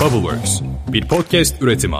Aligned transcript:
Bubbleworks, 0.00 0.60
bir 0.88 1.08
podcast 1.08 1.62
üretimi. 1.62 1.96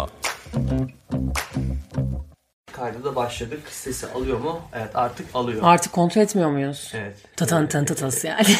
Kayda 2.72 3.04
da 3.04 3.16
başladık. 3.16 3.60
Sesi 3.70 4.06
alıyor 4.06 4.38
mu? 4.38 4.60
Evet 4.74 4.96
artık 4.96 5.26
alıyor. 5.34 5.60
Artık 5.64 5.92
kontrol 5.92 6.22
etmiyor 6.22 6.50
muyuz? 6.50 6.92
Evet. 6.94 7.16
Tatan 7.36 7.68
tan 7.68 7.84
tatası 7.84 8.26
yani. 8.26 8.46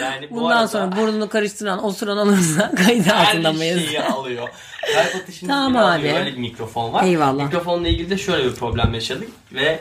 Yani 0.00 0.30
bu 0.30 0.36
Bundan 0.36 0.56
arada 0.56 0.68
sonra 0.68 0.96
burnunu 0.96 1.28
karıştıran, 1.28 1.84
osuran 1.84 2.16
alırsa 2.16 2.72
kayıt 2.86 3.08
altında 3.12 3.48
her 3.48 3.54
mıyız? 3.56 3.84
şeyi 3.84 4.02
alıyor. 4.02 4.48
Kalp 4.94 5.14
atışını 5.22 5.48
Tamam 5.48 5.76
abi. 5.76 5.98
alıyor. 5.98 6.18
Öyle 6.18 6.32
bir 6.32 6.38
mikrofon 6.38 6.92
var. 6.92 7.04
Eyvallah. 7.04 7.44
Mikrofonla 7.44 7.88
ilgili 7.88 8.10
de 8.10 8.18
şöyle 8.18 8.44
bir 8.44 8.54
problem 8.54 8.94
yaşadık 8.94 9.28
ve 9.52 9.80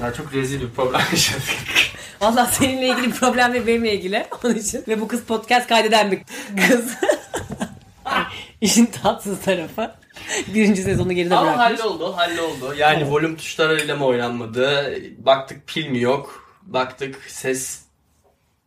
daha 0.00 0.12
çok 0.12 0.34
rezil 0.34 0.60
bir 0.60 0.70
problem 0.70 1.00
yaşadık. 1.12 1.42
Valla 2.20 2.46
seninle 2.46 2.86
ilgili 2.88 3.10
problem 3.10 3.52
ve 3.52 3.66
benimle 3.66 3.94
ilgili. 3.94 4.26
Onun 4.44 4.54
için. 4.54 4.84
Ve 4.88 5.00
bu 5.00 5.08
kız 5.08 5.22
podcast 5.24 5.68
kaydeden 5.68 6.10
bir 6.12 6.20
kız. 6.68 6.84
İşin 8.60 8.86
tatsız 8.86 9.40
tarafı. 9.40 9.94
Birinci 10.54 10.82
sezonu 10.82 11.12
geride 11.12 11.36
Ama 11.36 11.54
bırakmış. 11.58 11.80
halloldu, 11.80 12.16
halloldu. 12.16 12.74
Yani 12.78 13.10
volüm 13.10 13.36
tuşlarıyla 13.36 13.96
mı 13.96 14.06
oynanmadı? 14.06 14.94
Baktık 15.18 15.66
pil 15.66 15.88
mi 15.88 16.00
yok? 16.00 16.48
Baktık 16.62 17.22
ses 17.28 17.82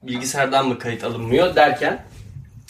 bilgisayardan 0.04 0.68
mı 0.68 0.80
kayıt 0.80 1.04
alınmıyor 1.04 1.55
derken 1.55 2.05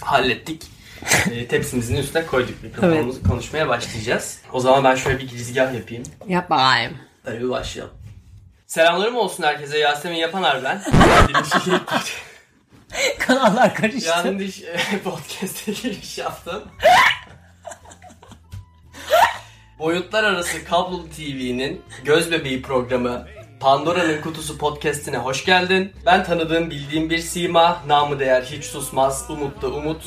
hallettik. 0.01 0.63
e, 1.31 1.47
tepsimizin 1.47 1.95
üstüne 1.95 2.25
koyduk 2.25 2.63
mikrofonumuzu 2.63 3.23
konuşmaya 3.23 3.67
başlayacağız. 3.69 4.41
O 4.53 4.59
zaman 4.59 4.83
ben 4.83 4.95
şöyle 4.95 5.19
bir 5.19 5.27
girizgah 5.27 5.73
yapayım. 5.73 6.03
Yap 6.27 6.49
bakayım. 6.49 6.97
Tabii 7.23 7.49
başlayalım. 7.49 7.93
Selamlarım 8.67 9.15
olsun 9.15 9.43
herkese. 9.43 9.77
Yasemin 9.77 10.15
Yapanar 10.15 10.63
ben. 10.63 10.81
Kanallar 13.19 13.75
karıştı. 13.75 14.09
Yanlış 14.09 14.61
e, 14.61 14.99
podcast'e 15.03 15.71
giriş 15.71 16.17
yaptım. 16.17 16.63
Boyutlar 19.79 20.23
Arası 20.23 20.65
Kablolu 20.65 21.09
TV'nin 21.09 21.81
Göz 22.03 22.31
Bebeği 22.31 22.61
programı 22.61 23.27
Pandora'nın 23.59 24.21
Kutusu 24.21 24.57
podcast'ine 24.57 25.17
hoş 25.17 25.45
geldin. 25.45 25.93
Ben 26.05 26.23
tanıdığım 26.23 26.69
bildiğim 26.69 27.09
bir 27.09 27.17
sima, 27.17 27.81
namı 27.87 28.19
değer 28.19 28.41
hiç 28.41 28.63
susmaz, 28.63 29.25
umut 29.29 29.61
da 29.61 29.67
umut. 29.67 30.03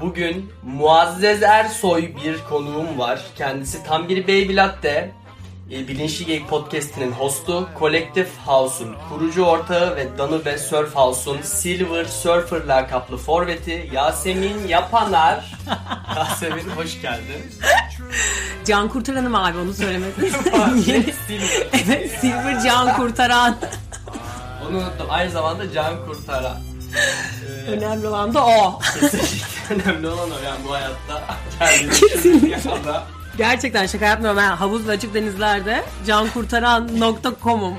Bugün 0.00 0.52
Muazzez 0.62 1.42
Ersoy 1.42 2.16
bir 2.24 2.38
konuğum 2.48 2.98
var. 2.98 3.20
Kendisi 3.38 3.84
tam 3.84 4.08
bir 4.08 4.22
baby 4.22 4.56
latte. 4.56 5.10
E, 5.70 5.88
Bilinçli 5.88 6.26
Geyik 6.26 6.48
Podcast'inin 6.48 7.12
hostu, 7.12 7.68
Collective 7.78 8.28
House'un 8.46 8.96
kurucu 9.08 9.42
ortağı 9.42 9.96
ve 9.96 10.18
Danube 10.18 10.58
Surf 10.58 10.94
House'un 10.96 11.42
Silver 11.42 12.04
Surfer 12.04 12.64
lakaplı 12.66 13.16
forveti 13.16 13.90
Yasemin 13.92 14.68
Yapanar. 14.68 15.52
Yasemin 16.16 16.70
hoş 16.76 17.02
geldin. 17.02 17.52
Can 18.64 18.88
kurtaranım 18.88 19.34
abi 19.34 19.58
onu 19.58 19.72
söylemedin. 19.72 20.12
Silver. 21.26 21.68
evet 21.86 22.10
Silver 22.20 22.62
Can 22.64 22.96
kurtaran. 22.96 23.56
Onu 24.68 24.76
unuttum. 24.78 25.06
Aynı 25.08 25.30
zamanda 25.30 25.72
can 25.72 26.06
kurtaran. 26.06 26.56
Önemli 27.68 28.06
olan 28.06 28.34
da 28.34 28.46
o. 28.46 28.78
Kesinlikle 29.00 29.74
önemli 29.74 30.08
olan 30.08 30.30
o 30.30 30.44
yani 30.44 30.58
bu 30.68 30.72
hayatta. 30.72 31.36
Kesinlikle. 32.00 32.60
Gerçekten 33.38 33.86
şaka 33.86 34.04
yapmıyorum 34.06 34.38
ben 34.42 34.50
havuz 34.56 34.88
ve 34.88 34.92
açık 34.92 35.14
denizlerde 35.14 35.84
cankurtaran.com'um. 36.06 37.74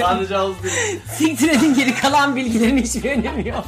Sadece 0.00 0.34
havuz 0.34 0.62
değil. 0.62 1.00
Siktir 1.16 1.48
edin 1.48 1.74
geri 1.74 1.94
kalan 1.94 2.36
bilgilerin 2.36 2.76
hiçbir 2.78 3.10
önemi 3.10 3.48
yok. 3.48 3.64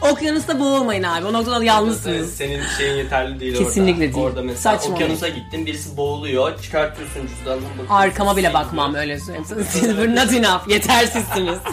Okyanusta 0.00 0.60
boğulmayın 0.60 1.02
abi. 1.02 1.26
O 1.26 1.32
noktada 1.32 1.64
yalnızsınız. 1.64 2.34
Senin 2.34 2.62
şeyin 2.78 2.96
yeterli 2.96 3.40
değil 3.40 3.56
Kesinlikle 3.56 4.04
orada. 4.04 4.14
değil. 4.14 4.26
Orada 4.26 4.42
mesela 4.42 4.78
Saçma 4.78 4.94
okyanusa 4.94 5.28
gittin 5.28 5.66
birisi 5.66 5.96
boğuluyor. 5.96 6.62
Çıkartıyorsun 6.62 7.26
cüzdanını. 7.26 7.62
bakıyorsun, 7.68 7.94
Arkama 7.94 8.36
bile 8.36 8.54
bakmam 8.54 8.94
öyle 8.94 9.20
söyleyeyim. 9.20 9.46
Silver 9.70 10.14
not 10.16 10.32
enough. 10.32 10.68
Yetersizsiniz. 10.68 11.58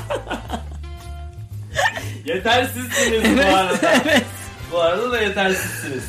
Yetersizsiniz 2.25 3.37
bu 3.37 3.41
arada. 3.55 3.91
Bu 4.71 4.81
arada 4.81 5.11
da 5.11 5.21
yetersizsiniz. 5.21 6.03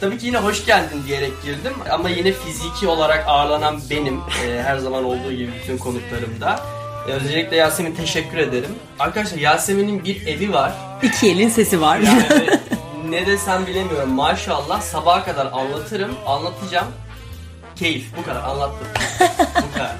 Tabii 0.00 0.18
ki 0.18 0.26
yine 0.26 0.38
hoş 0.38 0.66
geldin 0.66 1.02
diyerek 1.06 1.42
girdim 1.42 1.72
ama 1.90 2.08
yine 2.08 2.32
fiziki 2.32 2.86
olarak 2.88 3.24
ağırlanan 3.28 3.80
benim 3.90 4.20
Ee, 4.44 4.62
her 4.62 4.76
zaman 4.78 5.04
olduğu 5.04 5.32
gibi 5.32 5.52
bütün 5.62 5.78
konuklarımda. 5.78 6.60
Ee, 7.08 7.12
Özellikle 7.12 7.56
Yasemin 7.56 7.94
teşekkür 7.94 8.38
ederim. 8.38 8.70
Arkadaşlar 8.98 9.38
Yasemin'in 9.38 10.04
bir 10.04 10.26
evi 10.26 10.52
var. 10.52 10.72
İki 11.02 11.30
elin 11.30 11.48
sesi 11.48 11.80
var. 11.80 11.98
Yani 11.98 12.46
ne 13.08 13.26
desem 13.26 13.66
bilemiyorum. 13.66 14.10
Maşallah 14.10 14.80
sabaha 14.80 15.24
kadar 15.24 15.46
anlatırım, 15.52 16.14
anlatacağım. 16.26 16.86
Keyif 17.76 18.06
bu 18.16 18.24
kadar 18.24 18.42
anlattım. 18.42 18.86
bu 19.40 19.74
kadar. 19.74 19.96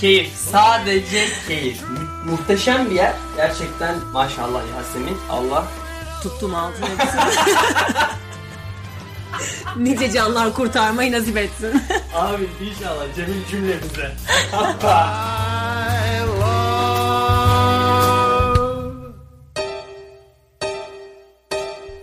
Keyif 0.00 0.32
sadece 0.52 1.28
keyif. 1.48 1.82
Mu- 1.82 2.30
muhteşem 2.30 2.90
bir 2.90 2.94
yer. 2.94 3.12
Gerçekten 3.36 3.94
maşallah 4.12 4.60
Yasemin. 4.76 5.16
Allah 5.30 5.64
Tuttum 6.22 6.54
altını 6.54 6.86
hepsini. 6.98 7.20
nice 9.76 10.12
canlar 10.12 10.54
kurtarmayı 10.54 11.12
nasip 11.12 11.36
etsin. 11.36 11.82
Abi 12.14 12.48
inşallah 12.70 13.04
Cemil 13.16 13.46
cümlemize. 13.50 14.12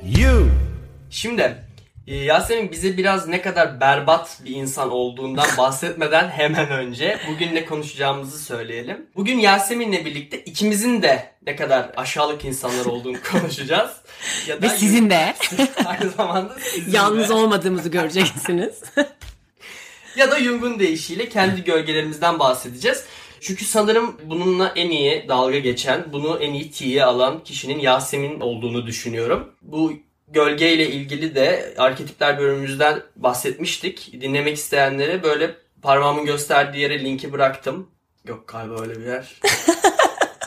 You. 0.04 0.48
Şimdi 1.10 1.58
Yasemin 2.08 2.72
bize 2.72 2.98
biraz 2.98 3.28
ne 3.28 3.42
kadar 3.42 3.80
berbat 3.82 4.40
bir 4.46 4.56
insan 4.56 4.92
olduğundan 4.92 5.48
bahsetmeden 5.58 6.30
hemen 6.30 6.70
önce 6.70 7.20
bugün 7.32 7.56
ne 7.56 7.66
konuşacağımızı 7.66 8.40
söyleyelim. 8.40 9.06
Bugün 9.16 9.40
Yasemin'le 9.40 10.06
birlikte 10.06 10.40
ikimizin 10.44 11.02
de 11.02 11.32
ne 11.46 11.56
kadar 11.56 11.92
aşağılık 11.98 12.46
insanlar 12.46 12.86
olduğunu 12.86 13.18
konuşacağız. 13.32 13.92
Ya 14.48 14.62
Ve 14.62 14.70
sizin 14.70 15.10
de 15.10 15.36
aynı 15.86 16.10
zamanda 16.10 16.56
sizin 16.60 16.92
de. 16.92 16.98
yalnız 16.98 17.32
olmadığımızı 17.32 17.90
göreceksiniz. 17.90 18.82
ya 20.16 20.32
da 20.32 20.40
Jung'un 20.40 20.80
deyişiyle 20.80 21.30
kendi 21.30 21.64
gölgelerimizden 21.64 22.40
bahsedeceğiz. 22.40 23.04
Çünkü 23.42 23.66
sanırım 23.66 24.18
bununla 24.26 24.74
en 24.76 24.90
iyi 24.90 25.26
dalga 25.28 25.60
geçen, 25.60 26.14
bunu 26.14 26.38
en 26.42 26.54
iyi 26.54 26.72
tiye 26.72 27.04
alan 27.06 27.44
kişinin 27.44 27.80
Yasemin 27.80 28.40
olduğunu 28.40 28.88
düşünüyorum. 28.88 29.52
Bu 29.62 29.94
gölgeyle 30.28 30.90
ilgili 30.90 31.36
de 31.36 31.74
arketipler 31.78 32.40
bölümümüzden 32.40 33.02
bahsetmiştik. 33.16 34.22
Dinlemek 34.22 34.58
isteyenlere 34.58 35.24
böyle 35.24 35.56
parmağımın 35.82 36.26
gösterdiği 36.26 36.80
yere 36.80 37.04
linki 37.04 37.32
bıraktım. 37.34 37.90
Yok 38.28 38.48
galiba 38.48 38.82
öyle 38.82 39.00
bir 39.00 39.06
yer. 39.06 39.36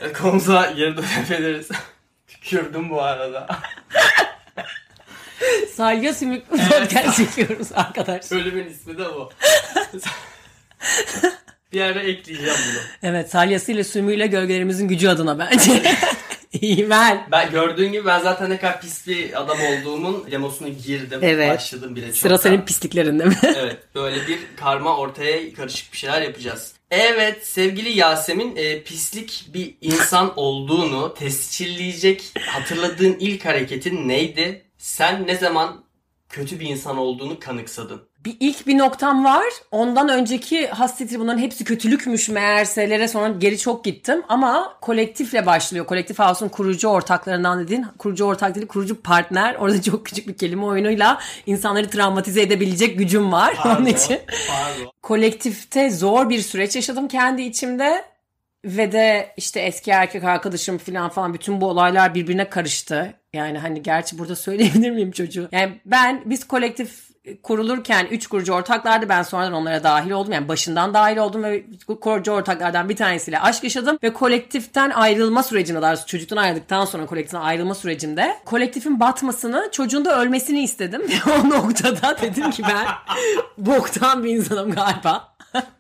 E, 0.03 0.12
Konumuza 0.12 0.71
geri 0.71 0.97
dönebiliriz. 0.97 1.69
Tükürdüm 2.27 2.91
bu 2.91 3.03
arada. 3.03 3.47
Salya 5.75 6.15
Sümük 6.15 6.49
podcast 6.50 7.17
çekiyoruz 7.17 7.69
arkadaşlar. 7.75 8.38
Bölümün 8.38 8.67
ismi 8.71 8.99
de 8.99 9.05
bu. 9.05 9.31
bir 11.72 11.78
yere 11.78 11.99
ekleyeceğim 11.99 12.55
bunu. 12.71 12.81
Evet 13.03 13.31
salyasıyla 13.31 13.84
sümüğüyle 13.84 14.27
gölgelerimizin 14.27 14.88
gücü 14.88 15.09
adına 15.09 15.38
bence. 15.38 15.83
Ver. 16.62 17.19
Ben 17.32 17.50
gördüğün 17.50 17.92
gibi 17.92 18.06
ben 18.06 18.20
zaten 18.20 18.50
ne 18.50 18.59
kadar 18.59 18.81
pis 18.81 19.06
bir 19.06 19.41
adam 19.42 19.59
olduğumun 19.60 20.26
demosunu 20.31 20.69
girdim. 20.69 21.19
Evet. 21.22 21.50
Başladım 21.54 21.97
bile 21.97 22.12
Sıra 22.12 22.36
çoktan. 22.36 22.50
senin 22.50 22.62
pisliklerinde 22.64 23.25
mi? 23.25 23.36
Evet 23.56 23.76
böyle 23.94 24.26
bir 24.28 24.38
karma 24.56 24.97
ortaya 24.97 25.54
karışık 25.54 25.92
bir 25.92 25.98
şeyler 25.98 26.22
yapacağız. 26.22 26.72
Evet 26.91 27.47
sevgili 27.47 27.98
Yasemin 27.98 28.56
e, 28.56 28.82
pislik 28.82 29.47
bir 29.54 29.75
insan 29.81 30.32
olduğunu 30.37 31.14
tescilleyecek 31.14 32.32
hatırladığın 32.47 33.16
ilk 33.20 33.44
hareketin 33.44 34.08
neydi? 34.08 34.62
Sen 34.78 35.26
ne 35.26 35.37
zaman 35.37 35.84
kötü 36.28 36.61
bir 36.61 36.67
insan 36.69 36.97
olduğunu 36.97 37.41
kanıksadın? 37.41 38.08
bir 38.25 38.37
ilk 38.41 38.67
bir 38.67 38.79
noktam 38.79 39.25
var. 39.25 39.44
Ondan 39.70 40.08
önceki 40.08 40.67
hasreti 40.67 41.20
bunların 41.20 41.38
hepsi 41.38 41.64
kötülükmüş 41.64 42.29
meğerselere 42.29 43.08
sonra 43.08 43.29
geri 43.29 43.58
çok 43.58 43.85
gittim. 43.85 44.23
Ama 44.29 44.79
kolektifle 44.81 45.47
başlıyor. 45.47 45.87
Kolektif 45.87 46.19
House'un 46.19 46.49
kurucu 46.49 46.88
ortaklarından 46.88 47.61
dediğin 47.61 47.87
kurucu 47.99 48.25
ortak 48.25 48.55
değil 48.55 48.67
kurucu 48.67 49.02
partner. 49.02 49.55
Orada 49.55 49.82
çok 49.82 50.06
küçük 50.06 50.29
bir 50.29 50.37
kelime 50.37 50.64
oyunuyla 50.64 51.20
insanları 51.47 51.91
travmatize 51.91 52.43
edebilecek 52.43 52.99
gücüm 52.99 53.32
var. 53.32 53.56
Onun 53.64 53.87
için. 53.87 54.19
Pardon. 54.49 54.93
kolektifte 55.02 55.91
zor 55.91 56.29
bir 56.29 56.41
süreç 56.41 56.76
yaşadım 56.76 57.08
kendi 57.08 57.43
içimde. 57.43 58.05
Ve 58.64 58.93
de 58.93 59.35
işte 59.37 59.61
eski 59.61 59.91
erkek 59.91 60.25
arkadaşım 60.25 60.79
falan 60.79 61.08
falan 61.08 61.35
bütün 61.35 61.61
bu 61.61 61.67
olaylar 61.67 62.14
birbirine 62.14 62.49
karıştı. 62.49 63.14
Yani 63.32 63.58
hani 63.58 63.82
gerçi 63.82 64.19
burada 64.19 64.36
söyleyebilir 64.36 64.90
miyim 64.90 65.10
çocuğu? 65.10 65.48
Yani 65.52 65.80
ben 65.86 66.22
biz 66.25 66.48
kolektif 66.48 67.08
kurulurken 67.42 68.06
üç 68.10 68.26
kurucu 68.26 68.52
ortaklardı. 68.52 69.08
Ben 69.08 69.22
sonradan 69.22 69.52
onlara 69.52 69.82
dahil 69.82 70.10
oldum. 70.10 70.32
Yani 70.32 70.48
başından 70.48 70.94
dahil 70.94 71.16
oldum 71.16 71.42
ve 71.42 71.64
kurucu 72.00 72.32
ortaklardan 72.32 72.88
bir 72.88 72.96
tanesiyle 72.96 73.40
aşk 73.40 73.64
yaşadım. 73.64 73.98
Ve 74.02 74.12
kolektiften 74.12 74.90
ayrılma 74.90 75.42
sürecinde 75.42 75.82
daha 75.82 75.92
doğrusu 75.92 76.06
çocuktan 76.06 76.36
ayrıldıktan 76.36 76.84
sonra 76.84 77.06
kolektiften 77.06 77.40
ayrılma 77.40 77.75
sürecinde 77.75 78.36
kolektifin 78.44 79.00
batmasını 79.00 79.69
çocuğun 79.72 80.04
da 80.04 80.20
ölmesini 80.20 80.62
istedim. 80.62 81.02
Ve 81.02 81.32
o 81.40 81.50
noktada 81.50 82.16
dedim 82.22 82.50
ki 82.50 82.62
ben 82.69 82.86
boktan 83.58 84.25
bir 84.25 84.30
insanım 84.30 84.70
galiba. 84.70 85.38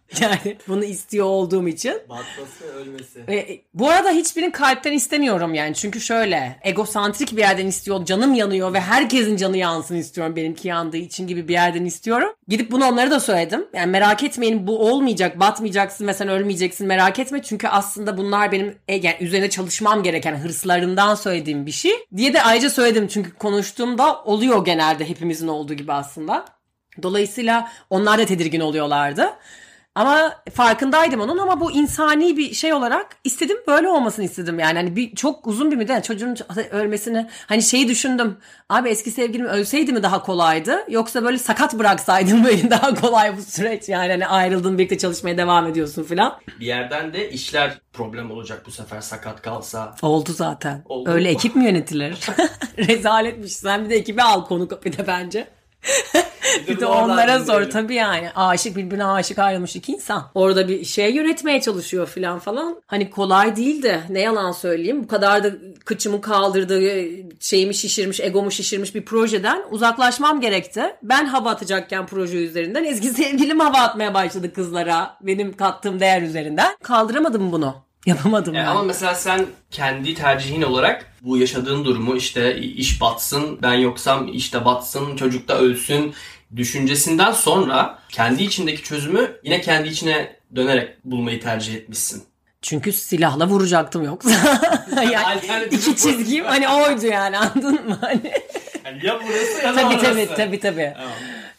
yani 0.20 0.56
bunu 0.68 0.84
istiyor 0.84 1.26
olduğum 1.26 1.68
için. 1.68 1.92
Batması, 2.08 2.64
ölmesi. 2.74 3.24
E, 3.28 3.60
bu 3.74 3.90
arada 3.90 4.10
hiçbirini 4.10 4.52
kalpten 4.52 4.92
istemiyorum 4.92 5.54
yani. 5.54 5.74
Çünkü 5.74 6.00
şöyle 6.00 6.60
egosantrik 6.62 7.32
bir 7.32 7.38
yerden 7.38 7.66
istiyor. 7.66 8.04
Canım 8.04 8.34
yanıyor 8.34 8.72
ve 8.72 8.80
herkesin 8.80 9.36
canı 9.36 9.56
yansın 9.56 9.96
istiyorum. 9.96 10.36
Benimki 10.36 10.68
yandığı 10.68 10.96
için 10.96 11.26
gibi 11.26 11.48
bir 11.48 11.52
yerden 11.52 11.84
istiyorum. 11.84 12.34
Gidip 12.48 12.70
bunu 12.70 12.86
onlara 12.86 13.10
da 13.10 13.20
söyledim. 13.20 13.66
Yani 13.74 13.90
merak 13.90 14.22
etmeyin 14.22 14.66
bu 14.66 14.90
olmayacak. 14.90 15.40
Batmayacaksın 15.40 16.06
ve 16.06 16.14
sen 16.14 16.28
ölmeyeceksin. 16.28 16.86
Merak 16.86 17.18
etme. 17.18 17.42
Çünkü 17.42 17.68
aslında 17.68 18.16
bunlar 18.16 18.52
benim 18.52 18.74
e, 18.88 18.94
yani 18.94 19.16
üzerine 19.20 19.50
çalışmam 19.50 20.02
gereken 20.02 20.36
hırslarımdan 20.36 21.14
söylediğim 21.14 21.66
bir 21.66 21.72
şey. 21.72 21.92
Diye 22.16 22.32
de 22.32 22.42
ayrıca 22.42 22.70
söyledim. 22.70 23.08
Çünkü 23.08 23.34
konuştuğumda 23.34 24.22
oluyor 24.24 24.64
genelde 24.64 25.08
hepimizin 25.08 25.48
olduğu 25.48 25.74
gibi 25.74 25.92
aslında. 25.92 26.44
Dolayısıyla 27.02 27.68
onlar 27.90 28.18
da 28.18 28.26
tedirgin 28.26 28.60
oluyorlardı. 28.60 29.30
Ama 29.98 30.34
farkındaydım 30.54 31.20
onun 31.20 31.38
ama 31.38 31.60
bu 31.60 31.72
insani 31.72 32.36
bir 32.36 32.54
şey 32.54 32.72
olarak 32.72 33.16
istedim 33.24 33.56
böyle 33.66 33.88
olmasını 33.88 34.24
istedim 34.24 34.58
yani. 34.58 34.78
Hani 34.78 34.96
bir 34.96 35.14
çok 35.14 35.46
uzun 35.46 35.70
bir 35.70 35.76
müddet 35.76 36.04
çocuğun 36.04 36.36
ölmesini 36.70 37.26
hani 37.46 37.62
şeyi 37.62 37.88
düşündüm. 37.88 38.36
Abi 38.68 38.88
eski 38.88 39.10
sevgilim 39.10 39.46
ölseydi 39.46 39.92
mi 39.92 40.02
daha 40.02 40.22
kolaydı 40.22 40.84
yoksa 40.88 41.24
böyle 41.24 41.38
sakat 41.38 41.78
bıraksaydım 41.78 42.44
böyle 42.44 42.70
daha 42.70 42.94
kolay 42.94 43.36
bu 43.36 43.42
süreç 43.42 43.88
yani 43.88 44.10
hani 44.10 44.26
ayrıldın 44.26 44.78
birlikte 44.78 44.98
çalışmaya 44.98 45.38
devam 45.38 45.66
ediyorsun 45.66 46.04
filan. 46.04 46.38
Bir 46.60 46.66
yerden 46.66 47.12
de 47.12 47.30
işler 47.30 47.80
problem 47.92 48.30
olacak 48.30 48.62
bu 48.66 48.70
sefer 48.70 49.00
sakat 49.00 49.42
kalsa. 49.42 49.94
Oldu 50.02 50.32
zaten. 50.32 50.82
Oldu 50.88 51.10
Öyle 51.10 51.30
ekip 51.30 51.56
mi 51.56 51.64
yönetilir? 51.64 52.18
Rezaletmiş. 52.78 53.52
Sen 53.52 53.84
bir 53.84 53.90
de 53.90 53.96
ekibi 53.96 54.22
al 54.22 54.44
konu 54.44 54.68
bir 54.84 54.98
de 54.98 55.06
bence. 55.06 55.57
bir 56.68 56.80
de 56.80 56.86
onlara 56.86 57.38
sor 57.38 57.46
dinleyelim. 57.46 57.70
tabii 57.70 57.94
yani. 57.94 58.30
Aşık 58.34 58.76
birbirine 58.76 59.04
aşık 59.04 59.38
ayrılmış 59.38 59.76
iki 59.76 59.92
insan. 59.92 60.30
Orada 60.34 60.68
bir 60.68 60.84
şey 60.84 61.14
yönetmeye 61.14 61.60
çalışıyor 61.60 62.08
filan 62.08 62.38
falan. 62.38 62.82
Hani 62.86 63.10
kolay 63.10 63.56
değil 63.56 63.82
de 63.82 64.00
ne 64.08 64.20
yalan 64.20 64.52
söyleyeyim. 64.52 65.02
Bu 65.04 65.08
kadar 65.08 65.44
da 65.44 65.50
kıçımı 65.84 66.20
kaldırdığı 66.20 66.92
şeyimi 67.40 67.74
şişirmiş, 67.74 68.20
egomu 68.20 68.50
şişirmiş 68.50 68.94
bir 68.94 69.04
projeden 69.04 69.62
uzaklaşmam 69.70 70.40
gerekti. 70.40 70.82
Ben 71.02 71.24
hava 71.26 71.50
atacakken 71.50 72.06
proje 72.06 72.36
üzerinden 72.36 72.84
eski 72.84 73.08
sevgilim 73.10 73.60
hava 73.60 73.78
atmaya 73.78 74.14
başladı 74.14 74.52
kızlara. 74.52 75.16
Benim 75.20 75.56
kattığım 75.56 76.00
değer 76.00 76.22
üzerinden. 76.22 76.76
Kaldıramadım 76.82 77.52
bunu. 77.52 77.87
Yapamadım 78.08 78.54
E, 78.54 78.58
yani. 78.58 78.68
ama 78.68 78.82
mesela 78.82 79.14
sen 79.14 79.46
kendi 79.70 80.14
tercihin 80.14 80.62
olarak 80.62 81.06
bu 81.22 81.38
yaşadığın 81.38 81.84
durumu 81.84 82.16
işte 82.16 82.58
iş 82.58 83.00
batsın, 83.00 83.58
ben 83.62 83.74
yoksam 83.74 84.28
işte 84.32 84.64
batsın, 84.64 85.16
çocuk 85.16 85.48
da 85.48 85.58
ölsün 85.58 86.14
düşüncesinden 86.56 87.32
sonra 87.32 87.98
kendi 88.08 88.42
içindeki 88.42 88.82
çözümü 88.82 89.30
yine 89.42 89.60
kendi 89.60 89.88
içine 89.88 90.36
dönerek 90.56 91.04
bulmayı 91.04 91.40
tercih 91.40 91.74
etmişsin. 91.74 92.22
Çünkü 92.62 92.92
silahla 92.92 93.46
vuracaktım 93.46 94.04
yoksa. 94.04 94.30
yani 95.12 95.40
iki 95.70 95.96
çizgim 95.96 96.44
hani 96.44 96.68
oydu 96.68 97.06
yani 97.06 97.38
anladın 97.38 97.88
mı? 97.88 97.98
Hani. 98.00 98.32
Yani 98.84 99.06
ya 99.06 99.18
burası 99.28 99.62
ya 99.66 99.76
da 99.76 99.80
tabii 99.82 99.94
orası. 99.94 100.04
tabii 100.04 100.28
tabii 100.36 100.60
tabii. 100.60 100.92
Tamam. 100.96 101.12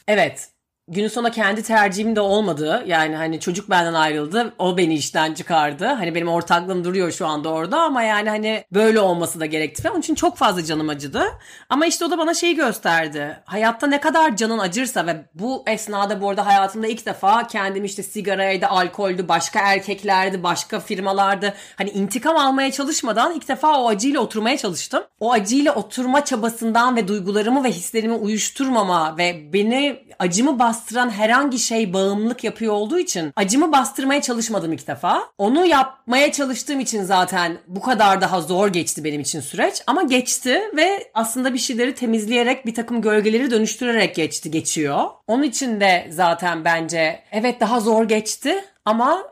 Evet. 0.07 0.48
Günün 0.91 1.07
sonunda 1.07 1.31
kendi 1.31 1.63
tercihim 1.63 2.15
de 2.15 2.21
olmadı. 2.21 2.83
Yani 2.88 3.15
hani 3.15 3.39
çocuk 3.39 3.69
benden 3.69 3.94
ayrıldı. 3.94 4.53
O 4.59 4.77
beni 4.77 4.94
işten 4.95 5.33
çıkardı. 5.33 5.86
Hani 5.86 6.15
benim 6.15 6.27
ortaklığım 6.27 6.83
duruyor 6.83 7.12
şu 7.12 7.27
anda 7.27 7.50
orada 7.50 7.81
ama 7.81 8.03
yani 8.03 8.30
hani 8.30 8.63
böyle 8.74 9.00
olması 9.00 9.39
da 9.39 9.45
gerekti. 9.45 9.81
falan. 9.81 9.94
Onun 9.94 10.01
için 10.01 10.15
çok 10.15 10.38
fazla 10.38 10.63
canım 10.63 10.89
acıdı. 10.89 11.24
Ama 11.69 11.86
işte 11.86 12.06
o 12.06 12.12
da 12.12 12.18
bana 12.18 12.33
şeyi 12.33 12.56
gösterdi. 12.56 13.39
Hayatta 13.45 13.88
ne 13.88 14.00
kadar 14.00 14.36
canın 14.36 14.59
acırsa 14.59 15.07
ve 15.07 15.25
bu 15.33 15.63
esnada 15.68 16.21
bu 16.21 16.30
arada 16.30 16.45
hayatımda 16.45 16.88
ilk 16.88 17.06
defa 17.06 17.47
kendimi 17.47 17.86
işte 17.86 18.03
sigaraydı, 18.03 18.68
alkoldü, 18.68 19.27
başka 19.27 19.59
erkeklerdi, 19.59 20.44
başka 20.44 20.80
firmalardı. 20.80 21.53
Hani 21.75 21.89
intikam 21.89 22.38
almaya 22.38 22.71
çalışmadan 22.71 23.36
ilk 23.36 23.47
defa 23.47 23.81
o 23.81 23.88
acıyla 23.88 24.19
oturmaya 24.19 24.57
çalıştım. 24.57 25.03
O 25.19 25.31
acıyla 25.31 25.75
oturma 25.75 26.25
çabasından 26.25 26.95
ve 26.95 27.07
duygularımı 27.07 27.63
ve 27.63 27.71
hislerimi 27.71 28.13
uyuşturmama 28.13 29.18
ve 29.18 29.53
beni 29.53 30.00
acımı 30.19 30.59
bastıran 30.80 31.10
herhangi 31.10 31.60
şey 31.60 31.94
bağımlılık 31.94 32.44
yapıyor 32.44 32.74
olduğu 32.74 33.00
için 33.00 33.34
acımı 33.36 33.72
bastırmaya 33.72 34.22
çalışmadım 34.22 34.74
ilk 34.74 34.88
defa. 34.88 35.24
Onu 35.38 35.66
yapmaya 35.66 36.31
çalıştığım 36.31 36.80
için 36.80 37.04
zaten 37.04 37.58
bu 37.68 37.81
kadar 37.81 38.22
daha 38.22 38.42
zor 38.42 38.68
geçti 38.68 39.04
benim 39.04 39.22
için 39.22 39.40
süreç. 39.40 39.81
Ama 39.88 40.04
geçti 40.04 40.62
ve 40.76 41.12
aslında 41.14 41.54
bir 41.54 41.60
şeyleri 41.60 41.96
temizleyerek 41.96 42.66
bir 42.66 42.76
takım 42.76 43.02
gölgeleri 43.02 43.52
dönüştürerek 43.52 44.16
geçti, 44.16 44.52
geçiyor. 44.52 45.06
Onun 45.28 45.44
için 45.44 45.80
de 45.80 46.08
zaten 46.12 46.66
bence 46.66 47.24
evet 47.32 47.60
daha 47.60 47.80
zor 47.80 48.08
geçti 48.08 48.64
ama 48.86 49.24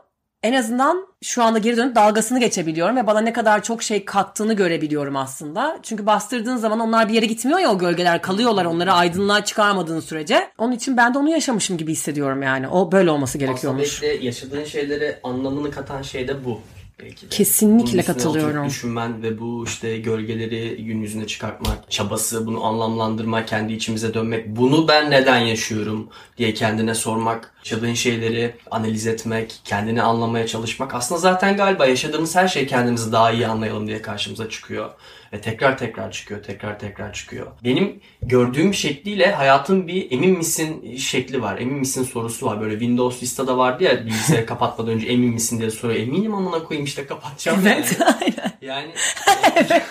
en 0.42 0.52
azından 0.52 1.06
şu 1.22 1.42
anda 1.42 1.58
geri 1.58 1.76
dönüp 1.76 1.94
dalgasını 1.96 2.40
geçebiliyorum 2.40 2.96
ve 2.96 3.06
bana 3.06 3.20
ne 3.20 3.32
kadar 3.32 3.62
çok 3.62 3.82
şey 3.82 4.04
kattığını 4.04 4.54
görebiliyorum 4.54 5.16
aslında. 5.16 5.78
Çünkü 5.82 6.06
bastırdığın 6.06 6.56
zaman 6.56 6.80
onlar 6.80 7.08
bir 7.08 7.14
yere 7.14 7.26
gitmiyor 7.26 7.58
ya 7.58 7.72
o 7.72 7.78
gölgeler 7.78 8.22
kalıyorlar 8.22 8.64
onları 8.64 8.92
aydınlığa 8.92 9.44
çıkarmadığın 9.44 10.00
sürece. 10.00 10.48
Onun 10.58 10.72
için 10.72 10.96
ben 10.96 11.14
de 11.14 11.18
onu 11.18 11.30
yaşamışım 11.30 11.76
gibi 11.78 11.92
hissediyorum 11.92 12.42
yani. 12.42 12.68
O 12.68 12.92
böyle 12.92 13.10
olması 13.10 13.38
Aslında 13.38 13.44
gerekiyormuş. 13.50 14.02
belki 14.02 14.20
de 14.20 14.24
yaşadığın 14.26 14.64
şeylere 14.64 15.20
anlamını 15.22 15.70
katan 15.70 16.02
şey 16.02 16.28
de 16.28 16.44
bu. 16.44 16.60
Belki 17.02 17.26
de. 17.26 17.28
Kesinlikle 17.28 18.02
katılıyorum. 18.02 18.66
düşünmen 18.66 19.22
ve 19.22 19.40
bu 19.40 19.64
işte 19.64 19.98
gölgeleri 19.98 20.84
gün 20.84 21.02
yüzüne 21.02 21.26
çıkartmak, 21.26 21.90
çabası, 21.90 22.46
bunu 22.46 22.64
anlamlandırmak, 22.64 23.48
kendi 23.48 23.72
içimize 23.72 24.14
dönmek. 24.14 24.46
Bunu 24.46 24.88
ben 24.88 25.10
neden 25.10 25.38
yaşıyorum 25.38 26.08
diye 26.38 26.54
kendine 26.54 26.94
sormak, 26.94 27.54
yaşadığın 27.64 27.94
şeyleri 27.94 28.54
analiz 28.70 29.06
etmek, 29.06 29.60
kendini 29.64 30.02
anlamaya 30.02 30.46
çalışmak. 30.46 30.94
Aslında 30.94 31.20
zaten 31.20 31.56
galiba 31.56 31.86
yaşadığımız 31.86 32.36
her 32.36 32.48
şey 32.48 32.66
kendimizi 32.66 33.12
daha 33.12 33.32
iyi 33.32 33.46
anlayalım 33.46 33.86
diye 33.86 34.02
karşımıza 34.02 34.48
çıkıyor. 34.48 34.90
Ve 35.32 35.40
tekrar 35.40 35.78
tekrar 35.78 36.12
çıkıyor, 36.12 36.42
tekrar 36.42 36.78
tekrar 36.78 37.12
çıkıyor. 37.12 37.46
Benim 37.64 38.00
gördüğüm 38.22 38.74
şekliyle 38.74 39.32
hayatın 39.32 39.88
bir 39.88 40.10
emin 40.12 40.38
misin 40.38 40.96
şekli 40.96 41.42
var. 41.42 41.58
Emin 41.58 41.74
misin 41.78 42.04
sorusu 42.04 42.46
var. 42.46 42.60
Böyle 42.60 42.72
Windows 42.72 43.22
Vista'da 43.22 43.58
vardı 43.58 43.84
ya 43.84 44.06
bilgisayarı 44.06 44.46
kapatmadan 44.46 44.92
önce 44.92 45.06
emin 45.06 45.30
misin 45.34 45.58
diye 45.60 45.70
soruyor. 45.70 46.00
Eminim 46.00 46.34
amına 46.34 46.64
koyayım 46.64 46.84
işte 46.84 47.06
kapatacağım 47.06 47.60
Evet 47.66 47.96
yani. 48.00 48.14
aynen. 48.20 48.52
Yani 48.62 48.92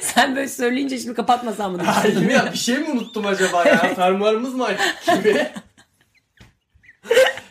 Sen 0.00 0.36
böyle 0.36 0.48
söyleyince 0.48 0.98
şimdi 0.98 1.14
kapatmasam 1.14 1.72
mı? 1.72 1.82
Ay, 1.96 2.04
düşündüm 2.10 2.30
ya 2.30 2.52
bir 2.52 2.58
şey 2.58 2.78
mi 2.78 2.90
unuttum 2.90 3.26
acaba 3.26 3.64
ya? 3.64 3.76
Fermuarımız 3.96 4.54
mı 4.54 4.64
açık 4.64 5.24
gibi? 5.24 5.46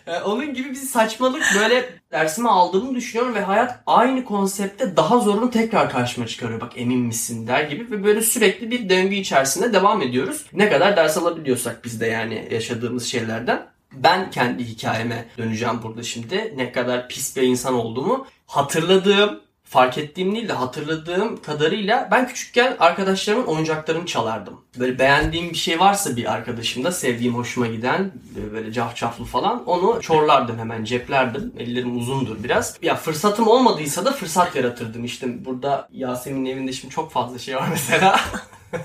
Yani 0.09 0.23
onun 0.23 0.53
gibi 0.53 0.69
bir 0.69 0.75
saçmalık 0.75 1.43
böyle 1.59 1.89
dersime 2.11 2.49
aldığımı 2.49 2.95
düşünüyorum 2.95 3.35
ve 3.35 3.41
hayat 3.41 3.79
aynı 3.85 4.25
konsepte 4.25 4.97
daha 4.97 5.19
zorunu 5.19 5.51
tekrar 5.51 5.89
karşıma 5.89 6.27
çıkarıyor. 6.27 6.61
Bak 6.61 6.71
emin 6.75 6.99
misin 6.99 7.47
der 7.47 7.63
gibi 7.63 7.91
ve 7.91 8.03
böyle 8.03 8.21
sürekli 8.21 8.71
bir 8.71 8.89
döngü 8.89 9.15
içerisinde 9.15 9.73
devam 9.73 10.01
ediyoruz. 10.01 10.45
Ne 10.53 10.69
kadar 10.69 10.97
ders 10.97 11.17
alabiliyorsak 11.17 11.85
biz 11.85 12.01
de 12.01 12.07
yani 12.07 12.47
yaşadığımız 12.51 13.05
şeylerden. 13.05 13.65
Ben 13.93 14.31
kendi 14.31 14.63
hikayeme 14.63 15.25
döneceğim 15.37 15.83
burada 15.83 16.03
şimdi. 16.03 16.53
Ne 16.57 16.71
kadar 16.71 17.07
pis 17.07 17.35
bir 17.35 17.41
insan 17.41 17.73
olduğumu 17.73 18.27
hatırladığım 18.47 19.39
fark 19.69 19.97
ettiğim 19.97 20.35
değil 20.35 20.49
de 20.49 20.53
hatırladığım 20.53 21.41
kadarıyla 21.41 22.07
ben 22.11 22.27
küçükken 22.27 22.75
arkadaşlarımın 22.79 23.45
oyuncaklarını 23.45 24.05
çalardım. 24.05 24.61
Böyle 24.79 24.99
beğendiğim 24.99 25.49
bir 25.49 25.57
şey 25.57 25.79
varsa 25.79 26.15
bir 26.15 26.33
arkadaşımda 26.33 26.91
sevdiğim 26.91 27.35
hoşuma 27.35 27.67
giden 27.67 28.11
böyle 28.53 28.73
cafcaflı 28.73 29.25
falan 29.25 29.65
onu 29.65 30.01
çorlardım 30.01 30.59
hemen 30.59 30.83
ceplerdim. 30.83 31.53
Ellerim 31.57 31.97
uzundur 31.97 32.43
biraz. 32.43 32.77
Ya 32.81 32.95
fırsatım 32.95 33.47
olmadıysa 33.47 34.05
da 34.05 34.11
fırsat 34.11 34.55
yaratırdım. 34.55 35.05
İşte 35.05 35.45
burada 35.45 35.87
Yasemin'in 35.91 36.45
evinde 36.45 36.73
şimdi 36.73 36.93
çok 36.93 37.11
fazla 37.11 37.39
şey 37.39 37.55
var 37.55 37.67
mesela. 37.71 38.19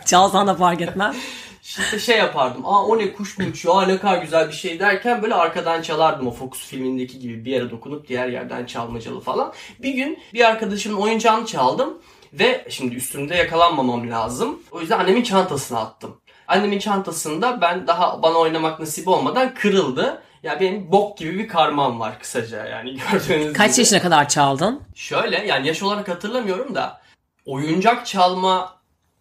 Çalsan 0.04 0.46
da 0.46 0.54
fark 0.54 0.80
etmem. 0.80 1.14
İşte 1.64 1.98
şey 1.98 2.18
yapardım. 2.18 2.66
Aa 2.66 2.84
o 2.86 2.98
ne 2.98 3.12
kuş 3.12 3.38
mu 3.38 3.46
uçuyor? 3.46 3.82
Aa 3.82 3.86
ne 3.86 3.98
kadar 3.98 4.18
güzel 4.22 4.48
bir 4.48 4.52
şey 4.52 4.80
derken 4.80 5.22
böyle 5.22 5.34
arkadan 5.34 5.82
çalardım 5.82 6.26
o 6.26 6.30
Focus 6.30 6.66
filmindeki 6.66 7.18
gibi 7.18 7.44
bir 7.44 7.50
yere 7.50 7.70
dokunup 7.70 8.08
diğer 8.08 8.28
yerden 8.28 8.66
çalmacalı 8.66 9.20
falan. 9.20 9.52
Bir 9.78 9.92
gün 9.94 10.18
bir 10.34 10.44
arkadaşımın 10.48 11.00
oyuncağını 11.00 11.46
çaldım 11.46 11.98
ve 12.32 12.66
şimdi 12.70 12.94
üstümde 12.94 13.34
yakalanmamam 13.34 14.10
lazım. 14.10 14.62
O 14.72 14.80
yüzden 14.80 14.98
annemin 14.98 15.22
çantasına 15.22 15.80
attım. 15.80 16.20
Annemin 16.48 16.78
çantasında 16.78 17.60
ben 17.60 17.86
daha 17.86 18.22
bana 18.22 18.34
oynamak 18.38 18.80
nasip 18.80 19.08
olmadan 19.08 19.54
kırıldı. 19.54 20.22
Ya 20.42 20.60
benim 20.60 20.92
bok 20.92 21.18
gibi 21.18 21.38
bir 21.38 21.48
karmam 21.48 22.00
var 22.00 22.18
kısaca 22.18 22.66
yani 22.66 22.96
gördüğünüz 23.12 23.52
Kaç 23.52 23.70
gibi. 23.72 23.80
yaşına 23.80 24.02
kadar 24.02 24.28
çaldın? 24.28 24.82
Şöyle 24.94 25.46
yani 25.46 25.66
yaş 25.66 25.82
olarak 25.82 26.08
hatırlamıyorum 26.08 26.74
da 26.74 27.00
oyuncak 27.46 28.06
çalma 28.06 28.73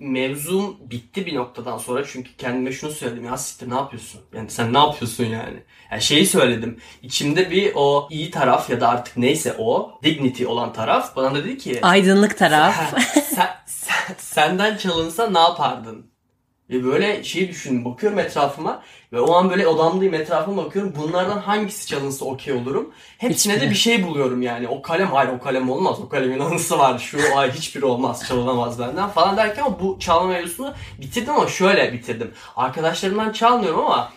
mevzum 0.04 0.78
bitti 0.90 1.26
bir 1.26 1.36
noktadan 1.36 1.78
sonra 1.78 2.04
çünkü 2.08 2.36
kendime 2.38 2.72
şunu 2.72 2.92
söyledim 2.92 3.26
ya 3.26 3.38
siktir 3.38 3.70
ne 3.70 3.76
yapıyorsun? 3.76 4.22
Yani 4.36 4.50
sen 4.50 4.74
ne 4.74 4.78
yapıyorsun 4.78 5.24
yani? 5.26 5.64
Yani 5.92 6.02
şeyi 6.02 6.26
söyledim. 6.26 6.80
İçimde 7.02 7.52
bir 7.52 7.72
o 7.76 8.08
iyi 8.12 8.32
taraf 8.32 8.70
ya 8.70 8.82
da 8.82 8.90
artık 8.90 9.18
neyse 9.18 9.56
o 9.58 10.00
dignity 10.04 10.46
olan 10.46 10.74
taraf 10.74 11.16
bana 11.16 11.36
dedi 11.36 11.58
ki 11.58 11.80
Aydınlık 11.82 12.38
taraf. 12.38 12.76
"Ha, 12.76 13.00
sen, 13.36 13.50
sen- 13.66 14.16
senden 14.18 14.78
çalınsa 14.78 15.30
ne 15.30 15.40
yapardın? 15.40 16.13
Ve 16.70 16.84
böyle 16.84 17.24
şeyi 17.24 17.50
düşündüm. 17.50 17.86
Bakıyorum 17.86 18.20
etrafıma 18.20 18.84
ve 19.14 19.20
o 19.20 19.34
an 19.34 19.50
böyle 19.50 19.68
odamdayım 19.68 20.14
etrafıma 20.14 20.66
bakıyorum. 20.66 20.94
Bunlardan 20.96 21.38
hangisi 21.38 21.88
çalınsa 21.88 22.26
okey 22.26 22.54
olurum. 22.54 22.94
Hepsine 23.18 23.62
de 23.62 23.70
bir 23.70 23.76
şey 23.76 24.04
buluyorum 24.08 24.42
yani. 24.42 24.68
O 24.68 24.82
kalem 24.82 25.08
hayır 25.08 25.30
o 25.30 25.40
kalem 25.40 25.70
olmaz. 25.70 26.00
O 26.00 26.10
kalemin 26.10 26.40
anısı 26.40 26.80
var. 26.80 27.00
Şu 27.00 27.38
ay 27.38 27.52
hiçbiri 27.52 27.86
olmaz. 27.86 28.28
Çalınamaz 28.28 28.80
benden 28.80 29.10
falan 29.10 29.38
derken 29.38 29.66
bu 29.82 30.00
çalma 30.00 30.28
mevzusunu 30.28 30.74
bitirdim 31.02 31.34
ama 31.34 31.48
şöyle 31.48 31.94
bitirdim. 31.94 32.32
Arkadaşlarımdan 32.56 33.32
çalmıyorum 33.32 33.80
ama 33.80 34.14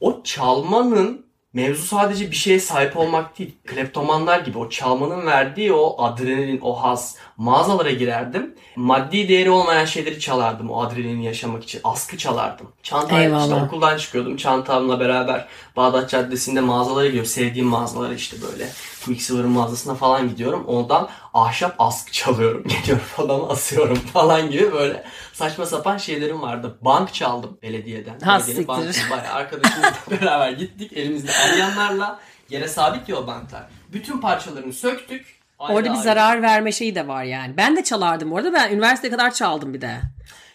o 0.00 0.22
çalmanın 0.22 1.26
mevzu 1.52 1.86
sadece 1.86 2.30
bir 2.30 2.36
şeye 2.36 2.60
sahip 2.60 2.96
olmak 2.96 3.38
değil. 3.38 3.56
Kleptomanlar 3.66 4.40
gibi 4.40 4.58
o 4.58 4.68
çalmanın 4.68 5.26
verdiği 5.26 5.72
o 5.72 6.02
adrenalin, 6.02 6.60
o 6.62 6.82
haz. 6.82 7.16
Mağazalara 7.40 7.90
girerdim. 7.90 8.54
Maddi 8.76 9.28
değeri 9.28 9.50
olmayan 9.50 9.84
şeyleri 9.84 10.20
çalardım 10.20 10.70
o 10.70 10.82
adrenalini 10.82 11.24
yaşamak 11.24 11.64
için. 11.64 11.80
Askı 11.84 12.18
çalardım. 12.18 12.68
Çantayla 12.82 13.42
işte 13.42 13.54
okuldan 13.54 13.98
çıkıyordum. 13.98 14.36
Çantamla 14.36 15.00
beraber 15.00 15.46
Bağdat 15.76 16.10
Caddesi'nde 16.10 16.60
mağazalara 16.60 17.06
gidiyorum. 17.06 17.30
Sevdiğim 17.30 17.68
mağazalara 17.68 18.14
işte 18.14 18.36
böyle. 18.42 18.68
Quicksilver'ın 19.04 19.50
mağazasına 19.50 19.94
falan 19.94 20.28
gidiyorum. 20.28 20.64
Ondan 20.66 21.08
ahşap 21.34 21.74
askı 21.78 22.12
çalıyorum. 22.12 22.64
Gidiyorum 22.80 23.04
odama 23.18 23.48
asıyorum 23.48 23.98
falan 23.98 24.50
gibi 24.50 24.72
böyle 24.72 25.04
saçma 25.32 25.66
sapan 25.66 25.96
şeylerim 25.96 26.42
vardı. 26.42 26.78
Bank 26.80 27.14
çaldım 27.14 27.58
belediyeden. 27.62 28.20
Ha, 28.20 28.38
Belediyenin 28.38 28.68
bankası. 28.68 29.10
Bayağı 29.10 29.50
beraber 30.10 30.52
gittik. 30.52 30.92
Elimizde 30.92 31.32
eryanlarla 31.32 32.20
yere 32.50 32.68
sabit 32.68 33.08
ya 33.08 33.16
o 33.16 33.26
banklar. 33.26 33.62
Bütün 33.92 34.18
parçalarını 34.20 34.72
söktük. 34.72 35.39
Ayrı 35.60 35.78
Orada 35.78 35.92
bir 35.92 35.98
zarar 35.98 36.42
verme 36.42 36.72
şeyi 36.72 36.94
de 36.94 37.08
var 37.08 37.24
yani. 37.24 37.56
Ben 37.56 37.76
de 37.76 37.84
çalardım 37.84 38.32
orada. 38.32 38.52
Ben 38.52 38.72
üniversiteye 38.72 39.10
kadar 39.10 39.30
çaldım 39.34 39.74
bir 39.74 39.80
de. 39.80 40.00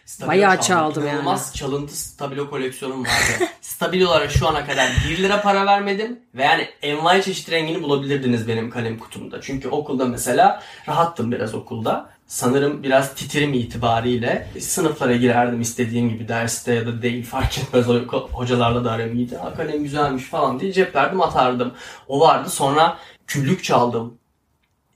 Stabilo 0.06 0.28
bayağı 0.28 0.62
çaldım 0.62 1.04
yani. 1.04 1.14
İnanılmaz 1.14 1.56
çalıntı 1.56 1.98
stabilo 1.98 2.50
koleksiyonum 2.50 3.00
vardı. 3.02 3.52
Stabilolara 3.62 4.30
şu 4.30 4.48
ana 4.48 4.66
kadar 4.66 4.90
1 5.10 5.18
lira 5.18 5.42
para 5.42 5.66
vermedim. 5.66 6.20
Ve 6.36 6.44
yani 6.44 6.70
envai 6.82 7.24
çeşit 7.24 7.52
rengini 7.52 7.84
bulabilirdiniz 7.84 8.48
benim 8.48 8.70
kalem 8.70 9.00
kutumda. 9.00 9.42
Çünkü 9.42 9.70
okulda 9.70 10.06
mesela 10.06 10.64
rahattım 10.88 11.32
biraz 11.32 11.54
okulda. 11.54 12.10
Sanırım 12.28 12.84
biraz 12.84 13.16
titrim 13.16 13.54
itibariyle 13.54 14.48
sınıflara 14.60 15.16
girerdim 15.16 15.62
istediğim 15.62 16.10
gibi 16.10 16.28
derste 16.28 16.74
ya 16.74 16.88
da 16.88 17.02
değil 17.02 17.26
fark 17.26 17.58
etmez. 17.58 17.86
Hocalarla 18.32 18.86
da 18.86 18.92
aram 18.92 19.14
iyiydi. 19.14 19.38
Ha 19.38 19.54
kalem 19.54 19.84
güzelmiş 19.84 20.24
falan 20.24 20.60
diye 20.60 20.74
ceplerdim 20.74 21.22
atardım. 21.22 21.74
O 22.08 22.20
vardı. 22.20 22.50
Sonra 22.50 22.98
küllük 23.28 23.64
çaldım. 23.64 24.18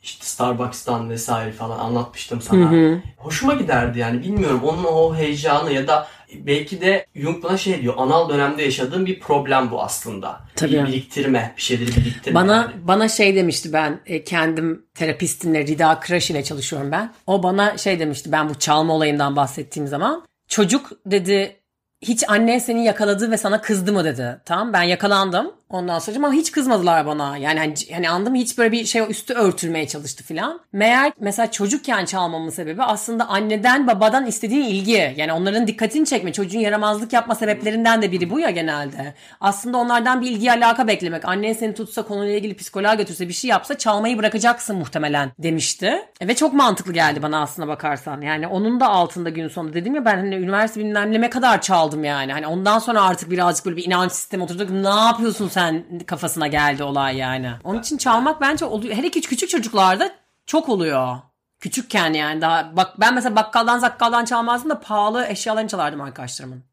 İşte 0.04 0.26
Starbucks'tan 0.26 1.10
vesaire 1.10 1.52
falan 1.52 1.80
anlatmıştım 1.80 2.42
sana. 2.42 2.98
Hoşuma 3.18 3.54
giderdi 3.54 4.00
yani 4.00 4.24
bilmiyorum 4.24 4.62
onun 4.64 4.84
o 4.84 5.16
heyecanı 5.16 5.72
ya 5.72 5.88
da 5.88 6.08
belki 6.34 6.82
de 6.82 7.06
Jung 7.16 7.44
buna 7.44 7.58
şey 7.58 7.82
diyor 7.82 7.94
anal 7.98 8.30
dönemde 8.30 8.64
yaşadığım 8.64 9.06
bir 9.06 9.20
problem 9.20 9.72
bu 9.72 9.82
aslında. 9.82 10.42
Tabii. 10.56 10.72
Bir 10.72 10.88
biriktirme, 10.88 11.54
bir 11.58 11.62
şeyleri 11.62 11.96
biriktirme. 11.96 12.36
Bana 12.36 12.56
yani. 12.56 12.72
bana 12.84 13.10
şey 13.10 13.36
demişti 13.36 13.74
ben 13.74 14.00
e, 14.06 14.24
kendim 14.24 14.86
terapistimle 14.96 15.68
Rida 15.68 16.00
Kıraş 16.00 16.32
ile 16.32 16.44
çalışıyorum 16.44 16.92
ben. 16.92 17.14
O 17.28 17.44
bana 17.44 17.78
şey 17.78 18.00
demişti 18.00 18.32
ben 18.32 18.50
bu 18.50 18.56
çalma 18.56 18.94
olayından 18.94 19.36
bahsettiğim 19.36 19.88
zaman. 19.88 20.26
Çocuk 20.48 20.92
dedi 21.06 21.60
hiç 22.02 22.30
annen 22.30 22.60
seni 22.60 22.86
yakaladı 22.86 23.32
ve 23.32 23.38
sana 23.38 23.62
kızdı 23.62 23.94
mı 23.94 24.04
dedi. 24.04 24.42
Tamam 24.46 24.74
ben 24.74 24.84
yakalandım 24.84 25.52
ondan 25.70 26.00
sonra 26.00 26.18
ama 26.18 26.34
hiç 26.34 26.52
kızmadılar 26.52 27.06
bana. 27.06 27.38
Yani 27.38 27.60
hani, 27.60 27.74
hani 27.94 28.10
anladım 28.10 28.36
hiç 28.36 28.58
böyle 28.58 28.72
bir 28.72 28.86
şey 28.86 29.02
üstü 29.10 29.34
örtülmeye 29.34 29.88
çalıştı 29.88 30.24
filan. 30.24 30.60
Meğer 30.74 31.12
mesela 31.20 31.52
çocukken 31.52 32.06
çalmamın 32.06 32.50
sebebi 32.50 32.84
aslında 32.84 33.28
anneden 33.28 33.88
babadan 33.88 34.26
istediği 34.26 34.66
ilgi. 34.66 35.14
Yani 35.18 35.34
onların 35.34 35.68
dikkatini 35.68 36.06
çekme. 36.06 36.34
Çocuğun 36.34 36.60
yaramazlık 36.60 37.14
yapma 37.14 37.36
sebeplerinden 37.36 38.02
de 38.02 38.12
biri 38.12 38.30
bu 38.30 38.40
ya 38.40 38.50
genelde. 38.50 39.14
Aslında 39.42 39.78
onlardan 39.78 40.22
bir 40.22 40.32
ilgi 40.32 40.52
alaka 40.52 40.88
beklemek. 40.88 41.26
Annen 41.26 41.54
seni 41.54 41.74
tutsa 41.74 42.02
konuyla 42.02 42.36
ilgili 42.36 42.56
psikoloğa 42.56 42.94
götürse 42.94 43.28
bir 43.28 43.34
şey 43.34 43.50
yapsa 43.50 43.78
çalmayı 43.78 44.18
bırakacaksın 44.18 44.76
muhtemelen 44.76 45.32
demişti. 45.40 46.06
Ve 46.22 46.36
çok 46.36 46.54
mantıklı 46.54 46.94
geldi 46.94 47.22
bana 47.22 47.42
aslına 47.42 47.68
bakarsan. 47.68 48.22
Yani 48.22 48.48
onun 48.48 48.80
da 48.80 48.88
altında 48.88 49.30
gün 49.30 49.48
sonunda 49.48 49.74
dedim 49.74 49.96
ya 49.96 50.06
ben 50.06 50.18
hani 50.18 50.36
üniversite 50.36 50.80
bilmem 50.80 51.30
kadar 51.30 51.62
çaldım 51.62 52.04
yani. 52.04 52.34
Hani 52.34 52.48
ondan 52.48 52.80
sonra 52.80 53.02
artık 53.02 53.32
birazcık 53.32 53.66
böyle 53.66 53.78
bir 53.78 53.86
inanç 53.86 54.12
sistemi 54.12 54.44
oturduk. 54.44 54.70
Ne 54.70 54.90
yapıyorsun 54.90 55.48
sen 55.48 55.59
kafasına 56.08 56.48
geldi 56.48 56.84
olay 56.84 57.18
yani. 57.18 57.52
Onun 57.64 57.80
için 57.80 57.98
çalmak 57.98 58.42
bence 58.42 58.66
oluyor. 58.66 58.96
Hele 58.96 59.12
ki 59.12 59.22
küçük 59.22 59.50
çocuklarda 59.50 60.12
çok 60.46 60.70
oluyor. 60.70 61.18
Küçükken 61.60 62.14
yani 62.14 62.42
daha 62.42 62.78
bak 62.78 63.00
ben 63.00 63.14
mesela 63.16 63.36
bakkaldan 63.36 63.80
zakkaldan 63.80 64.26
çalmazdım 64.26 64.70
da 64.70 64.80
pahalı 64.80 65.26
eşyalarını 65.26 65.70
çalardım 65.70 66.02
arkadaşlarımın. 66.02 66.64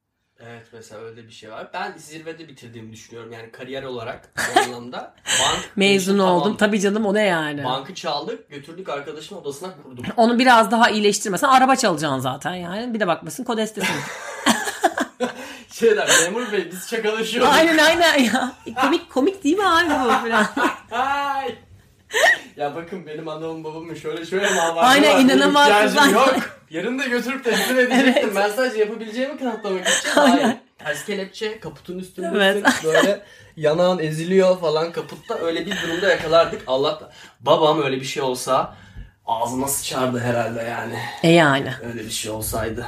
Evet 0.41 0.67
mesela 0.73 1.01
öyle 1.03 1.27
bir 1.27 1.33
şey 1.33 1.51
var. 1.53 1.69
Ben 1.75 1.93
zirvede 1.97 2.49
bitirdiğimi 2.49 2.93
düşünüyorum 2.93 3.33
yani 3.33 3.51
kariyer 3.53 3.83
olarak 3.83 4.31
bu 4.57 4.61
anlamda. 4.67 4.99
Bank, 5.27 5.77
Mezun 5.77 6.19
tamam. 6.19 6.33
oldum. 6.35 6.57
Tabii 6.57 6.81
canım 6.81 7.07
o 7.07 7.15
ne 7.15 7.23
yani. 7.23 7.65
Bankı 7.65 7.95
çaldık 7.95 8.51
götürdük 8.51 8.89
arkadaşın 8.89 9.37
odasına 9.37 9.71
kurduk. 9.83 10.05
Onu 10.17 10.39
biraz 10.39 10.71
daha 10.71 10.91
iyileştirmesen 10.91 11.49
araba 11.49 11.77
çalacaksın 11.77 12.19
zaten 12.19 12.55
yani. 12.55 12.95
Bir 12.95 13.01
de 13.01 13.07
bakmasın 13.07 13.45
kodestesin. 13.45 13.95
Şeyler 15.73 16.09
memur 16.23 16.53
bey 16.53 16.69
biz 16.73 16.89
çakalaşıyoruz. 16.89 17.53
aynen 17.55 17.79
aynen 17.79 18.19
ya. 18.19 18.53
Komik 18.81 19.11
komik 19.11 19.45
değil 19.45 19.57
mi 19.57 19.67
abi 19.69 19.91
bu 19.91 20.29
falan. 20.29 20.47
Ay. 20.91 21.55
ya 22.57 22.75
bakın 22.75 23.07
benim 23.07 23.29
anamın 23.29 23.65
babamın 23.65 23.95
şöyle 23.95 24.27
şöyle 24.27 24.51
mal 24.55 24.77
var. 24.77 24.85
Aynen, 24.85 25.29
güzel. 25.83 26.11
yok. 26.13 26.37
Yarın 26.71 26.99
da 26.99 27.07
götürüp 27.07 27.45
teslim 27.45 27.79
edecektim. 27.79 28.33
Ben 28.37 28.51
sadece 28.51 28.79
yapabileceğimi 28.79 29.39
kanıtlamak 29.39 29.89
için. 29.89 30.11
Hayır. 30.15 30.57
Ters 30.79 31.05
kelepçe 31.05 31.61
kaputun 31.61 31.99
üstünde 31.99 32.31
Evet. 32.35 32.65
böyle 32.85 33.23
yanağın 33.57 33.99
eziliyor 33.99 34.61
falan 34.61 34.93
kaputta. 34.93 35.39
Öyle 35.39 35.67
bir 35.67 35.83
durumda 35.83 36.11
yakalardık. 36.11 36.63
Allah 36.67 37.11
babam 37.41 37.83
öyle 37.83 37.97
bir 38.01 38.05
şey 38.05 38.23
olsa 38.23 38.75
ağzıma 39.27 39.69
sıçardı 39.69 40.21
herhalde 40.21 40.63
yani. 40.63 40.99
E 41.23 41.31
yani. 41.31 41.73
Öyle 41.89 42.05
bir 42.05 42.11
şey 42.11 42.31
olsaydı. 42.31 42.87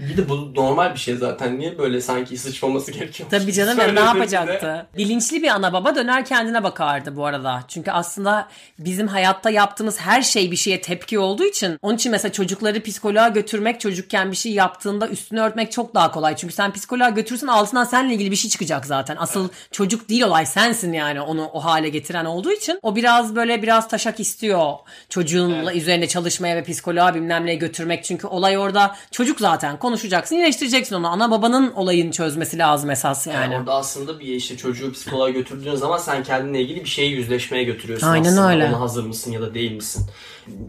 Bir 0.00 0.16
de 0.16 0.28
bu 0.28 0.54
normal 0.54 0.94
bir 0.94 0.98
şey 0.98 1.16
zaten. 1.16 1.58
Niye 1.58 1.78
böyle 1.78 2.00
sanki 2.00 2.38
sıçmaması 2.38 2.92
gerekiyor? 2.92 3.28
Tabii 3.30 3.52
canım 3.52 3.78
ya 3.78 3.88
ne 3.88 4.00
yapacaktı? 4.00 4.86
Bilinçli 4.96 5.42
bir 5.42 5.48
ana 5.48 5.72
baba 5.72 5.94
döner 5.94 6.24
kendine 6.24 6.62
bakardı 6.62 7.16
bu 7.16 7.26
arada. 7.26 7.64
Çünkü 7.68 7.90
aslında 7.90 8.48
bizim 8.78 9.08
hayatta 9.08 9.50
yaptığımız 9.50 10.00
her 10.00 10.22
şey 10.22 10.50
bir 10.50 10.56
şeye 10.56 10.80
tepki 10.80 11.18
olduğu 11.18 11.44
için 11.44 11.78
onun 11.82 11.94
için 11.94 12.12
mesela 12.12 12.32
çocukları 12.32 12.82
psikoloğa 12.82 13.28
götürmek 13.28 13.80
çocukken 13.80 14.30
bir 14.30 14.36
şey 14.36 14.52
yaptığında 14.52 15.08
üstünü 15.08 15.40
örtmek 15.40 15.72
çok 15.72 15.94
daha 15.94 16.10
kolay. 16.10 16.36
Çünkü 16.36 16.54
sen 16.54 16.72
psikoloğa 16.72 17.08
götürürsen 17.08 17.46
altından 17.46 17.84
seninle 17.84 18.14
ilgili 18.14 18.30
bir 18.30 18.36
şey 18.36 18.50
çıkacak 18.50 18.86
zaten. 18.86 19.16
Asıl 19.20 19.48
çocuk 19.70 20.08
değil 20.08 20.22
olay 20.22 20.46
sensin 20.46 20.92
yani 20.92 21.20
onu 21.20 21.46
o 21.46 21.64
hale 21.64 21.88
getiren 21.88 22.24
olduğu 22.24 22.52
için. 22.52 22.78
O 22.82 22.96
biraz 22.96 23.36
böyle 23.36 23.62
biraz 23.62 23.88
taşak 23.88 24.20
istiyor 24.20 24.72
çocuğunla 25.08 25.74
üzerine 25.74 26.08
çalışmaya 26.08 26.56
ve 26.56 26.62
psikoloğa 26.62 27.14
bilmem 27.14 27.46
neye 27.46 27.56
götürmek. 27.56 28.04
Çünkü 28.04 28.26
olay 28.26 28.58
orada 28.58 28.96
çocuk 29.10 29.40
zaten 29.40 29.76
konuşacaksın 29.88 30.36
iyileştireceksin 30.36 30.94
onu. 30.96 31.08
Ana 31.08 31.30
babanın 31.30 31.72
olayını 31.72 32.10
çözmesi 32.10 32.58
lazım 32.58 32.90
esas 32.90 33.26
yani. 33.26 33.36
Yani 33.36 33.56
orada 33.56 33.74
aslında 33.74 34.20
bir 34.20 34.26
işte 34.26 34.56
çocuğu 34.56 34.92
psikoloğa 34.92 35.30
götürdüğün 35.30 35.74
zaman 35.74 35.98
sen 35.98 36.22
kendinle 36.22 36.60
ilgili 36.60 36.80
bir 36.84 36.88
şeyi 36.88 37.12
yüzleşmeye 37.12 37.64
götürüyorsun 37.64 38.06
Aynen 38.06 38.28
aslında. 38.28 38.50
öyle. 38.50 38.64
Ona 38.68 38.80
hazır 38.80 39.04
mısın 39.04 39.32
ya 39.32 39.40
da 39.40 39.54
değil 39.54 39.72
misin? 39.72 40.06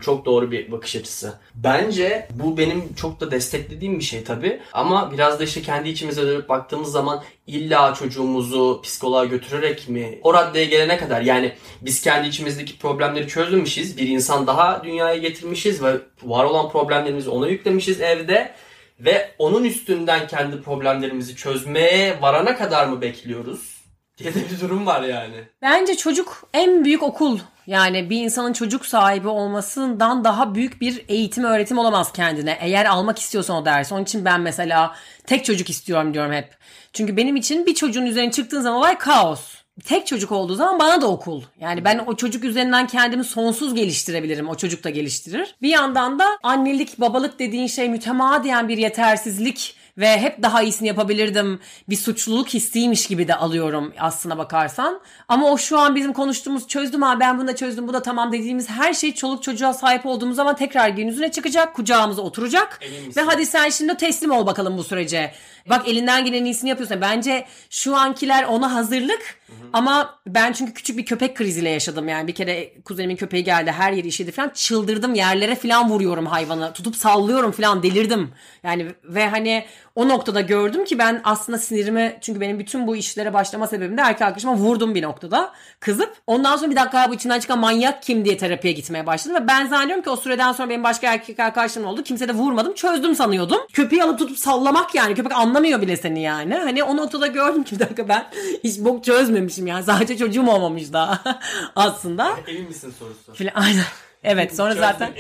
Çok 0.02 0.26
doğru 0.26 0.52
bir 0.52 0.72
bakış 0.72 0.96
açısı. 0.96 1.34
Bence 1.56 2.28
bu 2.34 2.58
benim 2.58 2.94
çok 2.94 3.20
da 3.20 3.32
desteklediğim 3.32 4.00
bir 4.00 4.04
şey 4.04 4.24
tabii. 4.24 4.62
Ama 4.74 5.12
biraz 5.12 5.40
da 5.40 5.44
işte 5.44 5.62
kendi 5.62 5.90
içimize 5.90 6.28
dönüp 6.28 6.50
baktığımız 6.50 6.92
zaman 6.92 7.24
illa 7.48 7.94
çocuğumuzu 7.94 8.82
psikoloğa 8.84 9.26
götürerek 9.26 9.90
mi? 9.90 10.20
O 10.24 10.34
raddeye 10.34 10.66
gelene 10.66 10.98
kadar 10.98 11.22
yani 11.22 11.54
biz 11.82 12.02
kendi 12.02 12.28
içimizdeki 12.28 12.78
problemleri 12.78 13.28
çözmemişiz. 13.28 13.98
Bir 13.98 14.08
insan 14.08 14.48
daha 14.48 14.84
dünyaya 14.84 15.18
getirmişiz 15.18 15.84
ve 15.84 15.98
var 16.24 16.44
olan 16.46 16.70
problemlerimizi 16.70 17.30
ona 17.30 17.48
yüklemişiz 17.48 18.02
evde. 18.02 18.54
Ve 19.00 19.32
onun 19.38 19.64
üstünden 19.64 20.28
kendi 20.28 20.62
problemlerimizi 20.62 21.36
çözmeye 21.36 22.22
varana 22.22 22.58
kadar 22.58 22.88
mı 22.88 23.02
bekliyoruz? 23.02 23.80
diye 24.20 24.34
de 24.34 24.40
bir 24.50 24.62
durum 24.62 24.86
var 24.86 25.02
yani. 25.02 25.36
Bence 25.62 25.98
çocuk 25.98 26.50
en 26.54 26.86
büyük 26.86 27.04
okul. 27.04 27.40
Yani 27.68 28.10
bir 28.10 28.22
insanın 28.22 28.54
çocuk 28.54 28.86
sahibi 28.86 29.28
olmasından 29.28 30.24
daha 30.24 30.56
büyük 30.56 30.82
bir 30.82 31.06
eğitim 31.08 31.44
öğretim 31.44 31.78
olamaz 31.78 32.14
kendine. 32.14 32.58
Eğer 32.62 32.86
almak 32.86 33.20
istiyorsan 33.20 33.58
o 33.58 33.66
dersi. 33.66 33.94
Onun 33.94 34.04
için 34.04 34.26
ben 34.26 34.42
mesela 34.42 34.96
tek 35.28 35.46
çocuk 35.46 35.70
istiyorum 35.70 36.14
diyorum 36.14 36.34
hep. 36.34 36.58
Çünkü 36.94 37.18
benim 37.18 37.36
için 37.36 37.66
bir 37.66 37.76
çocuğun 37.76 38.06
üzerine 38.06 38.32
çıktığın 38.32 38.62
zaman 38.62 38.80
olay 38.80 38.98
kaos. 38.98 39.56
Tek 39.86 40.08
çocuk 40.08 40.32
olduğu 40.32 40.56
zaman 40.56 40.80
bana 40.80 41.02
da 41.02 41.08
okul. 41.08 41.42
Yani 41.60 41.86
ben 41.86 42.02
o 42.08 42.16
çocuk 42.16 42.44
üzerinden 42.44 42.88
kendimi 42.88 43.24
sonsuz 43.24 43.76
geliştirebilirim. 43.76 44.50
O 44.50 44.56
çocuk 44.56 44.84
da 44.84 44.90
geliştirir. 44.90 45.56
Bir 45.62 45.70
yandan 45.70 46.20
da 46.20 46.26
annelik, 46.44 47.00
babalık 47.00 47.40
dediğin 47.40 47.68
şey 47.68 47.90
mütemadiyen 47.90 48.68
bir 48.68 48.78
yetersizlik 48.78 49.79
ve 50.00 50.18
hep 50.18 50.42
daha 50.42 50.62
iyisini 50.62 50.88
yapabilirdim. 50.88 51.60
Bir 51.90 51.96
suçluluk 51.96 52.50
hissiymiş 52.50 53.08
gibi 53.08 53.28
de 53.28 53.36
alıyorum 53.36 53.94
aslına 54.00 54.38
bakarsan. 54.38 55.02
Ama 55.28 55.52
o 55.52 55.58
şu 55.58 55.80
an 55.80 55.96
bizim 55.96 56.14
konuştuğumuz 56.14 56.68
çözdüm 56.68 57.02
ha 57.02 57.20
ben 57.20 57.38
bunu 57.38 57.48
da 57.48 57.56
çözdüm 57.56 57.88
bu 57.88 57.94
da 57.94 58.02
tamam 58.02 58.32
dediğimiz 58.32 58.70
her 58.70 58.94
şey 58.94 59.16
çoluk 59.16 59.44
çocuğa 59.44 59.74
sahip 59.74 60.06
olduğumuz 60.06 60.36
zaman 60.36 60.56
tekrar 60.56 60.90
gün 60.90 61.08
yüzüne 61.08 61.32
çıkacak. 61.32 61.76
Kucağımıza 61.76 62.22
oturacak. 62.22 62.80
Ve 63.18 63.22
hadi 63.22 63.46
sen 63.46 63.70
şimdi 63.70 63.98
teslim 63.98 64.32
ol 64.32 64.46
bakalım 64.46 64.78
bu 64.78 64.84
sürece. 64.84 65.32
Bak 65.70 65.88
elinden 65.88 66.26
gelen 66.26 66.46
iyisini 66.46 66.70
yapıyorsun. 66.70 67.02
Bence 67.02 67.46
şu 67.70 67.96
ankiler 67.96 68.44
ona 68.44 68.74
hazırlık. 68.74 69.40
Ama 69.74 70.20
ben 70.28 70.54
çünkü 70.54 70.74
küçük 70.74 70.98
bir 70.98 71.06
köpek 71.06 71.38
kriziyle 71.38 71.70
yaşadım 71.70 72.08
yani. 72.08 72.28
Bir 72.28 72.36
kere 72.36 72.82
kuzenimin 72.82 73.16
köpeği 73.16 73.44
geldi 73.44 73.72
her 73.72 73.92
yeri 73.92 74.08
işedi 74.08 74.32
falan. 74.32 74.50
Çıldırdım 74.50 75.16
yerlere 75.16 75.56
falan 75.56 75.90
vuruyorum 75.90 76.26
hayvanı. 76.26 76.74
Tutup 76.74 76.96
sallıyorum 76.96 77.52
falan 77.52 77.84
delirdim. 77.84 78.32
Yani 78.64 78.88
ve 79.04 79.30
hani 79.30 79.66
o 79.96 80.08
noktada 80.10 80.42
gördüm 80.42 80.86
ki 80.86 81.00
ben 81.00 81.22
aslında 81.24 81.58
sinirimi 81.58 82.18
çünkü 82.22 82.42
benim 82.42 82.60
bütün 82.60 82.88
bu 82.88 82.96
işlere 82.96 83.34
başlama 83.34 83.68
sebebim 83.68 83.98
de 83.98 84.02
erkek 84.02 84.22
arkadaşıma 84.22 84.56
vurdum 84.56 84.96
bir 84.96 85.04
noktada. 85.04 85.54
Kızıp 85.80 86.14
ondan 86.28 86.58
sonra 86.58 86.72
bir 86.72 86.76
dakika 86.76 87.10
bu 87.10 87.14
içinden 87.14 87.40
çıkan 87.40 87.60
manyak 87.60 88.04
kim 88.04 88.26
diye 88.26 88.38
terapiye 88.38 88.74
gitmeye 88.74 89.06
başladım. 89.06 89.44
Ve 89.44 89.48
ben 89.48 89.68
zannediyorum 89.68 90.04
ki 90.04 90.10
o 90.10 90.16
süreden 90.16 90.52
sonra 90.52 90.70
benim 90.70 90.84
başka 90.84 91.14
erkek 91.14 91.40
arkadaşlarım 91.40 91.88
oldu. 91.88 92.04
Kimse 92.04 92.28
de 92.28 92.34
vurmadım 92.34 92.74
çözdüm 92.74 93.16
sanıyordum. 93.16 93.60
Köpeği 93.74 94.04
alıp 94.04 94.20
tutup 94.20 94.38
sallamak 94.38 94.96
yani. 94.96 95.16
Köpek 95.16 95.32
anlamıyor 95.32 95.82
bile 95.82 95.98
seni 95.98 96.22
yani. 96.22 96.56
Hani 96.56 96.84
o 96.84 96.98
noktada 96.98 97.28
gördüm 97.28 97.64
ki 97.64 97.76
bir 97.76 97.80
dakika 97.80 98.08
ben 98.08 98.26
hiç 98.64 98.80
bok 98.80 99.04
çözmemişim 99.04 99.68
yani. 99.68 99.84
Sadece 99.84 100.18
çocuğum 100.18 100.48
olmamış 100.48 100.94
daha 100.94 101.20
aslında. 101.76 102.32
Emin 102.48 102.68
misin 102.68 102.94
sorusu? 103.00 103.34
Filan, 103.34 103.54
aynen. 103.56 103.84
Evet 104.24 104.56
sonra 104.56 104.70
Çözdün, 104.70 104.82
zaten 104.82 105.14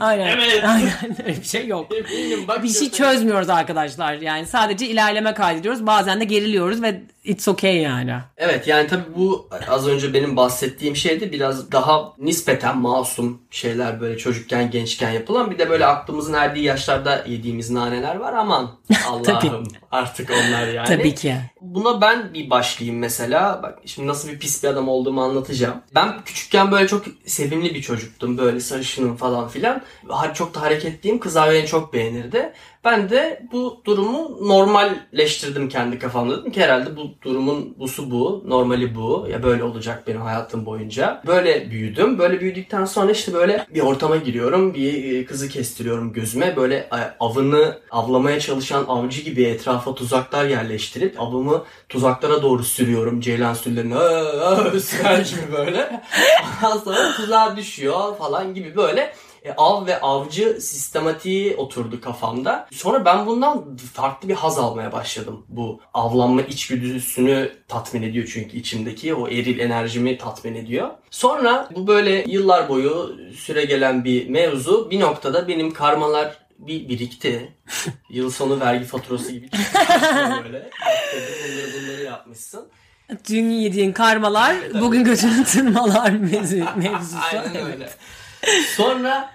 aynen, 0.00 0.26
Evet. 0.26 0.64
aynen 0.68 1.16
öyle 1.26 1.40
bir 1.40 1.46
şey 1.46 1.66
yok. 1.66 1.86
Eminim 1.94 2.48
bak. 2.48 2.62
Bir 2.62 2.68
şey 2.68 2.90
çözmüyoruz 2.90 3.48
arkadaşlar 3.48 4.14
yani 4.14 4.46
sadece 4.46 4.86
ilerleme 4.86 5.34
kaydediyoruz 5.34 5.86
bazen 5.86 6.20
de 6.20 6.24
geriliyoruz 6.24 6.82
ve 6.82 7.00
it's 7.24 7.48
okay 7.48 7.76
yani. 7.76 8.14
Evet 8.36 8.68
yani 8.68 8.86
tabii 8.86 9.14
bu 9.16 9.48
az 9.68 9.88
önce 9.88 10.14
benim 10.14 10.36
bahsettiğim 10.36 10.96
şey 10.96 11.20
de 11.20 11.32
biraz 11.32 11.72
daha 11.72 12.12
nispeten 12.18 12.78
masum 12.78 13.42
şeyler 13.50 14.00
böyle 14.00 14.18
çocukken 14.18 14.70
gençken 14.70 15.10
yapılan 15.10 15.50
bir 15.50 15.58
de 15.58 15.70
böyle 15.70 15.86
aklımızın 15.86 16.32
erdiği 16.32 16.64
yaşlarda 16.64 17.24
yediğimiz 17.28 17.70
naneler 17.70 18.16
var 18.16 18.32
aman 18.32 18.70
Allah'ım 19.08 19.68
artık 19.90 20.30
onlar 20.30 20.68
yani. 20.68 20.86
Tabii 20.86 21.14
ki. 21.14 21.36
Buna 21.60 22.00
ben 22.00 22.34
bir 22.34 22.50
başlayayım 22.50 22.98
mesela. 22.98 23.60
Bak 23.62 23.78
şimdi 23.86 24.08
nasıl 24.08 24.28
bir 24.28 24.38
pis 24.38 24.62
bir 24.62 24.68
adam 24.68 24.88
olduğumu 24.88 25.22
anlatacağım. 25.22 25.76
Ben 25.94 26.24
küçükken 26.24 26.72
böyle 26.72 26.88
çok 26.88 27.04
sevimli 27.26 27.74
bir 27.74 27.82
çocuktum. 27.82 28.38
Böyle 28.38 28.60
sarışınım 28.60 29.16
falan 29.16 29.48
filan. 29.48 29.82
Çok 30.34 30.54
da 30.54 30.62
hareketliyim. 30.62 31.18
Kızlar 31.20 31.52
beni 31.52 31.66
çok 31.66 31.94
beğenirdi. 31.94 32.52
Ben 32.84 33.10
de 33.10 33.42
bu 33.52 33.80
durumu 33.84 34.48
normalleştirdim 34.48 35.68
kendi 35.68 35.98
kafamda. 35.98 36.40
Dedim 36.40 36.52
ki 36.52 36.60
herhalde 36.60 36.96
bu 36.96 37.10
durumun 37.22 37.74
busu 37.78 38.10
bu. 38.10 38.42
Normali 38.46 38.94
bu. 38.94 39.26
Ya 39.30 39.42
böyle 39.42 39.64
olacak 39.64 40.02
benim 40.06 40.20
hayatım 40.20 40.66
boyunca. 40.66 41.22
Böyle 41.26 41.70
büyüdüm. 41.70 42.18
Böyle 42.18 42.40
büyüdükten 42.40 42.84
sonra 42.84 43.12
işte 43.12 43.34
böyle 43.34 43.66
bir 43.74 43.80
ortama 43.80 44.16
giriyorum. 44.16 44.74
Bir 44.74 45.14
e, 45.20 45.24
kızı 45.24 45.48
kestiriyorum 45.48 46.12
gözüme. 46.12 46.56
Böyle 46.56 46.74
e, 46.76 46.98
avını 47.20 47.78
avlamaya 47.90 48.40
çalışan 48.40 48.84
avcı 48.88 49.22
gibi 49.22 49.42
etrafa 49.44 49.94
tuzaklar 49.94 50.44
yerleştirip 50.44 51.20
avımı 51.20 51.64
tuzaklara 51.88 52.42
doğru 52.42 52.64
sürüyorum. 52.64 53.20
Ceylan 53.20 53.54
sürülerini 53.54 53.96
"Aa, 53.96 54.50
aa" 54.50 54.80
sürer 54.80 55.18
gibi 55.18 55.52
böyle. 55.56 56.02
Ondan 56.62 56.78
sonra 56.78 57.12
tuzağa 57.16 57.56
düşüyor 57.56 58.16
falan 58.18 58.54
gibi 58.54 58.76
böyle 58.76 59.14
e, 59.44 59.52
av 59.56 59.86
ve 59.86 60.00
avcı 60.00 60.60
sistematiği 60.60 61.56
oturdu 61.56 62.00
kafamda. 62.00 62.68
Sonra 62.72 63.04
ben 63.04 63.26
bundan 63.26 63.76
farklı 63.76 64.28
bir 64.28 64.34
haz 64.34 64.58
almaya 64.58 64.92
başladım. 64.92 65.46
Bu 65.48 65.80
avlanma 65.94 66.42
içgüdüsünü 66.42 67.52
tatmin 67.68 68.02
ediyor 68.02 68.30
çünkü 68.32 68.56
içimdeki 68.56 69.14
o 69.14 69.28
eril 69.28 69.58
enerjimi 69.58 70.18
tatmin 70.18 70.54
ediyor. 70.54 70.90
Sonra 71.10 71.68
bu 71.74 71.86
böyle 71.86 72.24
yıllar 72.28 72.68
boyu 72.68 73.16
süre 73.36 73.64
gelen 73.64 74.04
bir 74.04 74.28
mevzu 74.28 74.90
bir 74.90 75.00
noktada 75.00 75.48
benim 75.48 75.72
karmalar 75.72 76.38
bir 76.58 76.88
birikti. 76.88 77.52
Yıl 78.10 78.30
sonu 78.30 78.60
vergi 78.60 78.84
faturası 78.84 79.32
gibi 79.32 79.48
böyle. 80.44 80.70
Bunları 81.14 81.70
bunları 81.82 82.02
yapmışsın. 82.02 82.68
Dün 83.28 83.50
yediğin 83.50 83.92
karmalar 83.92 84.56
bugün 84.80 85.04
götünü 85.04 85.44
tırmalar 85.44 86.10
mevzu, 86.10 86.56
mevzusu. 86.76 87.16
Aynen 87.32 87.72
öyle. 87.72 87.88
Sonra 88.76 89.30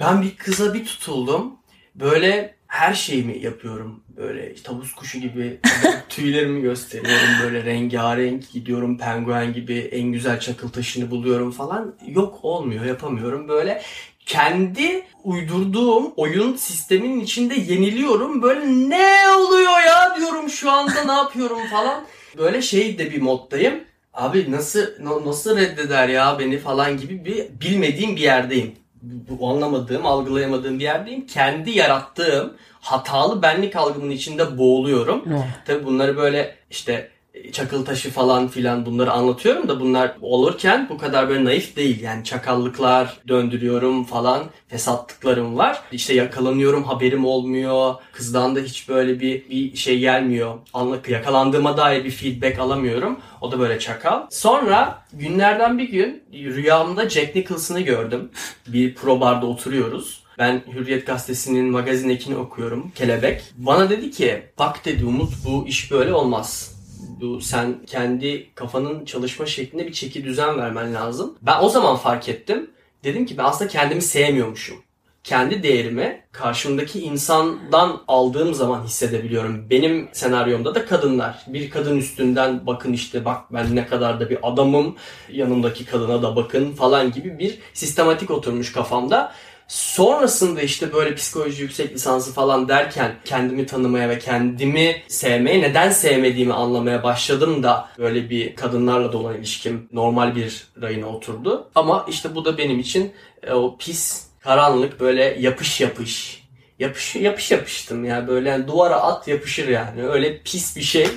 ben 0.00 0.22
bir 0.22 0.36
kıza 0.36 0.74
bir 0.74 0.84
tutuldum. 0.84 1.56
Böyle 1.94 2.54
her 2.66 2.94
şeyimi 2.94 3.38
yapıyorum. 3.38 4.04
Böyle 4.16 4.54
tavus 4.54 4.94
kuşu 4.94 5.18
gibi 5.18 5.60
tüylerimi 6.08 6.62
gösteriyorum. 6.62 7.28
Böyle 7.42 7.64
rengarenk 7.64 8.52
gidiyorum 8.52 8.98
penguen 8.98 9.52
gibi 9.52 9.78
en 9.78 10.12
güzel 10.12 10.40
çakıl 10.40 10.68
taşını 10.68 11.10
buluyorum 11.10 11.50
falan. 11.50 11.96
Yok 12.06 12.38
olmuyor 12.42 12.84
yapamıyorum. 12.84 13.48
Böyle 13.48 13.82
kendi 14.26 15.06
uydurduğum 15.24 16.12
oyun 16.16 16.56
sisteminin 16.56 17.20
içinde 17.20 17.54
yeniliyorum. 17.54 18.42
Böyle 18.42 18.66
ne 18.66 19.28
oluyor 19.38 19.80
ya 19.86 20.16
diyorum 20.16 20.48
şu 20.48 20.70
anda 20.70 21.04
ne 21.04 21.12
yapıyorum 21.12 21.66
falan. 21.70 22.04
Böyle 22.38 22.62
şey 22.62 22.98
de 22.98 23.12
bir 23.12 23.20
moddayım. 23.20 23.74
Abi 24.14 24.50
nasıl 24.52 24.80
na- 25.00 25.26
nasıl 25.26 25.56
reddeder 25.56 26.08
ya 26.08 26.36
beni 26.38 26.58
falan 26.58 26.96
gibi 26.96 27.24
bir 27.24 27.60
bilmediğim 27.60 28.16
bir 28.16 28.20
yerdeyim. 28.20 28.72
Bu, 29.02 29.48
anlamadığım, 29.48 30.06
algılayamadığım 30.06 30.78
bir 30.78 30.84
yerdeyim. 30.84 31.26
Kendi 31.26 31.70
yarattığım 31.70 32.52
hatalı 32.80 33.42
benlik 33.42 33.76
algımın 33.76 34.10
içinde 34.10 34.58
boğuluyorum. 34.58 35.22
Tabii 35.66 35.84
bunları 35.84 36.16
böyle 36.16 36.54
işte 36.70 37.10
çakıl 37.52 37.84
taşı 37.84 38.10
falan 38.10 38.48
filan 38.48 38.86
bunları 38.86 39.12
anlatıyorum 39.12 39.68
da 39.68 39.80
bunlar 39.80 40.16
olurken 40.20 40.86
bu 40.90 40.98
kadar 40.98 41.28
böyle 41.28 41.44
naif 41.44 41.76
değil. 41.76 42.00
Yani 42.00 42.24
çakallıklar 42.24 43.18
döndürüyorum 43.28 44.04
falan 44.04 44.44
fesatlıklarım 44.68 45.58
var. 45.58 45.82
İşte 45.92 46.14
yakalanıyorum 46.14 46.84
haberim 46.84 47.24
olmuyor. 47.24 47.94
Kızdan 48.12 48.56
da 48.56 48.60
hiç 48.60 48.88
böyle 48.88 49.20
bir, 49.20 49.48
bir 49.50 49.76
şey 49.76 49.98
gelmiyor. 49.98 50.54
Anla, 50.74 50.98
yakalandığıma 51.08 51.76
dair 51.76 52.04
bir 52.04 52.10
feedback 52.10 52.58
alamıyorum. 52.58 53.20
O 53.40 53.52
da 53.52 53.58
böyle 53.58 53.78
çakal. 53.78 54.26
Sonra 54.30 55.02
günlerden 55.12 55.78
bir 55.78 55.88
gün 55.88 56.22
rüyamda 56.32 57.08
Jack 57.08 57.36
Nicholson'ı 57.36 57.80
gördüm. 57.80 58.30
Bir 58.66 58.94
pro 58.94 59.20
barda 59.20 59.46
oturuyoruz. 59.46 60.20
Ben 60.38 60.62
Hürriyet 60.72 61.06
Gazetesi'nin 61.06 61.70
magazin 61.70 62.08
ekini 62.08 62.36
okuyorum. 62.36 62.92
Kelebek. 62.94 63.42
Bana 63.56 63.90
dedi 63.90 64.10
ki 64.10 64.42
bak 64.58 64.84
dedi 64.84 65.04
Umut 65.04 65.32
bu 65.44 65.66
iş 65.66 65.90
böyle 65.90 66.14
olmaz. 66.14 66.79
Bu 67.20 67.40
sen 67.40 67.78
kendi 67.86 68.54
kafanın 68.54 69.04
çalışma 69.04 69.46
şeklinde 69.46 69.86
bir 69.86 69.92
çeki 69.92 70.24
düzen 70.24 70.58
vermen 70.58 70.94
lazım. 70.94 71.34
Ben 71.42 71.60
o 71.60 71.68
zaman 71.68 71.96
fark 71.96 72.28
ettim. 72.28 72.70
Dedim 73.04 73.26
ki 73.26 73.38
ben 73.38 73.44
aslında 73.44 73.70
kendimi 73.70 74.02
sevmiyormuşum. 74.02 74.76
Kendi 75.24 75.62
değerimi 75.62 76.22
karşımdaki 76.32 77.00
insandan 77.00 78.00
aldığım 78.08 78.54
zaman 78.54 78.84
hissedebiliyorum. 78.84 79.70
Benim 79.70 80.08
senaryomda 80.12 80.74
da 80.74 80.86
kadınlar. 80.86 81.44
Bir 81.46 81.70
kadın 81.70 81.96
üstünden 81.98 82.66
bakın 82.66 82.92
işte 82.92 83.24
bak 83.24 83.52
ben 83.52 83.76
ne 83.76 83.86
kadar 83.86 84.20
da 84.20 84.30
bir 84.30 84.38
adamım. 84.42 84.96
Yanımdaki 85.32 85.84
kadına 85.84 86.22
da 86.22 86.36
bakın 86.36 86.72
falan 86.72 87.12
gibi 87.12 87.38
bir 87.38 87.58
sistematik 87.74 88.30
oturmuş 88.30 88.72
kafamda. 88.72 89.32
Sonrasında 89.70 90.62
işte 90.62 90.92
böyle 90.92 91.14
psikoloji 91.14 91.62
yüksek 91.62 91.94
lisansı 91.94 92.32
falan 92.32 92.68
derken 92.68 93.14
kendimi 93.24 93.66
tanımaya 93.66 94.08
ve 94.08 94.18
kendimi 94.18 95.02
sevmeye, 95.08 95.62
neden 95.62 95.90
sevmediğimi 95.90 96.52
anlamaya 96.52 97.02
başladım 97.02 97.62
da 97.62 97.88
böyle 97.98 98.30
bir 98.30 98.56
kadınlarla 98.56 99.12
da 99.12 99.18
olan 99.18 99.36
ilişkim 99.36 99.88
normal 99.92 100.36
bir 100.36 100.68
rayına 100.82 101.06
oturdu. 101.06 101.70
Ama 101.74 102.06
işte 102.08 102.34
bu 102.34 102.44
da 102.44 102.58
benim 102.58 102.78
için 102.78 103.12
e, 103.42 103.52
o 103.52 103.76
pis, 103.78 104.26
karanlık 104.40 105.00
böyle 105.00 105.24
yapış 105.40 105.80
yapış. 105.80 106.44
Yapış 106.78 107.16
yapış 107.16 107.50
yapıştım 107.50 108.04
ya 108.04 108.28
böyle 108.28 108.48
yani 108.48 108.68
duvara 108.68 108.96
at 108.96 109.28
yapışır 109.28 109.68
yani. 109.68 110.08
Öyle 110.08 110.38
pis 110.42 110.76
bir 110.76 110.82
şey. 110.82 111.08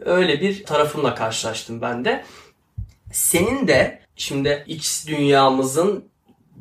Öyle 0.00 0.40
bir 0.40 0.64
tarafımla 0.64 1.14
karşılaştım 1.14 1.82
ben 1.82 2.04
de. 2.04 2.24
Senin 3.12 3.68
de 3.68 4.00
şimdi 4.16 4.64
iç 4.66 5.06
dünyamızın 5.06 6.11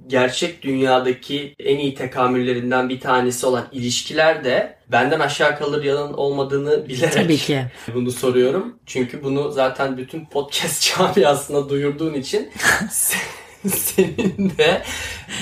gerçek 0.07 0.61
dünyadaki 0.61 1.55
en 1.59 1.77
iyi 1.77 1.95
tekamüllerinden 1.95 2.89
bir 2.89 2.99
tanesi 2.99 3.45
olan 3.45 3.67
ilişkiler 3.71 4.43
de 4.43 4.75
benden 4.91 5.19
aşağı 5.19 5.57
kalır 5.57 5.83
yalan 5.83 6.13
olmadığını 6.13 6.89
bilerek 6.89 7.13
Tabii 7.13 7.37
ki. 7.37 7.65
bunu 7.93 8.11
soruyorum. 8.11 8.79
Çünkü 8.85 9.23
bunu 9.23 9.51
zaten 9.51 9.97
bütün 9.97 10.25
podcast 10.25 10.95
camiasına 10.97 11.69
duyurduğun 11.69 12.13
için 12.13 12.49
se- 12.89 13.15
senin 13.69 14.53
de 14.57 14.81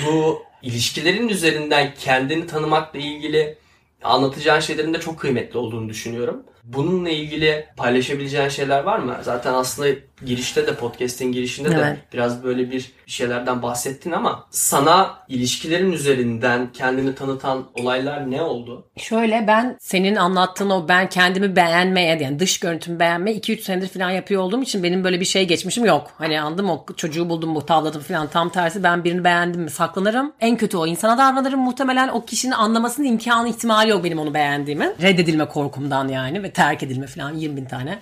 bu 0.05 0.43
ilişkilerin 0.61 1.29
üzerinden 1.29 1.93
kendini 1.99 2.47
tanımakla 2.47 2.99
ilgili 2.99 3.57
anlatacağın 4.03 4.59
şeylerin 4.59 4.93
de 4.93 4.99
çok 4.99 5.19
kıymetli 5.19 5.59
olduğunu 5.59 5.89
düşünüyorum. 5.89 6.43
Bununla 6.63 7.09
ilgili 7.09 7.65
paylaşabileceğin 7.77 8.49
şeyler 8.49 8.83
var 8.83 8.99
mı? 8.99 9.17
Zaten 9.23 9.53
aslında 9.53 9.89
girişte 10.25 10.67
de 10.67 10.75
podcast'in 10.75 11.32
girişinde 11.32 11.69
de 11.71 11.75
Evet. 11.75 11.97
biraz 12.13 12.43
böyle 12.43 12.71
bir 12.71 12.91
şeylerden 13.08 13.62
bahsettin 13.62 14.12
ama 14.12 14.47
sana 14.51 15.19
ilişkilerin 15.27 15.91
üzerinden 15.91 16.71
kendini 16.73 17.15
tanıtan 17.15 17.63
olaylar 17.82 18.32
ne 18.32 18.41
oldu? 18.41 18.86
Şöyle 18.97 19.47
ben 19.47 19.77
senin 19.79 20.15
anlattığın 20.15 20.69
o 20.69 20.88
ben 20.88 21.10
kendimi 21.10 21.55
beğenmeye 21.55 22.19
yani 22.21 22.39
dış 22.39 22.60
görüntümü 22.60 22.99
beğenmeye 22.99 23.38
2-3 23.38 23.62
senedir 23.62 23.88
falan 23.88 24.10
yapıyor 24.10 24.41
olduğum 24.41 24.62
için 24.63 24.84
benim 24.84 25.03
böyle 25.03 25.19
bir 25.19 25.25
şey 25.25 25.47
geçmişim 25.47 25.86
yok. 25.86 26.12
Hani 26.17 26.41
anladın 26.41 26.65
mı? 26.65 26.73
O 26.73 26.86
çocuğu 26.97 27.29
buldum 27.29 27.55
bu 27.55 27.65
tavladım 27.65 28.01
falan 28.01 28.27
tam 28.27 28.49
tersi 28.49 28.84
ben 28.84 29.03
birini 29.03 29.23
beğendim 29.23 29.62
mi 29.62 29.69
saklanırım. 29.69 30.34
En 30.41 30.58
kötü 30.58 30.77
o 30.77 30.88
insana 30.88 31.17
davranırım 31.17 31.60
muhtemelen 31.60 32.08
o 32.08 32.25
kişinin 32.25 32.51
anlamasının 32.51 33.08
imkanı 33.08 33.49
ihtimali 33.49 33.89
yok 33.89 34.03
benim 34.03 34.19
onu 34.19 34.34
beğendiğimi. 34.34 34.93
Reddedilme 35.01 35.45
korkumdan 35.45 36.08
yani 36.08 36.43
ve 36.43 36.51
terk 36.51 36.84
edilme 36.84 37.08
falan 37.08 37.34
20 37.36 37.58
bin 37.58 37.65
tane. 37.65 37.99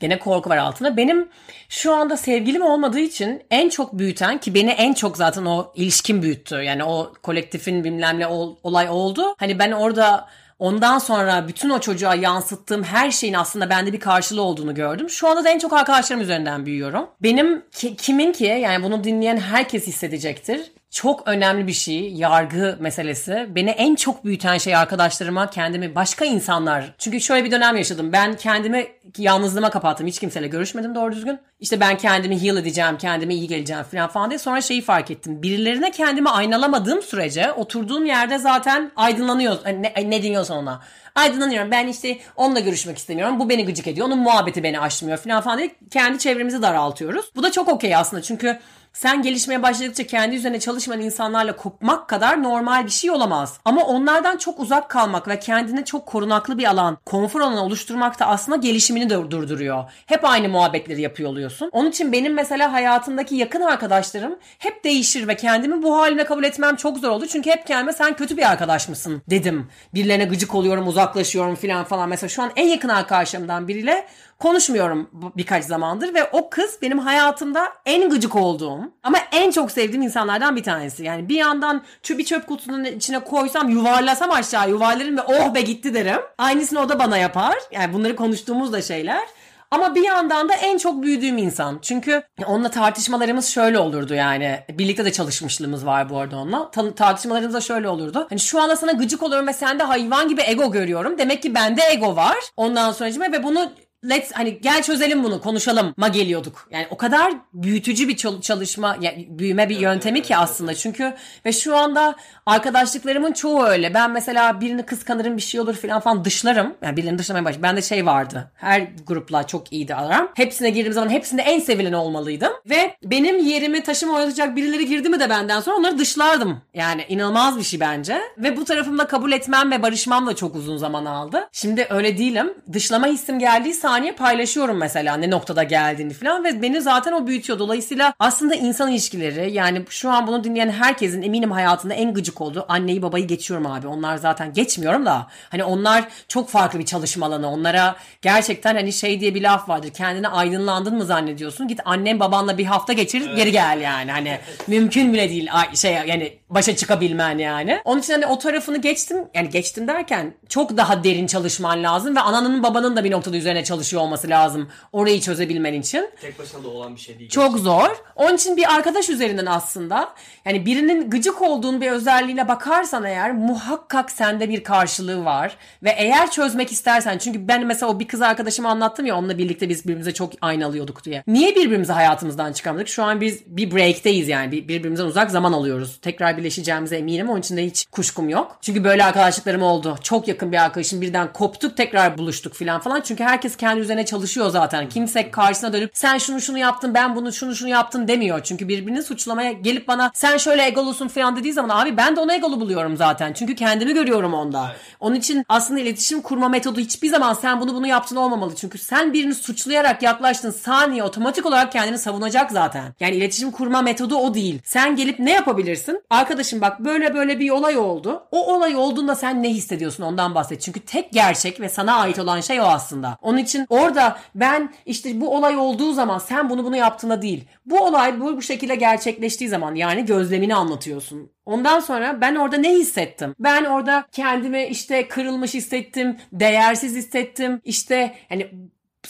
Gene 0.00 0.18
korku 0.18 0.50
var 0.50 0.56
altında. 0.56 0.96
Benim 0.96 1.28
şu 1.68 1.94
anda 1.94 2.16
sevgilim 2.16 2.62
olmadığı 2.62 3.00
için 3.00 3.42
en 3.50 3.68
çok 3.68 3.98
büyüten 3.98 4.38
ki 4.38 4.54
beni 4.54 4.70
en 4.70 4.92
çok 4.92 5.16
zaten 5.16 5.44
o 5.44 5.72
ilişkin 5.74 6.22
büyüttü. 6.22 6.54
Yani 6.54 6.84
o 6.84 7.12
kolektifin 7.22 7.84
bilmem 7.84 8.18
ne 8.18 8.26
ol- 8.26 8.56
olay 8.62 8.88
oldu. 8.90 9.34
Hani 9.38 9.58
ben 9.58 9.72
orada 9.72 10.28
ondan 10.58 10.98
sonra 10.98 11.48
bütün 11.48 11.70
o 11.70 11.78
çocuğa 11.80 12.14
yansıttığım 12.14 12.82
her 12.84 13.10
şeyin 13.10 13.34
aslında 13.34 13.70
bende 13.70 13.92
bir 13.92 14.00
karşılığı 14.00 14.42
olduğunu 14.42 14.74
gördüm. 14.74 15.10
Şu 15.10 15.28
anda 15.28 15.44
da 15.44 15.50
en 15.50 15.58
çok 15.58 15.72
arkadaşlarım 15.72 16.22
üzerinden 16.22 16.66
büyüyorum. 16.66 17.06
Benim 17.22 17.62
ki- 17.72 17.96
kimin 17.96 18.32
ki 18.32 18.44
yani 18.44 18.84
bunu 18.84 19.04
dinleyen 19.04 19.36
herkes 19.36 19.86
hissedecektir 19.86 20.60
çok 20.90 21.28
önemli 21.28 21.66
bir 21.66 21.72
şey 21.72 22.12
yargı 22.12 22.76
meselesi. 22.80 23.46
Beni 23.48 23.70
en 23.70 23.94
çok 23.94 24.24
büyüten 24.24 24.58
şey 24.58 24.76
arkadaşlarıma 24.76 25.50
kendimi 25.50 25.94
başka 25.94 26.24
insanlar. 26.24 26.94
Çünkü 26.98 27.20
şöyle 27.20 27.44
bir 27.44 27.50
dönem 27.50 27.76
yaşadım. 27.76 28.12
Ben 28.12 28.36
kendimi 28.36 28.86
yalnızlığıma 29.18 29.70
kapattım. 29.70 30.06
Hiç 30.06 30.18
kimseyle 30.18 30.48
görüşmedim 30.48 30.94
doğru 30.94 31.12
düzgün. 31.12 31.38
İşte 31.60 31.80
ben 31.80 31.98
kendimi 31.98 32.42
heal 32.42 32.56
edeceğim, 32.56 32.98
kendime 32.98 33.34
iyi 33.34 33.48
geleceğim 33.48 33.82
falan 33.82 34.08
falan 34.08 34.30
diye. 34.30 34.38
Sonra 34.38 34.60
şeyi 34.60 34.82
fark 34.82 35.10
ettim. 35.10 35.42
Birilerine 35.42 35.90
kendimi 35.90 36.30
aynalamadığım 36.30 37.02
sürece 37.02 37.52
oturduğum 37.52 38.06
yerde 38.06 38.38
zaten 38.38 38.92
aydınlanıyor. 38.96 39.56
Hani 39.64 39.82
Ne, 39.82 40.10
ne 40.10 40.22
dinliyorsan 40.22 40.56
ona. 40.58 40.80
Aydınlanıyorum. 41.14 41.70
Ben 41.70 41.86
işte 41.86 42.18
onunla 42.36 42.60
görüşmek 42.60 42.98
istemiyorum. 42.98 43.40
Bu 43.40 43.48
beni 43.48 43.64
gıcık 43.66 43.86
ediyor. 43.86 44.06
Onun 44.06 44.18
muhabbeti 44.18 44.62
beni 44.62 44.80
aşmıyor 44.80 45.18
falan 45.18 45.40
falan 45.40 45.58
diye 45.58 45.70
kendi 45.90 46.18
çevremizi 46.18 46.62
daraltıyoruz. 46.62 47.30
Bu 47.36 47.42
da 47.42 47.52
çok 47.52 47.68
okey 47.68 47.96
aslında. 47.96 48.22
Çünkü 48.22 48.58
sen 48.92 49.22
gelişmeye 49.22 49.62
başladıkça 49.62 50.06
kendi 50.06 50.36
üzerine 50.36 50.60
çalışmayan 50.60 51.02
insanlarla 51.02 51.56
kopmak 51.56 52.08
kadar 52.08 52.42
normal 52.42 52.84
bir 52.84 52.90
şey 52.90 53.10
olamaz. 53.10 53.60
Ama 53.64 53.84
onlardan 53.84 54.36
çok 54.36 54.60
uzak 54.60 54.90
kalmak 54.90 55.28
ve 55.28 55.38
kendine 55.38 55.84
çok 55.84 56.06
korunaklı 56.06 56.58
bir 56.58 56.64
alan, 56.64 56.98
konfor 57.06 57.40
alanı 57.40 57.64
oluşturmak 57.64 58.20
da 58.20 58.26
aslında 58.26 58.56
gelişimini 58.56 59.10
de 59.10 59.30
durduruyor. 59.30 59.84
Hep 60.06 60.24
aynı 60.24 60.48
muhabbetleri 60.48 61.00
yapıyor 61.00 61.30
oluyorsun. 61.30 61.68
Onun 61.72 61.90
için 61.90 62.12
benim 62.12 62.34
mesela 62.34 62.72
hayatımdaki 62.72 63.34
yakın 63.34 63.60
arkadaşlarım 63.60 64.38
hep 64.58 64.84
değişir 64.84 65.28
ve 65.28 65.36
kendimi 65.36 65.82
bu 65.82 65.98
haline 65.98 66.24
kabul 66.24 66.44
etmem 66.44 66.76
çok 66.76 66.98
zor 66.98 67.08
oldu. 67.08 67.26
Çünkü 67.26 67.50
hep 67.50 67.66
kendime 67.66 67.92
sen 67.92 68.16
kötü 68.16 68.36
bir 68.36 68.50
arkadaş 68.50 68.88
mısın 68.88 69.22
dedim. 69.30 69.68
Birilerine 69.94 70.24
gıcık 70.24 70.54
oluyorum, 70.54 70.88
uzaklaşıyorum 70.88 71.54
filan 71.54 71.84
falan. 71.84 72.08
Mesela 72.08 72.28
şu 72.28 72.42
an 72.42 72.50
en 72.56 72.68
yakın 72.68 72.88
arkadaşlarımdan 72.88 73.68
biriyle 73.68 74.06
konuşmuyorum 74.40 75.10
birkaç 75.36 75.64
zamandır 75.64 76.14
ve 76.14 76.24
o 76.32 76.50
kız 76.50 76.78
benim 76.82 76.98
hayatımda 76.98 77.68
en 77.86 78.10
gıcık 78.10 78.36
olduğum 78.36 78.80
ama 79.02 79.18
en 79.32 79.50
çok 79.50 79.70
sevdiğim 79.70 80.02
insanlardan 80.02 80.56
bir 80.56 80.62
tanesi. 80.62 81.04
Yani 81.04 81.28
bir 81.28 81.36
yandan 81.36 81.82
çö 82.02 82.18
bir 82.18 82.24
çöp 82.24 82.46
kutusunun 82.46 82.84
içine 82.84 83.18
koysam 83.18 83.68
yuvarlasam 83.68 84.30
aşağı 84.30 84.70
yuvarlarım 84.70 85.16
ve 85.16 85.22
oh 85.22 85.54
be 85.54 85.60
gitti 85.60 85.94
derim. 85.94 86.20
Aynısını 86.38 86.80
o 86.80 86.88
da 86.88 86.98
bana 86.98 87.18
yapar. 87.18 87.54
Yani 87.72 87.92
bunları 87.92 88.16
konuştuğumuz 88.16 88.72
da 88.72 88.82
şeyler. 88.82 89.22
Ama 89.70 89.94
bir 89.94 90.02
yandan 90.02 90.48
da 90.48 90.54
en 90.54 90.78
çok 90.78 91.02
büyüdüğüm 91.02 91.38
insan. 91.38 91.78
Çünkü 91.82 92.22
onunla 92.46 92.70
tartışmalarımız 92.70 93.48
şöyle 93.48 93.78
olurdu 93.78 94.14
yani. 94.14 94.60
Birlikte 94.70 95.04
de 95.04 95.12
çalışmışlığımız 95.12 95.86
var 95.86 96.10
bu 96.10 96.18
arada 96.18 96.36
onunla. 96.36 96.70
Ta- 96.70 96.94
tartışmalarımız 96.94 97.54
da 97.54 97.60
şöyle 97.60 97.88
olurdu. 97.88 98.26
Hani 98.30 98.40
şu 98.40 98.60
anda 98.62 98.76
sana 98.76 98.92
gıcık 98.92 99.22
oluyorum 99.22 99.46
ve 99.46 99.52
sende 99.52 99.82
hayvan 99.82 100.28
gibi 100.28 100.42
ego 100.46 100.72
görüyorum. 100.72 101.18
Demek 101.18 101.42
ki 101.42 101.54
bende 101.54 101.82
ego 101.92 102.16
var. 102.16 102.38
Ondan 102.56 102.92
sonra 102.92 103.32
ve 103.32 103.42
bunu 103.42 103.72
let's 104.04 104.32
hani 104.32 104.60
gel 104.60 104.82
çözelim 104.82 105.24
bunu 105.24 105.40
konuşalım 105.40 105.94
ma 105.96 106.08
geliyorduk. 106.08 106.68
Yani 106.70 106.86
o 106.90 106.96
kadar 106.96 107.32
büyütücü 107.54 108.08
bir 108.08 108.16
çal- 108.16 108.40
çalışma 108.40 108.96
yani 109.00 109.26
büyüme 109.30 109.68
bir 109.68 109.76
yöntemi 109.78 110.22
ki 110.22 110.36
aslında. 110.36 110.74
Çünkü 110.74 111.14
ve 111.46 111.52
şu 111.52 111.76
anda 111.76 112.16
arkadaşlıklarımın 112.46 113.32
çoğu 113.32 113.64
öyle. 113.64 113.94
Ben 113.94 114.10
mesela 114.10 114.60
birini 114.60 114.82
kıskanırım 114.86 115.36
bir 115.36 115.42
şey 115.42 115.60
olur 115.60 115.74
falan 115.74 116.00
falan 116.00 116.24
dışlarım. 116.24 116.74
Yani 116.82 116.96
birilerini 116.96 117.18
dışlamaya 117.18 117.44
baş. 117.44 117.62
Bende 117.62 117.82
şey 117.82 118.06
vardı. 118.06 118.50
Her 118.54 118.88
grupla 119.06 119.46
çok 119.46 119.72
iyiydi 119.72 119.94
aram. 119.94 120.28
Hepsine 120.34 120.70
girdiğim 120.70 120.92
zaman 120.92 121.08
hepsinde 121.10 121.42
en 121.42 121.60
sevilen 121.60 121.92
olmalıydım. 121.92 122.52
Ve 122.66 122.96
benim 123.04 123.38
yerimi 123.38 123.82
taşıma 123.82 124.14
oynatacak 124.14 124.56
birileri 124.56 124.86
girdi 124.86 125.08
mi 125.08 125.20
de 125.20 125.30
benden 125.30 125.60
sonra 125.60 125.76
onları 125.76 125.98
dışlardım. 125.98 126.60
Yani 126.74 127.04
inanılmaz 127.08 127.58
bir 127.58 127.62
şey 127.62 127.80
bence. 127.80 128.20
Ve 128.38 128.56
bu 128.56 128.64
tarafımda 128.64 129.06
kabul 129.06 129.32
etmem 129.32 129.70
ve 129.70 129.82
barışmam 129.82 130.26
da 130.26 130.36
çok 130.36 130.56
uzun 130.56 130.76
zaman 130.76 131.04
aldı. 131.04 131.48
Şimdi 131.52 131.86
öyle 131.90 132.18
değilim. 132.18 132.54
Dışlama 132.72 133.06
hissim 133.06 133.38
geldiği 133.38 133.74
saniye 133.90 134.12
paylaşıyorum 134.12 134.76
mesela 134.76 135.16
ne 135.16 135.30
noktada 135.30 135.62
geldiğini 135.62 136.12
falan 136.12 136.44
ve 136.44 136.62
beni 136.62 136.80
zaten 136.80 137.12
o 137.12 137.26
büyütüyor. 137.26 137.58
Dolayısıyla 137.58 138.14
aslında 138.18 138.54
insan 138.54 138.90
ilişkileri 138.90 139.52
yani 139.52 139.82
şu 139.88 140.10
an 140.10 140.26
bunu 140.26 140.44
dinleyen 140.44 140.70
herkesin 140.70 141.22
eminim 141.22 141.50
hayatında 141.50 141.94
en 141.94 142.14
gıcık 142.14 142.40
olduğu 142.40 142.64
anneyi 142.68 143.02
babayı 143.02 143.26
geçiyorum 143.26 143.66
abi. 143.66 143.86
Onlar 143.86 144.16
zaten 144.16 144.52
geçmiyorum 144.52 145.06
da 145.06 145.26
hani 145.50 145.64
onlar 145.64 146.08
çok 146.28 146.48
farklı 146.48 146.78
bir 146.78 146.84
çalışma 146.84 147.26
alanı. 147.26 147.50
Onlara 147.50 147.96
gerçekten 148.22 148.74
hani 148.74 148.92
şey 148.92 149.20
diye 149.20 149.34
bir 149.34 149.42
laf 149.42 149.68
vardır. 149.68 149.90
Kendini 149.90 150.28
aydınlandın 150.28 150.96
mı 150.96 151.04
zannediyorsun? 151.04 151.68
Git 151.68 151.80
annen 151.84 152.20
babanla 152.20 152.58
bir 152.58 152.64
hafta 152.64 152.92
geçir 152.92 153.36
geri 153.36 153.52
gel 153.52 153.80
yani. 153.80 154.10
Hani 154.10 154.38
mümkün 154.66 155.12
bile 155.12 155.30
değil 155.30 155.50
şey 155.74 155.92
yani 155.92 156.39
başa 156.50 156.76
çıkabilmen 156.76 157.38
yani. 157.38 157.80
Onun 157.84 158.00
için 158.00 158.12
hani 158.12 158.26
o 158.26 158.38
tarafını 158.38 158.78
geçtim. 158.78 159.16
Yani 159.34 159.48
geçtim 159.50 159.88
derken 159.88 160.34
çok 160.48 160.76
daha 160.76 161.04
derin 161.04 161.26
çalışman 161.26 161.82
lazım 161.82 162.16
ve 162.16 162.20
ananın 162.20 162.62
babanın 162.62 162.96
da 162.96 163.04
bir 163.04 163.10
noktada 163.10 163.36
üzerine 163.36 163.64
çalışıyor 163.64 164.02
olması 164.02 164.28
lazım. 164.28 164.68
Orayı 164.92 165.20
çözebilmen 165.20 165.74
için. 165.74 166.10
Tek 166.20 166.38
başına 166.38 166.64
da 166.64 166.68
olan 166.68 166.94
bir 166.94 167.00
şey 167.00 167.18
değil. 167.18 167.30
Çok 167.30 167.58
zor. 167.58 167.88
Onun 168.16 168.34
için 168.36 168.56
bir 168.56 168.74
arkadaş 168.74 169.08
üzerinden 169.10 169.46
aslında 169.46 170.08
yani 170.44 170.66
birinin 170.66 171.10
gıcık 171.10 171.42
olduğun 171.42 171.80
bir 171.80 171.90
özelliğine 171.90 172.48
bakarsan 172.48 173.04
eğer 173.04 173.32
muhakkak 173.32 174.10
sende 174.10 174.48
bir 174.48 174.64
karşılığı 174.64 175.24
var. 175.24 175.56
Ve 175.82 175.90
eğer 175.98 176.30
çözmek 176.30 176.72
istersen 176.72 177.18
çünkü 177.18 177.48
ben 177.48 177.66
mesela 177.66 177.92
o 177.92 178.00
bir 178.00 178.08
kız 178.08 178.22
arkadaşıma 178.22 178.68
anlattım 178.68 179.06
ya 179.06 179.16
onunla 179.18 179.38
birlikte 179.38 179.68
biz 179.68 179.84
birbirimize 179.84 180.14
çok 180.14 180.32
aynı 180.40 180.66
alıyorduk 180.66 181.04
diye. 181.04 181.22
Niye 181.26 181.56
birbirimizi 181.56 181.92
hayatımızdan 181.92 182.52
çıkarmadık? 182.52 182.88
Şu 182.88 183.02
an 183.02 183.20
biz 183.20 183.42
bir 183.46 183.70
break'teyiz 183.70 184.28
yani 184.28 184.52
Bir- 184.52 184.68
birbirimizden 184.68 185.04
uzak 185.04 185.30
zaman 185.30 185.52
alıyoruz. 185.52 185.98
Tekrar 186.02 186.36
birleşeceğimize 186.40 186.96
eminim 186.96 187.30
onun 187.30 187.40
için 187.40 187.56
de 187.56 187.66
hiç 187.66 187.86
kuşkum 187.92 188.28
yok. 188.28 188.58
Çünkü 188.60 188.84
böyle 188.84 189.04
arkadaşlıklarım 189.04 189.62
oldu. 189.62 189.98
Çok 190.02 190.28
yakın 190.28 190.52
bir 190.52 190.64
arkadaşım 190.64 191.00
birden 191.00 191.32
koptuk 191.32 191.76
tekrar 191.76 192.18
buluştuk 192.18 192.54
filan 192.54 192.80
falan. 192.80 193.00
Çünkü 193.00 193.24
herkes 193.24 193.56
kendi 193.56 193.80
üzerine 193.80 194.06
çalışıyor 194.06 194.50
zaten. 194.50 194.88
Kimse 194.88 195.30
karşısına 195.30 195.72
dönüp 195.72 195.90
sen 195.94 196.18
şunu 196.18 196.40
şunu 196.40 196.58
yaptın 196.58 196.94
ben 196.94 197.16
bunu 197.16 197.32
şunu 197.32 197.54
şunu 197.54 197.68
yaptın 197.68 198.08
demiyor. 198.08 198.40
Çünkü 198.44 198.68
birbirini 198.68 199.02
suçlamaya 199.02 199.52
gelip 199.52 199.88
bana 199.88 200.10
sen 200.14 200.36
şöyle 200.36 200.66
egolusun 200.66 201.08
falan 201.08 201.36
dediği 201.36 201.52
zaman 201.52 201.82
abi 201.82 201.96
ben 201.96 202.16
de 202.16 202.20
onu 202.20 202.32
egolu 202.32 202.60
buluyorum 202.60 202.96
zaten. 202.96 203.32
Çünkü 203.32 203.54
kendimi 203.54 203.94
görüyorum 203.94 204.34
onda. 204.34 204.72
Onun 205.00 205.14
için 205.14 205.44
aslında 205.48 205.80
iletişim 205.80 206.22
kurma 206.22 206.48
metodu 206.48 206.80
hiçbir 206.80 207.08
zaman 207.08 207.34
sen 207.34 207.60
bunu 207.60 207.74
bunu 207.74 207.86
yaptın 207.86 208.16
olmamalı. 208.16 208.54
Çünkü 208.56 208.78
sen 208.78 209.12
birini 209.12 209.34
suçlayarak 209.34 210.02
yaklaştın 210.02 210.50
saniye 210.50 211.02
otomatik 211.02 211.46
olarak 211.46 211.72
kendini 211.72 211.98
savunacak 211.98 212.52
zaten. 212.52 212.84
Yani 213.00 213.16
iletişim 213.16 213.50
kurma 213.50 213.82
metodu 213.82 214.16
o 214.16 214.34
değil. 214.34 214.60
Sen 214.64 214.96
gelip 214.96 215.18
ne 215.18 215.32
yapabilirsin? 215.32 216.02
Arkadaşım 216.30 216.60
bak 216.60 216.80
böyle 216.80 217.14
böyle 217.14 217.38
bir 217.38 217.50
olay 217.50 217.76
oldu. 217.76 218.26
O 218.30 218.54
olay 218.54 218.76
olduğunda 218.76 219.14
sen 219.14 219.42
ne 219.42 219.50
hissediyorsun 219.50 220.04
ondan 220.04 220.34
bahset. 220.34 220.60
Çünkü 220.60 220.80
tek 220.80 221.12
gerçek 221.12 221.60
ve 221.60 221.68
sana 221.68 221.94
ait 221.94 222.18
olan 222.18 222.40
şey 222.40 222.60
o 222.60 222.64
aslında. 222.64 223.16
Onun 223.22 223.38
için 223.38 223.66
orada 223.68 224.18
ben 224.34 224.74
işte 224.86 225.20
bu 225.20 225.36
olay 225.36 225.56
olduğu 225.56 225.92
zaman 225.92 226.18
sen 226.18 226.50
bunu 226.50 226.64
bunu 226.64 226.76
yaptığında 226.76 227.22
değil. 227.22 227.44
Bu 227.66 227.80
olay 227.80 228.20
bu, 228.20 228.36
bu 228.36 228.42
şekilde 228.42 228.74
gerçekleştiği 228.74 229.50
zaman 229.50 229.74
yani 229.74 230.06
gözlemini 230.06 230.54
anlatıyorsun. 230.54 231.30
Ondan 231.46 231.80
sonra 231.80 232.20
ben 232.20 232.34
orada 232.34 232.56
ne 232.56 232.72
hissettim? 232.72 233.34
Ben 233.38 233.64
orada 233.64 234.04
kendimi 234.12 234.64
işte 234.64 235.08
kırılmış 235.08 235.54
hissettim, 235.54 236.16
değersiz 236.32 236.96
hissettim. 236.96 237.60
İşte 237.64 238.14
hani 238.28 238.50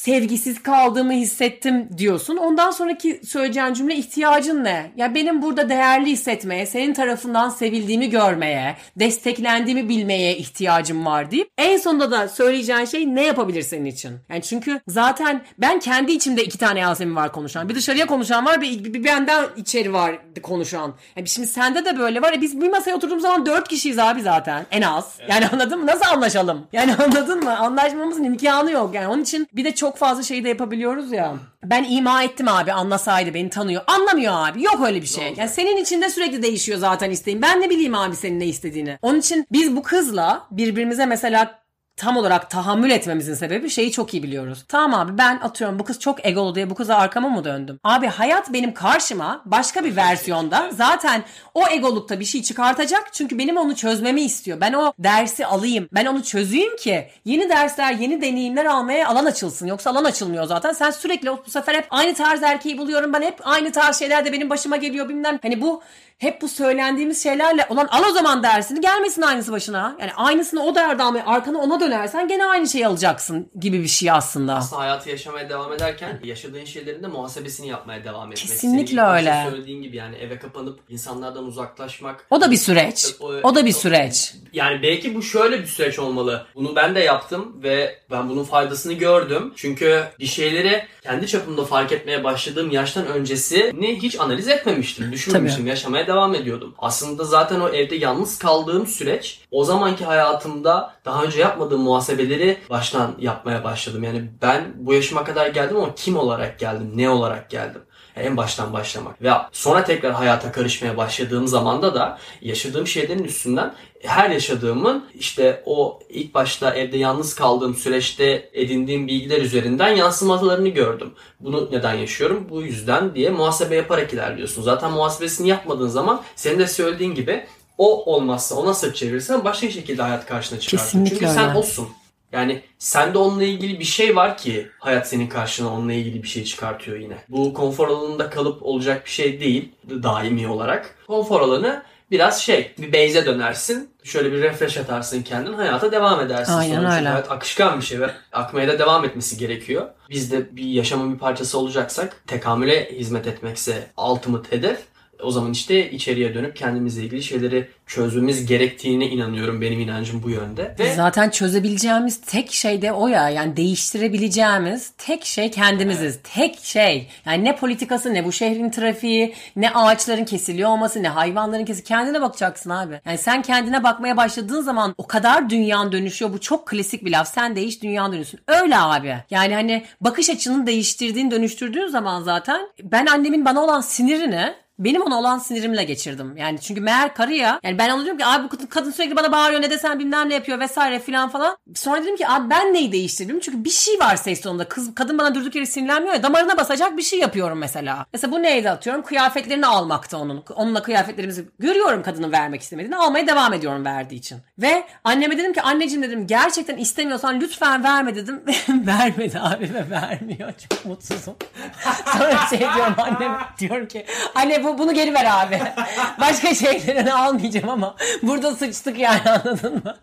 sevgisiz 0.01 0.63
kaldığımı 0.63 1.13
hissettim 1.13 1.89
diyorsun. 1.99 2.37
Ondan 2.37 2.71
sonraki 2.71 3.21
söyleyeceğin 3.27 3.75
cümle 3.75 3.95
ihtiyacın 3.97 4.65
ne? 4.65 4.93
Ya 4.97 5.15
benim 5.15 5.43
burada 5.43 5.69
değerli 5.69 6.11
hissetmeye, 6.11 6.67
senin 6.67 6.95
tarafından 6.95 7.49
sevildiğimi 7.49 8.11
görmeye, 8.11 8.77
desteklendiğimi 8.97 9.89
bilmeye 9.89 10.37
ihtiyacım 10.37 11.07
var 11.07 11.31
deyip 11.31 11.49
en 11.59 11.77
sonunda 11.77 12.11
da 12.11 12.29
söyleyeceğin 12.29 12.85
şey 12.85 13.15
ne 13.15 13.27
yapabilir 13.27 13.63
senin 13.63 13.85
için? 13.85 14.13
Yani 14.29 14.43
çünkü 14.43 14.81
zaten 14.89 15.43
ben 15.59 15.81
kendi 15.81 16.13
içimde 16.13 16.45
iki 16.45 16.59
tane 16.59 16.81
Yasemin 16.81 17.17
var 17.17 17.33
konuşan. 17.33 17.69
Bir 17.69 17.75
dışarıya 17.75 18.07
konuşan 18.07 18.47
var, 18.47 18.61
bir, 18.61 18.85
bir, 18.85 18.95
bir 18.95 19.05
benden 19.05 19.47
içeri 19.57 19.93
var 19.93 20.19
konuşan. 20.43 20.95
Yani 21.17 21.29
şimdi 21.29 21.49
sende 21.49 21.85
de 21.85 21.99
böyle 21.99 22.23
var. 22.23 22.33
ya 22.33 22.41
biz 22.41 22.61
bir 22.61 22.69
masaya 22.69 22.95
oturduğumuz 22.95 23.23
zaman 23.23 23.47
dört 23.47 23.69
kişiyiz 23.69 23.99
abi 23.99 24.23
zaten 24.23 24.67
en 24.71 24.83
az. 24.83 25.19
Yani 25.29 25.49
anladın 25.49 25.81
mı? 25.81 25.87
Nasıl 25.87 26.05
anlaşalım? 26.05 26.67
Yani 26.73 26.95
anladın 26.99 27.45
mı? 27.45 27.59
Anlaşmamızın 27.59 28.25
imkanı 28.25 28.71
yok. 28.71 28.95
Yani 28.95 29.09
onun 29.09 29.23
için 29.23 29.49
bir 29.53 29.65
de 29.65 29.75
çok 29.75 29.90
fazla 29.97 30.23
şey 30.23 30.45
de 30.45 30.49
yapabiliyoruz 30.49 31.13
ya. 31.13 31.35
Ben 31.65 31.85
ima 31.85 32.23
ettim 32.23 32.49
abi 32.49 32.73
anlasaydı 32.73 33.35
beni 33.35 33.51
tanıyor. 33.51 33.83
Anlamıyor 33.87 34.33
abi. 34.37 34.63
Yok 34.63 34.81
öyle 34.87 35.03
bir 35.03 35.07
şey. 35.07 35.35
Yani 35.37 35.49
senin 35.49 35.77
içinde 35.77 36.11
sürekli 36.11 36.43
değişiyor 36.43 36.79
zaten 36.79 37.11
isteğin. 37.11 37.43
Ben 37.43 37.61
ne 37.61 37.71
bileyim 37.71 37.95
abi 37.95 38.17
senin 38.17 38.41
ne 38.41 38.47
istediğini. 38.47 38.99
Onun 39.03 39.19
için 39.19 39.47
biz 39.53 39.77
bu 39.77 39.83
kızla 39.83 40.47
birbirimize 40.51 41.07
mesela 41.07 41.60
tam 42.01 42.17
olarak 42.17 42.51
tahammül 42.51 42.91
etmemizin 42.91 43.35
sebebi 43.35 43.71
şeyi 43.71 43.93
çok 43.93 44.15
iyi 44.15 44.23
biliyoruz. 44.23 44.65
Tamam 44.69 45.01
abi 45.01 45.19
ben 45.19 45.37
atıyorum 45.37 45.79
bu 45.79 45.85
kız 45.85 46.01
çok 46.01 46.27
egolu 46.27 46.55
diye 46.55 46.71
bu 46.71 46.75
kıza 46.75 46.97
arkama 46.97 47.29
mı 47.29 47.45
döndüm? 47.45 47.81
Abi 47.85 48.07
hayat 48.07 48.53
benim 48.53 48.75
karşıma 48.75 49.43
başka 49.45 49.85
bir 49.85 49.97
versiyonda 49.97 50.71
zaten 50.73 51.25
o 51.55 51.69
egolukta 51.69 52.21
bir 52.21 52.25
şey 52.25 52.43
çıkartacak. 52.43 53.13
Çünkü 53.13 53.39
benim 53.39 53.57
onu 53.57 53.77
çözmemi 53.77 54.21
istiyor. 54.21 54.61
Ben 54.61 54.73
o 54.73 54.93
dersi 54.99 55.47
alayım. 55.47 55.89
Ben 55.95 56.07
onu 56.07 56.23
çözeyim 56.23 56.77
ki 56.77 57.09
yeni 57.25 57.49
dersler, 57.49 57.93
yeni 57.93 58.23
deneyimler 58.23 58.65
almaya 58.65 59.09
alan 59.09 59.25
açılsın. 59.25 59.67
Yoksa 59.67 59.91
alan 59.91 60.05
açılmıyor 60.05 60.45
zaten. 60.45 60.73
Sen 60.73 60.91
sürekli 60.91 61.31
bu 61.31 61.51
sefer 61.51 61.75
hep 61.75 61.87
aynı 61.91 62.15
tarz 62.15 62.43
erkeği 62.43 62.79
buluyorum. 62.79 63.13
Ben 63.13 63.23
hep 63.23 63.41
aynı 63.45 63.73
tarz 63.73 63.99
şeyler 63.99 64.25
de 64.25 64.33
benim 64.33 64.51
başıma 64.51 64.77
geliyor 64.77 65.09
bilmem. 65.09 65.39
Hani 65.43 65.61
bu 65.61 65.83
hep 66.19 66.43
bu 66.43 66.49
söylendiğimiz 66.49 67.23
şeylerle 67.23 67.67
olan 67.69 67.87
al 67.87 68.03
o 68.11 68.13
zaman 68.13 68.43
dersini 68.43 68.81
gelmesin 68.81 69.23
aynısı 69.23 69.53
başına. 69.53 69.97
Yani 70.01 70.13
aynısını 70.17 70.63
o 70.63 70.75
derdi 70.75 71.03
almaya 71.03 71.27
arkana 71.27 71.59
ona 71.59 71.81
dönersen 71.91 72.29
gene 72.29 72.45
aynı 72.45 72.69
şeyi 72.69 72.87
alacaksın 72.87 73.51
gibi 73.61 73.83
bir 73.83 73.89
şey 73.89 74.11
aslında. 74.11 74.55
Aslında 74.55 74.83
hayatı 74.83 75.11
yaşamaya 75.11 75.49
devam 75.49 75.73
ederken 75.73 76.21
yaşadığın 76.25 76.65
şeylerin 76.65 77.03
de 77.03 77.07
muhasebesini 77.07 77.69
yapmaya 77.69 78.05
devam 78.05 78.33
etmek. 78.33 78.49
Kesinlikle 78.49 78.97
Senin 78.97 79.15
öyle. 79.15 79.47
söylediğin 79.51 79.83
gibi 79.83 79.97
yani 79.97 80.17
eve 80.17 80.39
kapanıp 80.39 80.81
insanlardan 80.89 81.45
uzaklaşmak. 81.45 82.27
O 82.31 82.41
da 82.41 82.51
bir 82.51 82.57
süreç. 82.57 83.15
O 83.43 83.55
da 83.55 83.67
bir 83.67 83.73
süreç. 83.73 84.35
Yani 84.53 84.83
belki 84.83 85.15
bu 85.15 85.23
şöyle 85.23 85.61
bir 85.61 85.67
süreç 85.67 85.99
olmalı. 85.99 86.47
Bunu 86.55 86.77
ben 86.77 86.95
de 86.95 87.01
yaptım 87.01 87.57
ve 87.63 87.99
ben 88.11 88.29
bunun 88.29 88.45
faydasını 88.45 88.93
gördüm. 88.93 89.53
Çünkü 89.57 90.05
bir 90.19 90.27
şeyleri 90.27 90.85
kendi 91.03 91.27
çapımda 91.27 91.65
fark 91.65 91.93
etmeye 91.93 92.25
başladığım 92.25 92.71
yaştan 92.71 93.07
öncesini 93.07 94.03
hiç 94.03 94.21
analiz 94.21 94.49
etmemiştim. 94.49 95.13
Düşünmemiştim. 95.13 95.67
Yaşamaya 95.67 96.07
devam 96.07 96.35
ediyordum. 96.35 96.75
Aslında 96.79 97.25
zaten 97.25 97.61
o 97.61 97.69
evde 97.69 97.97
yalnız 97.97 98.39
kaldığım 98.39 98.87
süreç 98.87 99.40
o 99.51 99.65
zamanki 99.65 100.05
hayatımda 100.05 100.95
daha 101.05 101.25
önce 101.25 101.41
yapmadığım 101.41 101.81
muhasebeleri 101.81 102.59
baştan 102.71 103.15
yapmaya 103.19 103.65
başladım. 103.65 104.05
Yani 104.05 104.31
ben 104.43 104.73
bu 104.75 104.95
yaşıma 104.95 105.25
kadar 105.25 105.47
geldim 105.47 105.77
ama 105.77 105.95
kim 105.95 106.17
olarak 106.17 106.59
geldim, 106.59 106.93
ne 106.95 107.11
olarak 107.11 107.51
geldim? 107.51 107.83
en 108.17 108.37
baştan 108.37 108.73
başlamak 108.73 109.23
ve 109.23 109.31
sonra 109.53 109.85
tekrar 109.85 110.13
hayata 110.13 110.53
karışmaya 110.53 110.97
başladığım 110.97 111.49
zamanda 111.49 111.95
da 111.95 112.19
yaşadığım 112.41 112.87
şeylerin 112.87 113.25
üstünden 113.25 113.75
her 114.03 114.31
yaşadığımın 114.31 115.05
işte 115.15 115.63
o 115.67 116.01
ilk 116.09 116.35
başta 116.35 116.75
evde 116.75 116.99
yalnız 116.99 117.35
kaldığım 117.35 117.75
süreçte 117.75 118.51
edindiğim 118.53 119.07
bilgiler 119.07 119.43
üzerinden 119.43 119.89
yansımalarını 119.89 120.69
gördüm. 120.69 121.15
Bunu 121.41 121.69
neden 121.73 121.95
yaşıyorum? 121.95 122.47
Bu 122.51 122.63
yüzden 122.63 123.15
diye 123.15 123.31
muhasebe 123.31 123.77
yaparak 123.77 124.13
ilerliyorsun. 124.13 124.63
Zaten 124.63 124.93
muhasebesini 124.93 125.49
yapmadığın 125.49 125.89
zaman 125.89 126.23
senin 126.37 126.59
de 126.59 126.67
söylediğin 126.67 127.15
gibi 127.15 127.47
o 127.81 128.15
olmazsa 128.15 128.55
ona 128.55 128.75
sırt 128.75 128.97
çevirirsen 128.97 129.45
başka 129.45 129.71
şekilde 129.71 130.03
hayat 130.03 130.27
karşına 130.27 130.61
çıkar. 130.61 130.79
Kesinlikle 130.79 131.19
Çünkü 131.19 131.33
sen 131.33 131.49
öyle. 131.49 131.59
olsun. 131.59 131.89
Yani 132.33 132.63
sende 132.79 133.19
onunla 133.19 133.45
ilgili 133.45 133.81
bir 133.81 133.85
şey 133.85 134.17
var 134.17 134.37
ki 134.37 134.69
hayat 134.79 135.09
senin 135.09 135.27
karşına 135.29 135.73
onunla 135.75 135.93
ilgili 135.93 136.23
bir 136.23 136.29
şey 136.29 136.45
çıkartıyor 136.45 136.99
yine. 136.99 137.17
Bu 137.29 137.55
konfor 137.55 137.89
alanında 137.89 138.31
kalıp 138.31 138.63
olacak 138.63 139.05
bir 139.05 139.11
şey 139.11 139.41
değil 139.41 139.73
daimi 139.91 140.49
olarak. 140.49 140.95
Konfor 141.07 141.41
alanı 141.41 141.83
biraz 142.11 142.43
şey 142.43 142.75
bir 142.79 142.93
beyze 142.93 143.27
dönersin. 143.27 143.91
Şöyle 144.05 144.33
bir 144.33 144.43
refresh 144.43 144.79
atarsın 144.79 145.23
kendin 145.23 145.53
hayata 145.53 145.93
devam 145.93 146.21
edersin. 146.21 146.53
Aynen 146.53 146.77
Sonuçta 146.77 146.97
öyle. 146.97 147.09
hayat 147.09 147.31
akışkan 147.31 147.81
bir 147.81 147.85
şey 147.85 148.01
ve 148.01 148.11
akmaya 148.33 148.69
da 148.69 148.79
devam 148.79 149.05
etmesi 149.05 149.39
gerekiyor. 149.39 149.89
Biz 150.11 150.33
de 150.33 150.57
bir 150.57 150.65
yaşamın 150.65 151.15
bir 151.15 151.19
parçası 151.19 151.59
olacaksak 151.59 152.23
tekamüle 152.27 152.93
hizmet 152.93 153.27
etmekse 153.27 153.87
ultimate 153.97 154.57
hedef. 154.57 154.79
O 155.23 155.31
zaman 155.31 155.53
işte 155.53 155.91
içeriye 155.91 156.35
dönüp 156.35 156.57
kendimizle 156.57 157.03
ilgili 157.03 157.23
şeyleri 157.23 157.69
çözmemiz 157.87 158.47
gerektiğine 158.47 159.07
inanıyorum. 159.07 159.61
Benim 159.61 159.81
inancım 159.81 160.23
bu 160.23 160.31
yönde. 160.31 160.75
Ve 160.79 160.95
Zaten 160.95 161.31
çözebileceğimiz 161.31 162.21
tek 162.21 162.53
şey 162.53 162.83
de 162.83 162.93
o 162.93 163.09
ya. 163.09 163.31
Yani 163.31 163.57
değiştirebileceğimiz 163.57 164.93
tek 164.99 165.25
şey 165.25 165.51
kendimiziz. 165.51 166.19
Tek 166.35 166.59
şey. 166.63 167.09
Yani 167.25 167.45
ne 167.45 167.57
politikası 167.57 168.15
ne 168.15 168.25
bu 168.25 168.33
şehrin 168.33 168.71
trafiği 168.71 169.35
ne 169.57 169.71
ağaçların 169.71 170.25
kesiliyor 170.25 170.71
olması 170.71 171.03
ne 171.03 171.09
hayvanların 171.09 171.65
kesiliyor. 171.65 171.87
Kendine 171.89 172.21
bakacaksın 172.21 172.71
abi. 172.71 173.01
Yani 173.05 173.19
sen 173.19 173.43
kendine 173.43 173.85
bakmaya 173.85 174.17
başladığın 174.17 174.63
zaman 174.63 174.95
o 174.99 175.07
kadar 175.07 175.51
dünyan 175.51 175.93
dönüşüyor. 175.93 176.33
Bu 176.33 176.41
çok 176.41 176.67
klasik 176.69 177.05
bir 177.05 177.11
laf. 177.11 177.35
Sen 177.35 177.57
değiş 177.57 177.83
dünyan 177.83 178.13
dönüşsün. 178.13 178.41
Öyle 178.49 178.77
abi. 178.77 179.17
Yani 179.31 179.55
hani 179.55 179.85
bakış 180.01 180.31
açını 180.31 180.67
değiştirdiğin 180.67 181.31
dönüştürdüğün 181.31 181.87
zaman 181.87 182.23
zaten 182.23 182.61
ben 182.83 183.07
annemin 183.07 183.45
bana 183.45 183.65
olan 183.65 183.81
sinirini 183.81 184.55
benim 184.81 185.03
ona 185.03 185.19
olan 185.19 185.39
sinirimle 185.39 185.85
geçirdim. 185.85 186.37
Yani 186.37 186.61
çünkü 186.61 186.81
meğer 186.81 187.15
karı 187.15 187.35
ya. 187.35 187.61
Yani 187.63 187.79
ben 187.79 187.91
ona 187.91 188.03
diyorum 188.03 188.19
ki 188.19 188.27
abi 188.27 188.45
bu 188.45 188.49
kadın, 188.49 188.67
kadın 188.67 188.91
sürekli 188.91 189.17
bana 189.17 189.33
bağırıyor 189.33 189.63
ne 189.63 189.71
desen 189.71 189.99
bilmem 189.99 190.29
ne 190.29 190.35
yapıyor 190.35 190.61
vesaire 190.61 190.99
filan 190.99 191.29
falan. 191.29 191.57
Sonra 191.75 192.03
dedim 192.03 192.17
ki 192.17 192.29
abi 192.29 192.51
ben 192.51 192.75
neyi 192.75 192.93
değiştirdim? 192.93 193.41
Çünkü 193.41 193.65
bir 193.65 193.71
şey 193.71 194.01
var 194.01 194.17
ses 194.17 194.41
tonunda. 194.41 194.69
Kız, 194.69 194.95
kadın 194.95 195.19
bana 195.19 195.35
durduk 195.35 195.55
yere 195.55 195.67
sinirlenmiyor 195.67 196.15
ya. 196.15 196.23
Damarına 196.23 196.57
basacak 196.57 196.97
bir 196.97 197.03
şey 197.03 197.19
yapıyorum 197.19 197.59
mesela. 197.59 198.07
Mesela 198.13 198.33
bu 198.33 198.43
neydi 198.43 198.71
atıyorum? 198.71 199.03
Kıyafetlerini 199.03 199.67
almakta 199.67 200.19
onun. 200.19 200.45
Onunla 200.55 200.83
kıyafetlerimizi 200.83 201.45
görüyorum 201.59 202.03
kadının 202.03 202.33
vermek 202.33 202.63
istemediğini. 202.63 202.97
Almaya 202.97 203.27
devam 203.27 203.53
ediyorum 203.53 203.85
verdiği 203.85 204.17
için. 204.17 204.39
Ve 204.59 204.85
anneme 205.05 205.39
dedim 205.39 205.53
ki 205.53 205.63
anneciğim 205.63 206.03
dedim 206.03 206.27
gerçekten 206.27 206.77
istemiyorsan 206.77 207.41
lütfen 207.41 207.85
verme 207.85 208.15
dedim. 208.15 208.43
Vermedi 208.69 209.41
abi 209.41 209.75
ve 209.75 209.91
vermiyor. 209.91 210.53
Çok 210.71 210.85
mutsuzum. 210.85 211.37
Sonra 212.13 212.37
şey 212.51 212.59
diyorum 212.59 212.95
anneme 212.99 213.39
diyorum 213.59 213.89
ki 213.89 214.07
anne 214.35 214.65
bu, 214.65 214.70
bunu 214.79 214.95
geri 214.95 215.15
ver 215.15 215.27
abi. 215.31 215.61
Başka 216.21 216.55
şeylerini 216.55 217.15
almayacağım 217.15 217.69
ama 217.69 217.97
burada 218.23 218.55
sıçtık 218.55 218.99
yani 218.99 219.31
anladın 219.31 219.75
mı? 219.75 219.97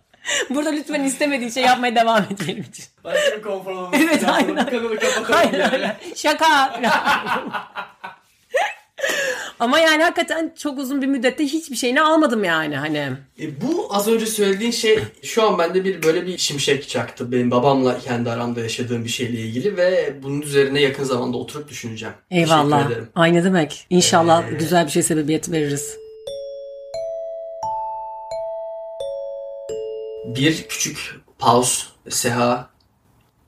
Burada 0.49 0.69
lütfen 0.69 1.03
istemediği 1.03 1.51
şey 1.51 1.63
yapmaya 1.63 1.95
devam 1.95 2.17
et 2.17 2.47
benim 2.47 2.61
için. 2.63 2.85
başka 3.03 3.37
bir 3.37 3.41
konfor 3.41 3.71
alanı. 3.71 3.95
Evet, 3.95 4.23
aynen. 4.29 4.65
Kanalı 4.69 4.99
kapatalım 4.99 5.39
Aynen 5.39 5.71
yani. 5.71 5.91
Şaka. 6.15 6.73
Ama 9.59 9.79
yani 9.79 10.03
hakikaten 10.03 10.53
çok 10.57 10.79
uzun 10.79 11.01
bir 11.01 11.07
müddette 11.07 11.43
hiçbir 11.43 11.75
şeyini 11.75 12.01
almadım 12.01 12.43
yani 12.43 12.77
hani. 12.77 13.11
E, 13.39 13.61
bu 13.61 13.87
az 13.95 14.07
önce 14.07 14.25
söylediğin 14.25 14.71
şey 14.71 14.99
şu 15.23 15.43
an 15.43 15.57
bende 15.57 15.85
bir 15.85 16.03
böyle 16.03 16.25
bir 16.25 16.37
şimşek 16.37 16.89
çaktı. 16.89 17.31
Benim 17.31 17.51
babamla 17.51 17.99
kendi 17.99 18.29
aramda 18.29 18.59
yaşadığım 18.61 19.03
bir 19.03 19.09
şeyle 19.09 19.39
ilgili 19.39 19.77
ve 19.77 20.15
bunun 20.23 20.41
üzerine 20.41 20.81
yakın 20.81 21.03
zamanda 21.03 21.37
oturup 21.37 21.69
düşüneceğim. 21.69 22.15
Eyvallah. 22.31 22.77
Teşekkür 22.77 22.91
ederim. 22.93 23.09
Ay 23.15 23.33
ne 23.33 23.43
demek. 23.43 23.85
İnşallah 23.89 24.47
Ee, 24.47 24.53
güzel 24.55 24.85
bir 24.85 24.91
şey 24.91 25.03
sebebiyet 25.03 25.51
veririz. 25.51 25.97
Bir 30.35 30.65
küçük 30.69 31.15
pause, 31.39 31.83
seha, 32.09 32.69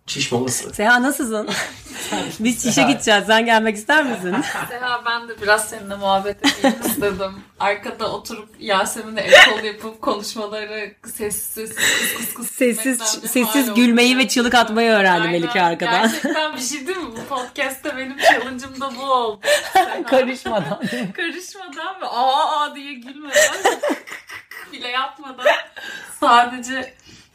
çiş 0.10 0.32
molası. 0.32 0.74
Seha 0.74 1.02
nasılsın? 1.04 1.50
Biz 2.39 2.63
çişe 2.63 2.82
gideceğiz. 2.84 3.24
Sen 3.28 3.45
gelmek 3.45 3.76
ister 3.76 4.04
misin? 4.04 4.32
Mesela 4.62 5.02
ben 5.06 5.28
de 5.28 5.41
biraz 5.41 5.69
seninle 5.69 5.95
muhabbet 5.95 6.38
edeyim 6.45 6.78
istedim. 6.86 7.34
Arkada 7.60 8.12
oturup 8.12 8.50
Yasemin'e 8.60 9.22
ekol 9.22 9.63
yapıp 9.63 10.02
konuşmaları 10.02 10.93
sessiz 11.06 11.76
kıs 11.76 12.15
kıs 12.17 12.34
kıs 12.34 12.52
Sessiz 12.52 13.00
sessiz 13.32 13.74
gülmeyi 13.74 14.17
ve 14.17 14.28
çığlık 14.28 14.56
atmayı 14.56 14.91
öğrendi 14.91 15.28
Aynen. 15.28 15.32
Melike 15.32 15.62
arkadan. 15.62 16.02
Gerçekten 16.02 16.56
bir 16.56 16.62
şey 16.62 16.88
değil 16.88 16.98
mi? 16.98 17.12
Bu 17.12 17.36
podcast'te 17.36 17.98
benim 17.98 18.17
challenge'ım 18.17 18.82
da 18.82 18.95
bu 18.95 19.04
oldu. 19.12 19.39
Karışmadan. 20.08 20.82
Karışmadan 21.13 22.02
ve 22.02 22.06
aa 22.06 22.60
aa 22.62 22.76
diye 22.76 22.93
gülmeden 22.93 23.56
bile 24.74 24.88
yapmadan 24.88 25.45
sadece 26.19 26.93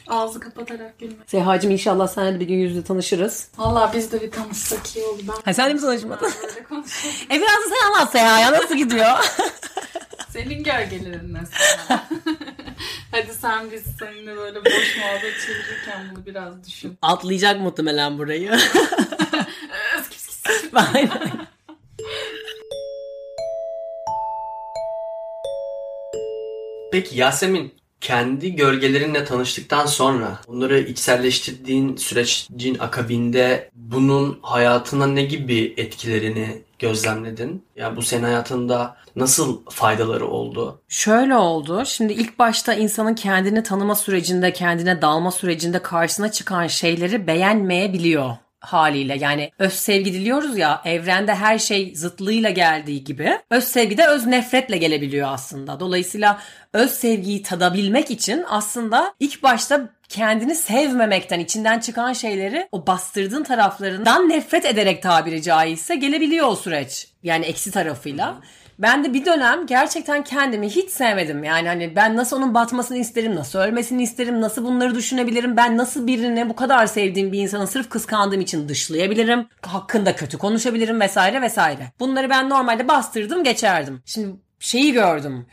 ağzı 0.08 0.40
kapatarak 0.40 0.98
gülmek. 0.98 1.30
Sehacığım 1.30 1.70
inşallah 1.70 2.08
seninle 2.08 2.34
de 2.36 2.40
bir 2.40 2.46
gün 2.46 2.54
yüz 2.54 2.70
yüze 2.70 2.84
tanışırız. 2.84 3.48
Valla 3.58 3.90
biz 3.94 4.12
de 4.12 4.20
bir 4.22 4.30
tanışsak 4.30 4.96
iyi 4.96 5.04
olur. 5.04 5.20
Ben 5.28 5.34
Ha 5.44 5.54
sen 5.54 5.70
de 5.70 5.74
mi 5.74 5.80
tanışmadın? 5.80 6.26
e 7.30 7.34
biraz 7.34 7.40
da 7.64 7.68
sen 7.74 7.86
anlat 7.88 8.12
Seha 8.12 8.40
ya 8.40 8.52
nasıl 8.52 8.74
gidiyor? 8.76 9.06
Senin 10.30 10.64
gölgelerin 10.64 11.30
mesela. 11.32 12.08
Hadi 13.10 13.34
sen 13.40 13.70
biz 13.72 13.82
seninle 13.98 14.36
böyle 14.36 14.64
boş 14.64 14.96
muhabbet 14.98 15.34
çevirirken 15.46 16.06
bunu 16.14 16.26
biraz 16.26 16.66
düşün. 16.66 16.98
Atlayacak 17.02 17.60
muhtemelen 17.60 18.18
burayı. 18.18 18.58
Aynen. 20.74 21.46
Peki 26.92 27.18
Yasemin 27.18 27.74
kendi 28.00 28.56
gölgelerinle 28.56 29.24
tanıştıktan 29.24 29.86
sonra 29.86 30.38
bunları 30.48 30.78
içselleştirdiğin 30.78 31.96
sürecin 31.96 32.78
akabinde 32.78 33.70
bunun 33.74 34.38
hayatına 34.42 35.06
ne 35.06 35.22
gibi 35.22 35.74
etkilerini 35.76 36.62
gözlemledin? 36.78 37.64
Ya 37.76 37.96
bu 37.96 38.02
senin 38.02 38.22
hayatında 38.22 38.96
nasıl 39.16 39.60
faydaları 39.70 40.26
oldu? 40.26 40.80
Şöyle 40.88 41.36
oldu. 41.36 41.82
Şimdi 41.86 42.12
ilk 42.12 42.38
başta 42.38 42.74
insanın 42.74 43.14
kendini 43.14 43.62
tanıma 43.62 43.94
sürecinde, 43.94 44.52
kendine 44.52 45.02
dalma 45.02 45.30
sürecinde 45.30 45.82
karşısına 45.82 46.32
çıkan 46.32 46.66
şeyleri 46.66 47.26
beğenmeyebiliyor 47.26 48.36
haliyle. 48.64 49.16
Yani 49.20 49.50
öz 49.58 49.72
sevgi 49.72 50.12
diliyoruz 50.12 50.58
ya 50.58 50.82
evrende 50.84 51.34
her 51.34 51.58
şey 51.58 51.94
zıtlığıyla 51.96 52.50
geldiği 52.50 53.04
gibi 53.04 53.38
öz 53.50 53.64
sevgi 53.64 53.96
de 53.96 54.06
öz 54.06 54.26
nefretle 54.26 54.76
gelebiliyor 54.76 55.28
aslında. 55.32 55.80
Dolayısıyla 55.80 56.40
öz 56.72 56.90
sevgiyi 56.90 57.42
tadabilmek 57.42 58.10
için 58.10 58.44
aslında 58.48 59.14
ilk 59.20 59.42
başta 59.42 59.88
kendini 60.08 60.54
sevmemekten, 60.54 61.40
içinden 61.40 61.78
çıkan 61.80 62.12
şeyleri 62.12 62.68
o 62.72 62.86
bastırdığın 62.86 63.44
taraflarından 63.44 64.28
nefret 64.28 64.64
ederek 64.64 65.02
tabiri 65.02 65.42
caizse 65.42 65.96
gelebiliyor 65.96 66.46
o 66.48 66.56
süreç. 66.56 67.08
Yani 67.22 67.44
eksi 67.44 67.70
tarafıyla. 67.70 68.40
Ben 68.78 69.04
de 69.04 69.14
bir 69.14 69.24
dönem 69.24 69.66
gerçekten 69.66 70.24
kendimi 70.24 70.68
hiç 70.68 70.90
sevmedim. 70.90 71.44
Yani 71.44 71.68
hani 71.68 71.96
ben 71.96 72.16
nasıl 72.16 72.36
onun 72.36 72.54
batmasını 72.54 72.98
isterim, 72.98 73.34
nasıl 73.34 73.58
ölmesini 73.58 74.02
isterim, 74.02 74.40
nasıl 74.40 74.64
bunları 74.64 74.94
düşünebilirim, 74.94 75.56
ben 75.56 75.76
nasıl 75.76 76.06
birini 76.06 76.48
bu 76.48 76.56
kadar 76.56 76.86
sevdiğim 76.86 77.32
bir 77.32 77.38
insanı 77.38 77.66
sırf 77.66 77.90
kıskandığım 77.90 78.40
için 78.40 78.68
dışlayabilirim, 78.68 79.48
hakkında 79.62 80.16
kötü 80.16 80.38
konuşabilirim 80.38 81.00
vesaire 81.00 81.42
vesaire. 81.42 81.92
Bunları 82.00 82.30
ben 82.30 82.50
normalde 82.50 82.88
bastırdım 82.88 83.44
geçerdim. 83.44 84.02
Şimdi 84.06 84.36
şeyi 84.58 84.92
gördüm. 84.92 85.46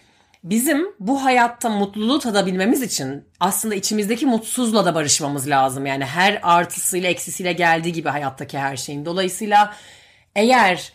Bizim 0.43 0.87
bu 0.99 1.23
hayatta 1.23 1.69
mutluluğu 1.69 2.19
tadabilmemiz 2.19 2.81
için 2.81 3.25
aslında 3.39 3.75
içimizdeki 3.75 4.25
mutsuzla 4.25 4.85
da 4.85 4.95
barışmamız 4.95 5.49
lazım. 5.49 5.85
Yani 5.85 6.05
her 6.05 6.39
artısıyla 6.43 7.09
eksisiyle 7.09 7.53
geldiği 7.53 7.93
gibi 7.93 8.09
hayattaki 8.09 8.59
her 8.59 8.77
şeyin. 8.77 9.05
Dolayısıyla 9.05 9.73
eğer 10.35 10.93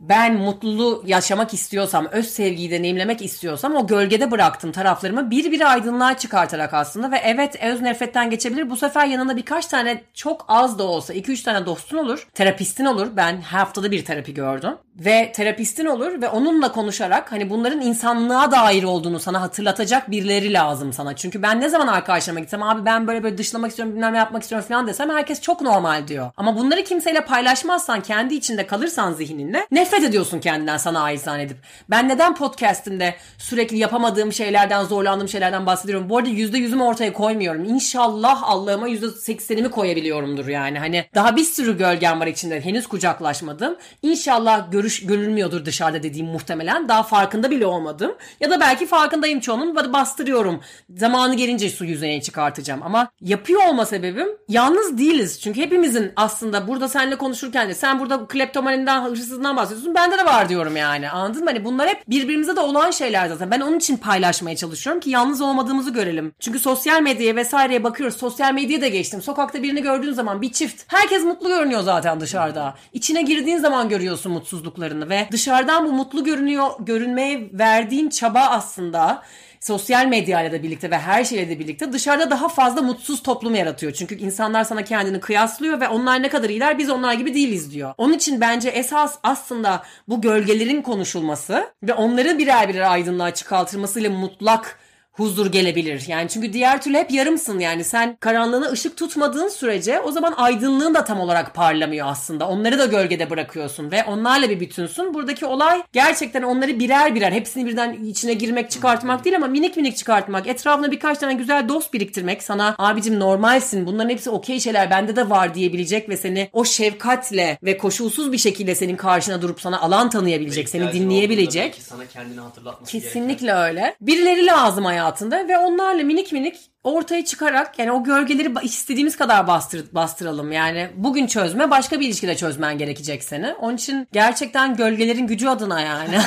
ben 0.00 0.34
mutluluğu 0.34 1.02
yaşamak 1.06 1.54
istiyorsam, 1.54 2.06
öz 2.06 2.26
sevgiyi 2.26 2.70
deneyimlemek 2.70 3.22
istiyorsam 3.22 3.74
o 3.74 3.86
gölgede 3.86 4.30
bıraktığım 4.30 4.72
taraflarımı 4.72 5.30
bir 5.30 5.52
bir 5.52 5.72
aydınlığa 5.72 6.18
çıkartarak 6.18 6.74
aslında 6.74 7.10
ve 7.10 7.16
evet 7.16 7.62
öz 7.62 7.80
nefretten 7.80 8.30
geçebilir. 8.30 8.70
Bu 8.70 8.76
sefer 8.76 9.06
yanında 9.06 9.36
birkaç 9.36 9.66
tane 9.66 10.02
çok 10.14 10.44
az 10.48 10.78
da 10.78 10.82
olsa 10.82 11.14
2-3 11.14 11.44
tane 11.44 11.66
dostun 11.66 11.96
olur, 11.98 12.28
terapistin 12.34 12.84
olur. 12.84 13.08
Ben 13.16 13.40
haftada 13.40 13.90
bir 13.90 14.04
terapi 14.04 14.34
gördüm. 14.34 14.74
Ve 14.98 15.32
terapistin 15.32 15.86
olur 15.86 16.22
ve 16.22 16.28
onunla 16.28 16.72
konuşarak 16.72 17.32
hani 17.32 17.50
bunların 17.50 17.80
insanlığa 17.80 18.50
dair 18.50 18.82
olduğunu 18.82 19.20
sana 19.20 19.40
hatırlatacak 19.40 20.10
birileri 20.10 20.52
lazım 20.52 20.92
sana. 20.92 21.16
Çünkü 21.16 21.42
ben 21.42 21.60
ne 21.60 21.68
zaman 21.68 21.86
arkadaşlarıma 21.86 22.40
gitsem 22.40 22.62
abi 22.62 22.84
ben 22.84 23.06
böyle 23.06 23.22
böyle 23.22 23.38
dışlamak 23.38 23.70
istiyorum 23.70 23.94
bilmem 23.94 24.12
ne 24.12 24.16
yapmak 24.16 24.42
istiyorum 24.42 24.68
falan 24.68 24.86
desem 24.86 25.10
herkes 25.10 25.40
çok 25.40 25.60
normal 25.60 26.08
diyor. 26.08 26.30
Ama 26.36 26.56
bunları 26.56 26.84
kimseyle 26.84 27.24
paylaşmazsan 27.24 28.00
kendi 28.02 28.34
içinde 28.34 28.66
kalırsan 28.66 29.12
zihninle 29.12 29.66
nefret 29.70 30.02
ediyorsun 30.02 30.40
kendinden 30.40 30.76
sana 30.76 31.00
ait 31.00 31.20
zannedip. 31.20 31.56
Ben 31.90 32.08
neden 32.08 32.34
podcastimde 32.34 33.14
sürekli 33.38 33.78
yapamadığım 33.78 34.32
şeylerden 34.32 34.84
zorlandığım 34.84 35.28
şeylerden 35.28 35.66
bahsediyorum. 35.66 36.08
Bu 36.10 36.18
arada 36.18 36.28
%100'ümü 36.28 36.82
ortaya 36.82 37.12
koymuyorum. 37.12 37.64
İnşallah 37.64 38.42
Allah'ıma 38.42 38.88
%80'imi 38.88 39.70
koyabiliyorumdur 39.70 40.46
yani. 40.48 40.78
Hani 40.78 41.04
daha 41.14 41.36
bir 41.36 41.44
sürü 41.44 41.78
gölgem 41.78 42.20
var 42.20 42.26
içinde 42.26 42.60
henüz 42.60 42.86
kucaklaşmadım. 42.86 43.76
İnşallah 44.02 44.72
görüş 44.88 45.06
görülmüyordur 45.06 45.64
dışarıda 45.64 46.02
dediğim 46.02 46.26
muhtemelen. 46.26 46.88
Daha 46.88 47.02
farkında 47.02 47.50
bile 47.50 47.66
olmadım. 47.66 48.14
Ya 48.40 48.50
da 48.50 48.60
belki 48.60 48.86
farkındayım 48.86 49.40
çoğunun 49.40 49.92
bastırıyorum. 49.92 50.60
Zamanı 50.96 51.34
gelince 51.34 51.70
su 51.70 51.84
yüzeye 51.84 52.22
çıkartacağım. 52.22 52.82
Ama 52.82 53.10
yapıyor 53.20 53.60
olma 53.68 53.86
sebebim 53.86 54.28
yalnız 54.48 54.98
değiliz. 54.98 55.40
Çünkü 55.40 55.60
hepimizin 55.60 56.12
aslında 56.16 56.68
burada 56.68 56.88
seninle 56.88 57.16
konuşurken 57.16 57.68
de 57.68 57.74
sen 57.74 58.00
burada 58.00 58.26
kleptomaninden, 58.26 59.02
hırsızlığından 59.04 59.56
bahsediyorsun. 59.56 59.94
Bende 59.94 60.18
de 60.18 60.24
var 60.24 60.48
diyorum 60.48 60.76
yani. 60.76 61.10
Anladın 61.10 61.44
mı? 61.44 61.50
Hani 61.50 61.64
bunlar 61.64 61.88
hep 61.88 62.08
birbirimize 62.08 62.56
de 62.56 62.60
olan 62.60 62.90
şeyler 62.90 63.28
zaten. 63.28 63.50
Ben 63.50 63.60
onun 63.60 63.78
için 63.78 63.96
paylaşmaya 63.96 64.56
çalışıyorum 64.56 65.00
ki 65.00 65.10
yalnız 65.10 65.40
olmadığımızı 65.40 65.90
görelim. 65.90 66.32
Çünkü 66.40 66.58
sosyal 66.58 67.02
medyaya 67.02 67.36
vesaireye 67.36 67.84
bakıyoruz. 67.84 68.16
Sosyal 68.16 68.54
medyaya 68.54 68.80
da 68.80 68.88
geçtim. 68.88 69.22
Sokakta 69.22 69.62
birini 69.62 69.82
gördüğün 69.82 70.12
zaman 70.12 70.42
bir 70.42 70.52
çift. 70.52 70.82
Herkes 70.86 71.24
mutlu 71.24 71.48
görünüyor 71.48 71.82
zaten 71.82 72.20
dışarıda. 72.20 72.74
İçine 72.92 73.22
girdiğin 73.22 73.58
zaman 73.58 73.88
görüyorsun 73.88 74.32
mutsuzluklarını 74.78 75.10
ve 75.10 75.28
dışarıdan 75.32 75.86
bu 75.86 75.92
mutlu 75.92 76.24
görünüyor 76.24 76.70
görünmeye 76.80 77.50
verdiğin 77.52 78.08
çaba 78.08 78.40
aslında 78.40 79.22
sosyal 79.60 80.06
medyayla 80.06 80.52
da 80.52 80.62
birlikte 80.62 80.90
ve 80.90 80.98
her 80.98 81.24
şeyle 81.24 81.48
de 81.48 81.58
birlikte 81.58 81.92
dışarıda 81.92 82.30
daha 82.30 82.48
fazla 82.48 82.82
mutsuz 82.82 83.22
toplum 83.22 83.54
yaratıyor. 83.54 83.92
Çünkü 83.92 84.14
insanlar 84.14 84.64
sana 84.64 84.84
kendini 84.84 85.20
kıyaslıyor 85.20 85.80
ve 85.80 85.88
onlar 85.88 86.22
ne 86.22 86.28
kadar 86.28 86.48
iyiler 86.50 86.78
biz 86.78 86.90
onlar 86.90 87.14
gibi 87.14 87.34
değiliz 87.34 87.72
diyor. 87.72 87.94
Onun 87.98 88.12
için 88.12 88.40
bence 88.40 88.68
esas 88.68 89.18
aslında 89.22 89.82
bu 90.08 90.20
gölgelerin 90.20 90.82
konuşulması 90.82 91.66
ve 91.82 91.94
onların 91.94 92.38
birer 92.38 92.68
birer 92.68 92.90
aydınlığa 92.90 93.34
çıkartılmasıyla 93.34 94.10
mutlak 94.10 94.78
huzur 95.18 95.46
gelebilir. 95.52 96.04
Yani 96.08 96.28
çünkü 96.28 96.52
diğer 96.52 96.82
türlü 96.82 96.96
hep 96.96 97.10
yarımsın 97.10 97.58
yani 97.58 97.84
sen 97.84 98.16
karanlığına 98.20 98.70
ışık 98.70 98.96
tutmadığın 98.96 99.48
sürece 99.48 100.00
o 100.00 100.10
zaman 100.10 100.34
aydınlığın 100.36 100.94
da 100.94 101.04
tam 101.04 101.20
olarak 101.20 101.54
parlamıyor 101.54 102.06
aslında. 102.10 102.48
Onları 102.48 102.78
da 102.78 102.86
gölgede 102.86 103.30
bırakıyorsun 103.30 103.90
ve 103.90 104.04
onlarla 104.04 104.50
bir 104.50 104.60
bütünsün. 104.60 105.14
Buradaki 105.14 105.46
olay 105.46 105.82
gerçekten 105.92 106.42
onları 106.42 106.78
birer 106.78 107.14
birer 107.14 107.32
hepsini 107.32 107.66
birden 107.66 107.92
içine 107.92 108.34
girmek 108.34 108.70
çıkartmak 108.70 109.24
değil 109.24 109.36
ama 109.36 109.46
minik 109.46 109.76
minik 109.76 109.96
çıkartmak. 109.96 110.46
Etrafına 110.46 110.90
birkaç 110.90 111.18
tane 111.18 111.34
güzel 111.34 111.68
dost 111.68 111.92
biriktirmek 111.94 112.42
sana 112.42 112.74
abicim 112.78 113.20
normalsin 113.20 113.86
bunların 113.86 114.10
hepsi 114.10 114.30
okey 114.30 114.60
şeyler 114.60 114.90
bende 114.90 115.16
de 115.16 115.30
var 115.30 115.54
diyebilecek 115.54 116.08
ve 116.08 116.16
seni 116.16 116.50
o 116.52 116.64
şefkatle 116.64 117.58
ve 117.62 117.78
koşulsuz 117.78 118.32
bir 118.32 118.38
şekilde 118.38 118.74
senin 118.74 118.96
karşına 118.96 119.42
durup 119.42 119.60
sana 119.60 119.80
alan 119.80 120.10
tanıyabilecek, 120.10 120.68
seni 120.68 120.92
dinleyebilecek. 120.92 121.80
Sana 121.88 122.06
kendini 122.06 122.40
hatırlatması 122.40 122.92
gereken. 122.92 123.08
Kesinlikle 123.08 123.52
öyle. 123.52 123.96
Birileri 124.00 124.46
lazım 124.46 124.86
hayatında 125.08 125.48
ve 125.48 125.58
onlarla 125.58 126.02
minik 126.02 126.32
minik 126.32 126.56
ortaya 126.84 127.24
çıkarak 127.24 127.78
yani 127.78 127.92
o 127.92 128.04
gölgeleri 128.04 128.52
istediğimiz 128.62 129.16
kadar 129.16 129.46
bastır, 129.46 129.84
bastıralım. 129.92 130.52
Yani 130.52 130.90
bugün 130.94 131.26
çözme 131.26 131.70
başka 131.70 132.00
bir 132.00 132.06
ilişkide 132.06 132.36
çözmen 132.36 132.78
gerekecek 132.78 133.24
seni. 133.24 133.54
Onun 133.54 133.76
için 133.76 134.08
gerçekten 134.12 134.76
gölgelerin 134.76 135.26
gücü 135.26 135.48
adına 135.48 135.80
yani. 135.80 136.18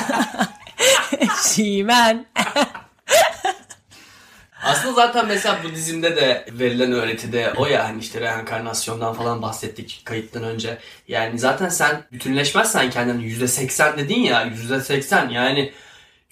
Şimen. 1.54 2.26
Aslında 4.64 4.94
zaten 4.94 5.26
mesela 5.26 5.58
Budizm'de 5.64 6.16
de 6.16 6.46
verilen 6.52 6.92
öğretide 6.92 7.52
o 7.56 7.66
ya 7.66 7.84
hani 7.84 8.00
işte 8.00 8.20
reenkarnasyondan 8.20 9.14
falan 9.14 9.42
bahsettik 9.42 10.02
kayıttan 10.04 10.42
önce. 10.42 10.78
Yani 11.08 11.38
zaten 11.38 11.68
sen 11.68 12.02
bütünleşmezsen 12.12 12.90
kendini 12.90 13.24
%80 13.24 13.96
dedin 13.96 14.20
ya 14.20 14.46
%80 14.46 15.32
yani 15.32 15.72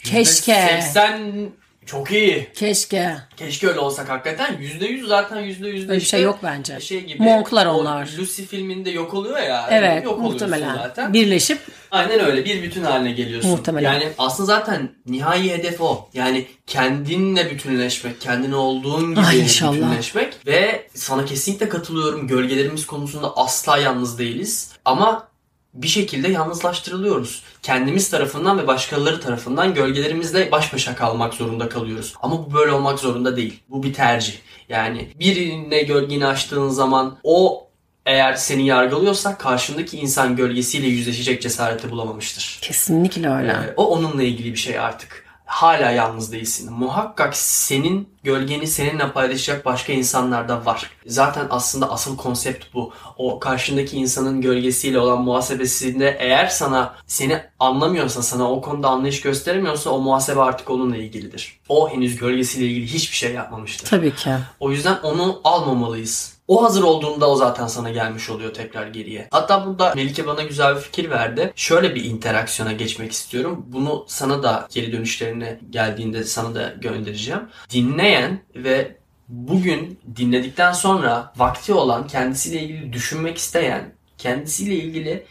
Keşke. 0.04 0.52
%80 0.52 1.50
çok 1.86 2.12
iyi. 2.12 2.48
Keşke. 2.54 3.16
Keşke 3.36 3.68
öyle 3.68 3.80
olsak 3.80 4.08
hakikaten. 4.08 4.54
%100 4.54 5.06
zaten 5.06 5.38
%100 5.38 5.64
Öyle 5.64 5.94
bir 5.94 6.00
şey 6.00 6.22
yok 6.22 6.38
bence. 6.42 6.80
Şey 6.80 7.04
gibi, 7.04 7.22
Monklar 7.22 7.66
onlar. 7.66 8.08
Lucy 8.18 8.42
filminde 8.42 8.90
yok 8.90 9.14
oluyor 9.14 9.38
ya. 9.38 9.66
Evet 9.70 10.04
yok 10.04 10.18
muhtemelen. 10.18 10.74
zaten. 10.74 11.12
Birleşip 11.12 11.58
Aynen 11.90 12.20
öyle 12.20 12.44
bir 12.44 12.62
bütün 12.62 12.82
haline 12.82 13.12
geliyorsun. 13.12 13.50
Muhtemelen. 13.50 13.92
Yani 13.92 14.08
aslında 14.18 14.46
zaten 14.46 14.88
nihai 15.06 15.50
hedef 15.50 15.80
o. 15.80 16.08
Yani 16.14 16.46
kendinle 16.66 17.50
bütünleşmek, 17.50 18.20
kendin 18.20 18.52
olduğun 18.52 19.10
gibi 19.14 19.26
Ay 19.26 19.40
inşallah. 19.40 19.72
bütünleşmek 19.74 20.46
ve 20.46 20.88
sana 20.94 21.24
kesinlikle 21.24 21.68
katılıyorum. 21.68 22.28
Gölgelerimiz 22.28 22.86
konusunda 22.86 23.36
asla 23.36 23.78
yalnız 23.78 24.18
değiliz. 24.18 24.72
Ama 24.84 25.29
bir 25.74 25.88
şekilde 25.88 26.28
yalnızlaştırılıyoruz. 26.28 27.42
Kendimiz 27.62 28.10
tarafından 28.10 28.58
ve 28.58 28.66
başkaları 28.66 29.20
tarafından 29.20 29.74
gölgelerimizle 29.74 30.52
baş 30.52 30.74
başa 30.74 30.94
kalmak 30.94 31.34
zorunda 31.34 31.68
kalıyoruz. 31.68 32.14
Ama 32.22 32.46
bu 32.46 32.54
böyle 32.54 32.72
olmak 32.72 32.98
zorunda 32.98 33.36
değil. 33.36 33.60
Bu 33.68 33.82
bir 33.82 33.94
tercih. 33.94 34.34
Yani 34.68 35.08
birine 35.20 35.82
gölgeni 35.82 36.26
açtığın 36.26 36.68
zaman 36.68 37.16
o 37.24 37.66
eğer 38.06 38.34
seni 38.34 38.66
yargılıyorsa 38.66 39.38
karşındaki 39.38 39.98
insan 39.98 40.36
gölgesiyle 40.36 40.86
yüzleşecek 40.86 41.42
cesareti 41.42 41.90
bulamamıştır. 41.90 42.58
kesinlikle 42.62 43.30
öyle. 43.30 43.50
Ee, 43.50 43.74
o 43.76 43.84
onunla 43.84 44.22
ilgili 44.22 44.52
bir 44.52 44.58
şey 44.58 44.78
artık. 44.78 45.29
Hala 45.50 45.90
yalnız 45.90 46.32
değilsin. 46.32 46.72
Muhakkak 46.72 47.36
senin 47.36 48.08
gölgeni 48.24 48.66
seninle 48.66 49.12
paylaşacak 49.12 49.64
başka 49.64 49.92
insanlar 49.92 50.48
da 50.48 50.64
var. 50.66 50.90
Zaten 51.06 51.46
aslında 51.50 51.90
asıl 51.90 52.16
konsept 52.16 52.64
bu. 52.74 52.92
O 53.16 53.40
karşındaki 53.40 53.96
insanın 53.96 54.40
gölgesiyle 54.40 54.98
olan 54.98 55.22
muhasebesinde 55.22 56.16
eğer 56.20 56.46
sana 56.46 56.94
seni 57.06 57.42
anlamıyorsa, 57.58 58.22
sana 58.22 58.52
o 58.52 58.60
konuda 58.60 58.88
anlayış 58.88 59.20
gösteremiyorsa 59.20 59.90
o 59.90 60.00
muhasebe 60.00 60.40
artık 60.40 60.70
onunla 60.70 60.96
ilgilidir. 60.96 61.60
O 61.68 61.90
henüz 61.90 62.16
gölgesiyle 62.16 62.66
ilgili 62.66 62.86
hiçbir 62.86 63.16
şey 63.16 63.32
yapmamıştır. 63.32 63.88
Tabii 63.88 64.14
ki. 64.14 64.30
O 64.60 64.70
yüzden 64.70 64.98
onu 65.02 65.40
almamalıyız. 65.44 66.39
O 66.50 66.62
hazır 66.64 66.82
olduğunda 66.82 67.30
o 67.30 67.36
zaten 67.36 67.66
sana 67.66 67.90
gelmiş 67.90 68.30
oluyor 68.30 68.54
tekrar 68.54 68.86
geriye. 68.86 69.28
Hatta 69.30 69.66
burada 69.66 69.92
Melike 69.94 70.26
bana 70.26 70.42
güzel 70.42 70.76
bir 70.76 70.80
fikir 70.80 71.10
verdi. 71.10 71.52
Şöyle 71.56 71.94
bir 71.94 72.04
interaksiyona 72.04 72.72
geçmek 72.72 73.12
istiyorum. 73.12 73.64
Bunu 73.68 74.04
sana 74.08 74.42
da 74.42 74.68
geri 74.70 74.92
dönüşlerine 74.92 75.58
geldiğinde 75.70 76.24
sana 76.24 76.54
da 76.54 76.74
göndereceğim. 76.80 77.40
Dinleyen 77.70 78.40
ve 78.54 78.96
bugün 79.28 80.00
dinledikten 80.16 80.72
sonra 80.72 81.32
vakti 81.36 81.74
olan 81.74 82.06
kendisiyle 82.06 82.62
ilgili 82.62 82.92
düşünmek 82.92 83.38
isteyen, 83.38 83.92
kendisiyle 84.18 84.74
ilgili 84.74 85.24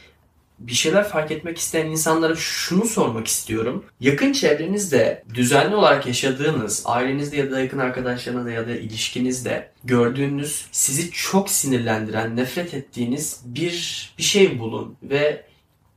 bir 0.59 0.73
şeyler 0.73 1.03
fark 1.03 1.31
etmek 1.31 1.57
isteyen 1.57 1.85
insanlara 1.85 2.35
şunu 2.35 2.85
sormak 2.85 3.27
istiyorum. 3.27 3.85
Yakın 3.99 4.31
çevrenizde 4.31 5.23
düzenli 5.33 5.75
olarak 5.75 6.07
yaşadığınız, 6.07 6.83
ailenizde 6.85 7.37
ya 7.37 7.51
da 7.51 7.59
yakın 7.59 7.79
arkadaşlarınızda 7.79 8.51
ya 8.51 8.67
da 8.67 8.71
ilişkinizde 8.71 9.71
gördüğünüz, 9.83 10.65
sizi 10.71 11.11
çok 11.11 11.49
sinirlendiren, 11.49 12.35
nefret 12.35 12.73
ettiğiniz 12.73 13.41
bir 13.45 14.09
bir 14.17 14.23
şey 14.23 14.59
bulun 14.59 14.97
ve 15.03 15.45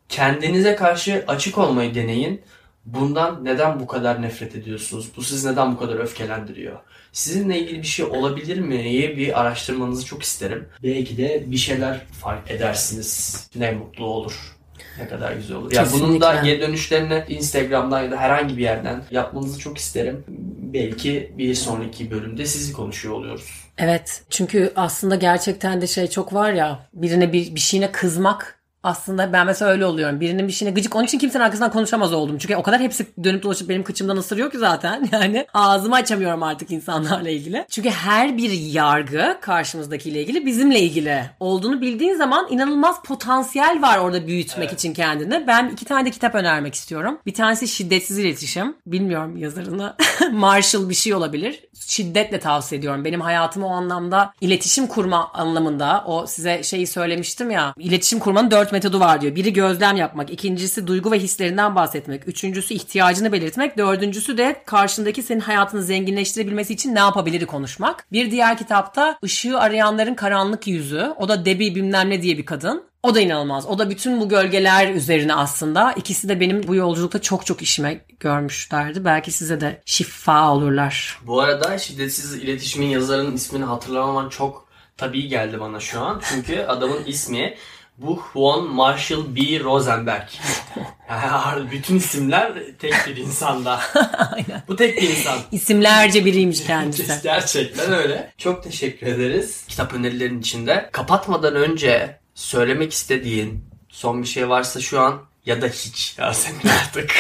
kendinize 0.08 0.76
karşı 0.76 1.24
açık 1.28 1.58
olmayı 1.58 1.94
deneyin. 1.94 2.40
Bundan 2.84 3.44
neden 3.44 3.80
bu 3.80 3.86
kadar 3.86 4.22
nefret 4.22 4.56
ediyorsunuz? 4.56 5.08
Bu 5.16 5.22
sizi 5.22 5.52
neden 5.52 5.74
bu 5.74 5.78
kadar 5.78 5.96
öfkelendiriyor? 5.96 6.78
Sizinle 7.12 7.58
ilgili 7.58 7.78
bir 7.82 7.86
şey 7.86 8.04
olabilir 8.04 8.58
mi'yi 8.58 9.16
bir 9.16 9.40
araştırmanızı 9.40 10.06
çok 10.06 10.22
isterim. 10.22 10.68
Belki 10.82 11.16
de 11.16 11.44
bir 11.46 11.56
şeyler 11.56 12.00
fark 12.20 12.50
edersiniz. 12.50 13.48
Ne 13.56 13.70
mutlu 13.70 14.04
olur. 14.04 14.56
Ne 14.98 15.08
kadar 15.08 15.32
güzel 15.32 15.56
olur. 15.56 15.72
Ya 15.72 15.86
bunun 15.92 16.20
da 16.20 16.30
Kesinlikle. 16.30 16.50
geri 16.50 16.68
dönüşlerini 16.68 17.24
Instagram'dan 17.28 18.02
ya 18.02 18.10
da 18.10 18.16
herhangi 18.16 18.56
bir 18.56 18.62
yerden 18.62 19.02
yapmanızı 19.10 19.58
çok 19.58 19.78
isterim. 19.78 20.24
Belki 20.72 21.32
bir 21.38 21.54
sonraki 21.54 22.10
bölümde 22.10 22.46
sizi 22.46 22.72
konuşuyor 22.72 23.14
oluyoruz. 23.14 23.50
Evet. 23.78 24.22
Çünkü 24.30 24.72
aslında 24.76 25.14
gerçekten 25.14 25.80
de 25.80 25.86
şey 25.86 26.06
çok 26.06 26.34
var 26.34 26.52
ya 26.52 26.86
birine 26.94 27.32
bir, 27.32 27.54
bir 27.54 27.60
şeyine 27.60 27.92
kızmak 27.92 28.61
aslında 28.82 29.32
ben 29.32 29.46
mesela 29.46 29.70
öyle 29.70 29.86
oluyorum. 29.86 30.20
Birinin 30.20 30.48
bir 30.48 30.52
şeyine 30.52 30.74
gıcık. 30.74 30.96
Onun 30.96 31.04
için 31.04 31.18
kimsenin 31.18 31.44
arkasından 31.44 31.70
konuşamaz 31.70 32.12
oldum. 32.12 32.38
Çünkü 32.38 32.56
o 32.56 32.62
kadar 32.62 32.80
hepsi 32.80 33.06
dönüp 33.24 33.42
dolaşıp 33.42 33.68
benim 33.68 33.84
kıçımdan 33.84 34.16
ısırıyor 34.16 34.50
ki 34.50 34.58
zaten. 34.58 35.08
Yani 35.12 35.46
ağzımı 35.54 35.94
açamıyorum 35.94 36.42
artık 36.42 36.70
insanlarla 36.70 37.30
ilgili. 37.30 37.66
Çünkü 37.70 37.90
her 37.90 38.36
bir 38.36 38.50
yargı 38.50 39.38
karşımızdakiyle 39.40 40.22
ilgili 40.22 40.46
bizimle 40.46 40.80
ilgili 40.80 41.24
olduğunu 41.40 41.80
bildiğin 41.80 42.14
zaman 42.14 42.46
inanılmaz 42.50 43.02
potansiyel 43.02 43.82
var 43.82 43.98
orada 43.98 44.26
büyütmek 44.26 44.72
için 44.72 44.94
kendini. 44.94 45.46
Ben 45.46 45.68
iki 45.68 45.84
tane 45.84 46.06
de 46.06 46.10
kitap 46.10 46.34
önermek 46.34 46.74
istiyorum. 46.74 47.18
Bir 47.26 47.34
tanesi 47.34 47.68
Şiddetsiz 47.68 48.18
İletişim. 48.18 48.76
Bilmiyorum 48.86 49.36
yazarını. 49.36 49.96
Marshall 50.32 50.88
bir 50.88 50.94
şey 50.94 51.14
olabilir. 51.14 51.60
Şiddetle 51.86 52.40
tavsiye 52.40 52.78
ediyorum. 52.78 53.04
Benim 53.04 53.20
hayatımı 53.20 53.66
o 53.66 53.70
anlamda 53.70 54.32
iletişim 54.40 54.86
kurma 54.86 55.30
anlamında 55.32 56.04
o 56.06 56.26
size 56.26 56.62
şeyi 56.62 56.86
söylemiştim 56.86 57.50
ya. 57.50 57.74
İletişim 57.78 58.18
kurmanın 58.18 58.50
dört 58.50 58.71
metodu 58.72 59.00
var 59.00 59.20
diyor. 59.20 59.34
Biri 59.34 59.52
gözlem 59.52 59.96
yapmak, 59.96 60.30
ikincisi 60.30 60.86
duygu 60.86 61.12
ve 61.12 61.18
hislerinden 61.18 61.74
bahsetmek, 61.74 62.28
üçüncüsü 62.28 62.74
ihtiyacını 62.74 63.32
belirtmek, 63.32 63.78
dördüncüsü 63.78 64.38
de 64.38 64.62
karşındaki 64.66 65.22
senin 65.22 65.40
hayatını 65.40 65.82
zenginleştirebilmesi 65.82 66.72
için 66.72 66.94
ne 66.94 66.98
yapabilir 66.98 67.46
konuşmak. 67.46 68.06
Bir 68.12 68.30
diğer 68.30 68.58
kitapta 68.58 69.18
ışığı 69.24 69.60
arayanların 69.60 70.14
karanlık 70.14 70.66
yüzü. 70.66 71.12
O 71.16 71.28
da 71.28 71.44
Debbie 71.44 71.74
bilmem 71.74 72.10
ne 72.10 72.22
diye 72.22 72.38
bir 72.38 72.46
kadın. 72.46 72.92
O 73.02 73.14
da 73.14 73.20
inanılmaz. 73.20 73.66
O 73.66 73.78
da 73.78 73.90
bütün 73.90 74.20
bu 74.20 74.28
gölgeler 74.28 74.94
üzerine 74.94 75.34
aslında. 75.34 75.92
İkisi 75.92 76.28
de 76.28 76.40
benim 76.40 76.68
bu 76.68 76.74
yolculukta 76.74 77.22
çok 77.22 77.46
çok 77.46 77.62
işime 77.62 78.04
görmüşlerdi. 78.20 79.04
Belki 79.04 79.32
size 79.32 79.60
de 79.60 79.82
şifa 79.84 80.52
olurlar. 80.52 81.18
Bu 81.26 81.40
arada 81.40 81.78
şiddetsiz 81.78 82.34
iletişimin 82.34 82.86
yazarının 82.86 83.34
ismini 83.34 83.64
hatırlamaman 83.64 84.28
çok 84.28 84.68
tabii 84.96 85.28
geldi 85.28 85.60
bana 85.60 85.80
şu 85.80 86.00
an. 86.00 86.20
Çünkü 86.28 86.60
adamın 86.60 87.04
ismi 87.04 87.54
bu 88.02 88.22
Juan 88.32 88.64
Marshall 88.64 89.36
B. 89.36 89.60
Rosenberg. 89.60 90.28
Yani 91.10 91.70
bütün 91.70 91.96
isimler 91.96 92.52
tek 92.78 92.94
bir 93.06 93.16
insanda. 93.16 93.80
Aynen. 94.32 94.62
Bu 94.68 94.76
tek 94.76 95.02
bir 95.02 95.10
insan. 95.10 95.38
İsimlerce 95.52 96.24
biriymiş 96.24 96.64
kendisi. 96.66 97.12
Gerçekten 97.22 97.92
öyle. 97.92 98.32
Çok 98.38 98.64
teşekkür 98.64 99.06
ederiz 99.06 99.64
kitap 99.68 99.94
önerilerinin 99.94 100.40
içinde. 100.40 100.88
Kapatmadan 100.92 101.54
önce 101.54 102.18
söylemek 102.34 102.92
istediğin 102.92 103.64
son 103.88 104.22
bir 104.22 104.28
şey 104.28 104.48
varsa 104.48 104.80
şu 104.80 105.00
an 105.00 105.22
ya 105.46 105.62
da 105.62 105.66
hiç 105.66 106.18
Yasemin 106.18 106.68
artık. 106.82 107.10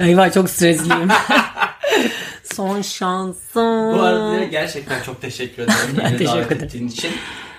Eyvah 0.00 0.32
çok 0.32 0.50
stresliyim. 0.50 1.08
Son 2.54 2.82
şansım. 2.82 3.94
Bu 3.98 4.02
arada 4.02 4.44
gerçekten 4.44 5.02
çok 5.02 5.20
teşekkür 5.20 5.62
ederim. 5.62 5.96
Ben 5.98 6.10
teşekkür 6.18 6.26
davet 6.32 6.52
ederim. 6.52 6.86
için. 6.86 7.12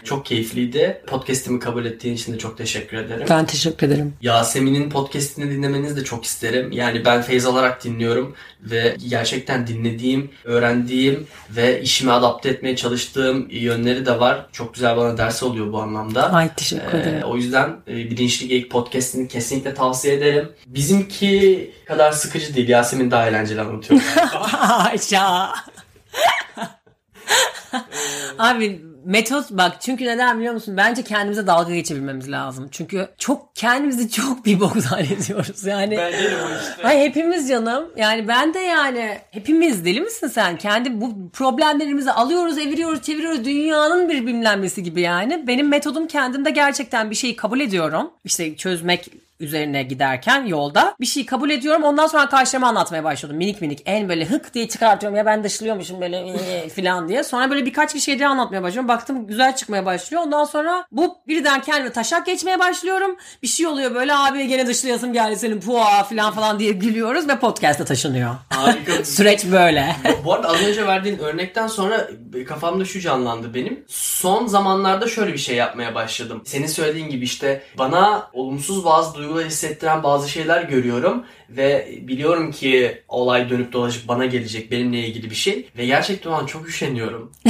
Çok 0.06 0.26
keyifliydi. 0.26 1.02
Podcast'imi 1.08 1.60
kabul 1.60 1.86
ettiğin 1.86 2.16
için 2.16 2.34
de 2.34 2.38
çok 2.38 2.58
teşekkür 2.58 2.98
ederim. 2.98 3.26
Ben 3.30 3.46
teşekkür 3.46 3.88
ederim. 3.88 4.14
Yasemin'in 4.22 4.90
podcast'ini 4.90 5.52
dinlemenizi 5.52 5.96
de 5.96 6.04
çok 6.04 6.26
isterim. 6.26 6.72
Yani 6.72 7.06
ben 7.06 7.22
feyz 7.22 7.46
alarak 7.46 7.84
dinliyorum 7.84 8.36
ve 8.62 8.96
gerçekten 9.10 9.68
dinlediğim, 9.68 10.32
öğrendiğim 10.44 11.28
ve 11.50 11.82
işime 11.82 12.12
adapte 12.12 12.50
etmeye 12.50 12.76
çalıştığım 12.76 13.48
yönleri 13.50 14.06
de 14.06 14.20
var. 14.20 14.46
Çok 14.52 14.74
güzel 14.74 14.98
bana 14.98 15.18
ders 15.18 15.44
oluyor 15.44 15.74
bu 15.74 15.82
anlamda. 15.82 16.34
Ay 16.34 16.54
teşekkür 16.56 16.98
Ee, 16.98 17.02
ederim. 17.02 17.22
o 17.26 17.36
yüzden 17.36 17.70
e, 17.88 17.96
Bilinçli 17.96 18.48
Geyik 18.48 18.72
Podcast'ini 18.72 19.28
kesinlikle 19.28 19.74
tavsiye 19.74 20.14
ederim. 20.14 20.50
Bizimki 20.68 21.72
kadar 21.86 22.12
sıkıcı 22.12 22.56
değil. 22.56 22.70
Yasemin 22.70 23.12
daha 23.12 23.28
eğlenceli 23.28 23.62
anlatıyor. 23.62 24.02
Aşağı. 24.94 25.50
Abi 28.40 28.82
metot 29.06 29.52
bak 29.52 29.82
çünkü 29.82 30.06
neden 30.06 30.38
biliyor 30.38 30.54
musun? 30.54 30.78
Bence 30.78 31.04
kendimize 31.04 31.48
dalga 31.48 31.76
geçebilmemiz 31.76 32.32
lazım. 32.32 32.68
Çünkü 32.72 33.08
çok 33.18 33.56
kendimizi 33.56 34.12
çok 34.12 34.46
bir 34.46 34.60
bok 34.60 34.78
zannediyoruz 34.78 35.66
yani. 35.66 35.98
ben 35.98 36.14
değilim 36.14 36.38
o 36.46 36.56
işte. 36.60 36.88
Ay 36.88 37.00
hepimiz 37.00 37.50
canım. 37.50 37.86
Yani 37.98 38.28
ben 38.28 38.54
de 38.54 38.60
yani 38.60 39.18
hepimiz 39.32 39.86
deli 39.86 40.02
misin 40.02 40.28
sen? 40.28 40.58
Kendi 40.58 41.02
bu 41.02 41.30
problemlerimizi 41.34 42.12
alıyoruz, 42.12 42.58
eviriyoruz, 42.58 43.02
çeviriyoruz. 43.02 43.46
Dünyanın 43.46 44.10
bir 44.10 44.28
bilmlenmesi 44.28 44.84
gibi 44.84 45.02
yani. 45.02 45.48
Benim 45.48 45.68
metodum 45.70 46.08
kendimde 46.08 46.50
gerçekten 46.50 47.10
bir 47.10 47.16
şeyi 47.16 47.36
kabul 47.36 47.60
ediyorum. 47.60 48.12
İşte 48.24 48.56
çözmek 48.56 49.10
üzerine 49.44 49.84
giderken 49.84 50.46
yolda 50.46 50.96
bir 51.00 51.06
şeyi 51.06 51.26
kabul 51.26 51.50
ediyorum. 51.50 51.84
Ondan 51.84 52.08
sonra 52.08 52.24
arkadaşlarıma 52.24 52.68
anlatmaya 52.68 53.04
başladım. 53.04 53.38
Minik 53.38 53.62
minik 53.62 53.82
en 53.86 54.10
böyle 54.10 54.26
hık 54.26 54.54
diye 54.54 54.68
çıkartıyorum. 54.68 55.18
Ya 55.18 55.26
ben 55.26 55.44
dışlıyormuşum 55.44 56.02
böyle 56.02 56.18
ee 56.18 56.70
falan 56.70 57.10
diye. 57.10 57.24
Sonra 57.24 57.50
böyle 57.50 57.66
birkaç 57.66 57.94
kişiye 57.94 58.20
de 58.20 58.28
anlatmaya 58.28 58.64
başlıyorum. 58.64 58.88
Baktım 58.88 59.28
güzel 59.28 59.56
çıkmaya 59.56 59.86
başlıyor. 59.86 60.24
Ondan 60.24 60.44
sonra 60.44 60.86
bu 60.92 61.18
birden 61.28 61.62
kendime 61.62 61.92
taşak 61.92 62.26
geçmeye 62.26 62.60
başlıyorum. 62.60 63.18
Bir 63.44 63.48
şey 63.48 63.68
oluyor 63.68 63.96
böyle 63.96 64.16
abi 64.16 64.48
gene 64.48 64.68
dışlayasım 64.68 65.14
geldi 65.14 65.36
senin 65.36 65.62
puğa 65.62 66.04
falan 66.04 66.34
falan 66.34 66.60
diye 66.60 66.72
gülüyoruz 66.72 67.28
ve 67.28 67.40
podcast'a 67.40 67.86
taşınıyor. 67.86 68.36
Harika. 68.50 68.92
Süreç 69.06 69.46
böyle. 69.46 69.96
Bu 70.26 70.34
arada 70.34 70.48
az 70.48 70.62
önce 70.68 70.88
verdiğin 70.88 71.18
örnekten 71.18 71.68
sonra 71.68 72.08
kafamda 72.48 72.86
şu 72.86 73.00
canlandı 73.00 73.54
benim. 73.54 73.86
Son 73.88 74.48
zamanlarda 74.48 75.08
şöyle 75.08 75.34
bir 75.34 75.38
şey 75.38 75.56
yapmaya 75.56 75.96
başladım. 75.96 76.42
Senin 76.46 76.68
söylediğin 76.68 77.10
gibi 77.10 77.26
işte 77.26 77.64
bana 77.78 78.30
olumsuz 78.34 78.86
bazı 78.86 79.16
duygular 79.34 79.46
hissettiren 79.52 80.04
bazı 80.04 80.30
şeyler 80.30 80.64
görüyorum 80.64 81.26
ve 81.50 81.98
biliyorum 82.02 82.52
ki 82.52 83.04
olay 83.08 83.50
dönüp 83.50 83.74
dolaşıp 83.74 84.08
bana 84.08 84.26
gelecek 84.26 84.72
benimle 84.72 85.00
ilgili 85.00 85.30
bir 85.30 85.36
şey 85.36 85.70
ve 85.78 85.86
gerçekten 85.86 86.30
o 86.30 86.34
an 86.34 86.46
çok 86.46 86.70
üşeniyorum. 86.70 87.32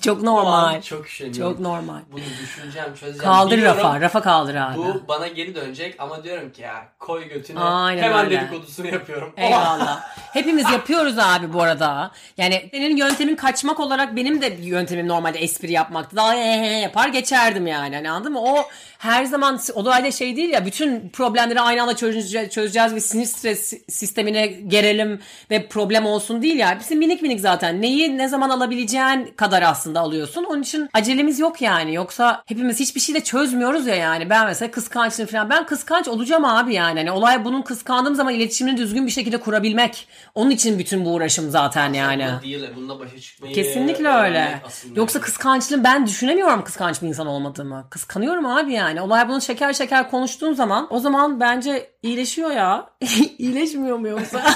Çok 0.00 0.22
normal. 0.22 0.82
çok 0.82 1.06
üşeniyorum. 1.06 1.52
Çok 1.52 1.60
normal. 1.60 2.00
Bunu 2.12 2.20
düşüneceğim, 2.42 2.88
çözeceğim. 2.88 3.18
Kaldır 3.24 3.56
Biliyorum, 3.56 3.78
rafa. 3.78 4.00
Rafa 4.00 4.22
kaldır 4.22 4.54
abi. 4.54 4.78
Bu 4.78 5.02
bana 5.08 5.26
geri 5.28 5.54
dönecek 5.54 5.94
ama 5.98 6.24
diyorum 6.24 6.52
ki 6.52 6.62
ya 6.62 6.88
koy 6.98 7.28
götüne 7.28 7.60
Aynen 7.60 8.02
hemen 8.02 8.24
öyle. 8.24 8.40
dedikodusunu 8.40 8.86
yapıyorum. 8.86 9.32
Eyvallah. 9.36 10.00
Hepimiz 10.32 10.70
yapıyoruz 10.70 11.18
abi 11.18 11.52
bu 11.52 11.62
arada. 11.62 12.10
Yani 12.36 12.68
senin 12.70 12.96
yöntemin 12.96 13.36
kaçmak 13.36 13.80
olarak 13.80 14.16
benim 14.16 14.42
de 14.42 14.56
yöntemim 14.60 15.08
normalde 15.08 15.38
espri 15.38 15.72
yapmaktı. 15.72 16.16
Daha 16.16 16.34
he 16.34 16.38
yapar 16.66 17.08
geçerdim 17.08 17.66
yani. 17.66 17.96
Hani 17.96 18.10
anladın 18.10 18.32
mı? 18.32 18.40
O 18.42 18.68
her 18.98 19.24
zaman 19.24 19.60
olayda 19.74 20.10
şey 20.10 20.36
değil 20.36 20.50
ya 20.50 20.66
bütün 20.66 21.08
problemleri 21.22 21.60
aynı 21.60 21.82
anda 21.82 21.96
çözeceğiz, 21.96 22.50
çözeceğiz 22.50 22.94
ve 22.94 23.00
sinir 23.00 23.26
stres 23.26 23.72
sistemine 23.88 24.46
gerelim 24.46 25.20
ve 25.50 25.68
problem 25.68 26.06
olsun 26.06 26.42
değil 26.42 26.56
ya. 26.56 26.78
Bizim 26.80 26.98
minik 26.98 27.22
minik 27.22 27.40
zaten. 27.40 27.82
Neyi 27.82 28.18
ne 28.18 28.28
zaman 28.28 28.50
alabileceğin 28.50 29.32
kadar 29.36 29.62
aslında 29.62 30.00
alıyorsun. 30.00 30.44
Onun 30.44 30.62
için 30.62 30.88
acelemiz 30.94 31.38
yok 31.38 31.62
yani. 31.62 31.94
Yoksa 31.94 32.42
hepimiz 32.46 32.80
hiçbir 32.80 33.00
şey 33.00 33.14
de 33.14 33.20
çözmüyoruz 33.20 33.86
ya 33.86 33.94
yani. 33.94 34.30
Ben 34.30 34.46
mesela 34.46 34.70
kıskançlığım 34.70 35.26
falan. 35.26 35.50
Ben 35.50 35.66
kıskanç 35.66 36.08
olacağım 36.08 36.44
abi 36.44 36.74
yani. 36.74 36.98
Hani 36.98 37.10
olay 37.10 37.44
bunun 37.44 37.62
kıskandığım 37.62 38.14
zaman 38.14 38.34
iletişimini 38.34 38.76
düzgün 38.76 39.06
bir 39.06 39.10
şekilde 39.10 39.36
kurabilmek. 39.36 40.08
Onun 40.34 40.50
için 40.50 40.78
bütün 40.78 41.04
bu 41.04 41.14
uğraşım 41.14 41.50
zaten 41.50 41.92
yani. 41.92 42.28
Değil, 42.42 42.70
bununla 42.76 42.98
başa 42.98 43.20
çıkmayı 43.20 43.54
Kesinlikle 43.54 44.08
öyle. 44.08 44.62
Yoksa 44.96 45.20
kıskançlığım 45.20 45.84
ben 45.84 46.06
düşünemiyorum 46.06 46.64
kıskanç 46.64 47.02
bir 47.02 47.08
insan 47.08 47.26
olmadığımı. 47.26 47.86
Kıskanıyorum 47.90 48.46
abi 48.46 48.72
yani. 48.72 49.00
Olay 49.00 49.28
bunu 49.28 49.40
şeker 49.40 49.72
şeker 49.72 50.10
konuştuğun 50.10 50.52
zaman 50.52 50.86
o 50.90 50.98
zaman 51.02 51.40
bence 51.40 51.90
iyileşiyor 52.02 52.50
ya. 52.50 52.90
İyileşmiyor 53.38 53.96
mu 53.96 54.08
yoksa? 54.08 54.42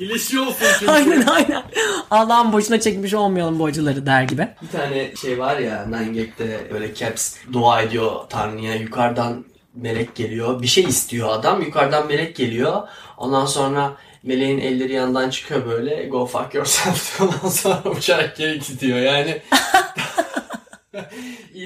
İyileşiyor 0.00 0.46
olsun 0.46 0.66
çünkü. 0.78 0.92
aynen 0.92 1.26
aynen. 1.26 1.62
Allah'ın 2.10 2.52
boşuna 2.52 2.80
çekmiş 2.80 3.14
olmayalım 3.14 3.58
bu 3.58 3.64
acıları 3.64 4.06
der 4.06 4.22
gibi. 4.22 4.48
Bir 4.62 4.78
tane 4.78 5.16
şey 5.16 5.38
var 5.38 5.56
ya 5.58 5.86
Nine 5.86 6.22
Gag'de 6.22 6.68
böyle 6.72 6.94
Caps 6.94 7.36
dua 7.52 7.82
ediyor 7.82 8.10
Tanrı'ya 8.28 8.74
yukarıdan 8.74 9.44
melek 9.74 10.14
geliyor. 10.14 10.62
Bir 10.62 10.66
şey 10.66 10.84
istiyor 10.84 11.28
adam 11.30 11.60
yukarıdan 11.62 12.06
melek 12.06 12.36
geliyor. 12.36 12.88
Ondan 13.16 13.46
sonra 13.46 13.92
meleğin 14.22 14.58
elleri 14.58 14.92
yandan 14.92 15.30
çıkıyor 15.30 15.66
böyle 15.66 16.04
go 16.06 16.26
fuck 16.26 16.54
yourself. 16.54 17.20
Ondan 17.22 17.48
sonra 17.48 17.82
uçarak 17.84 18.36
geri 18.36 18.60
gidiyor 18.60 18.98
yani. 18.98 19.42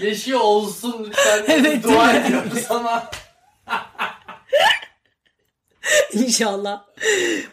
İyileşiyor 0.01 0.40
olsun 0.40 1.07
lütfen 1.09 1.44
Evet, 1.48 1.84
dua 1.84 2.12
ediyoruz 2.12 2.64
ama. 2.70 3.11
İnşallah 6.27 6.83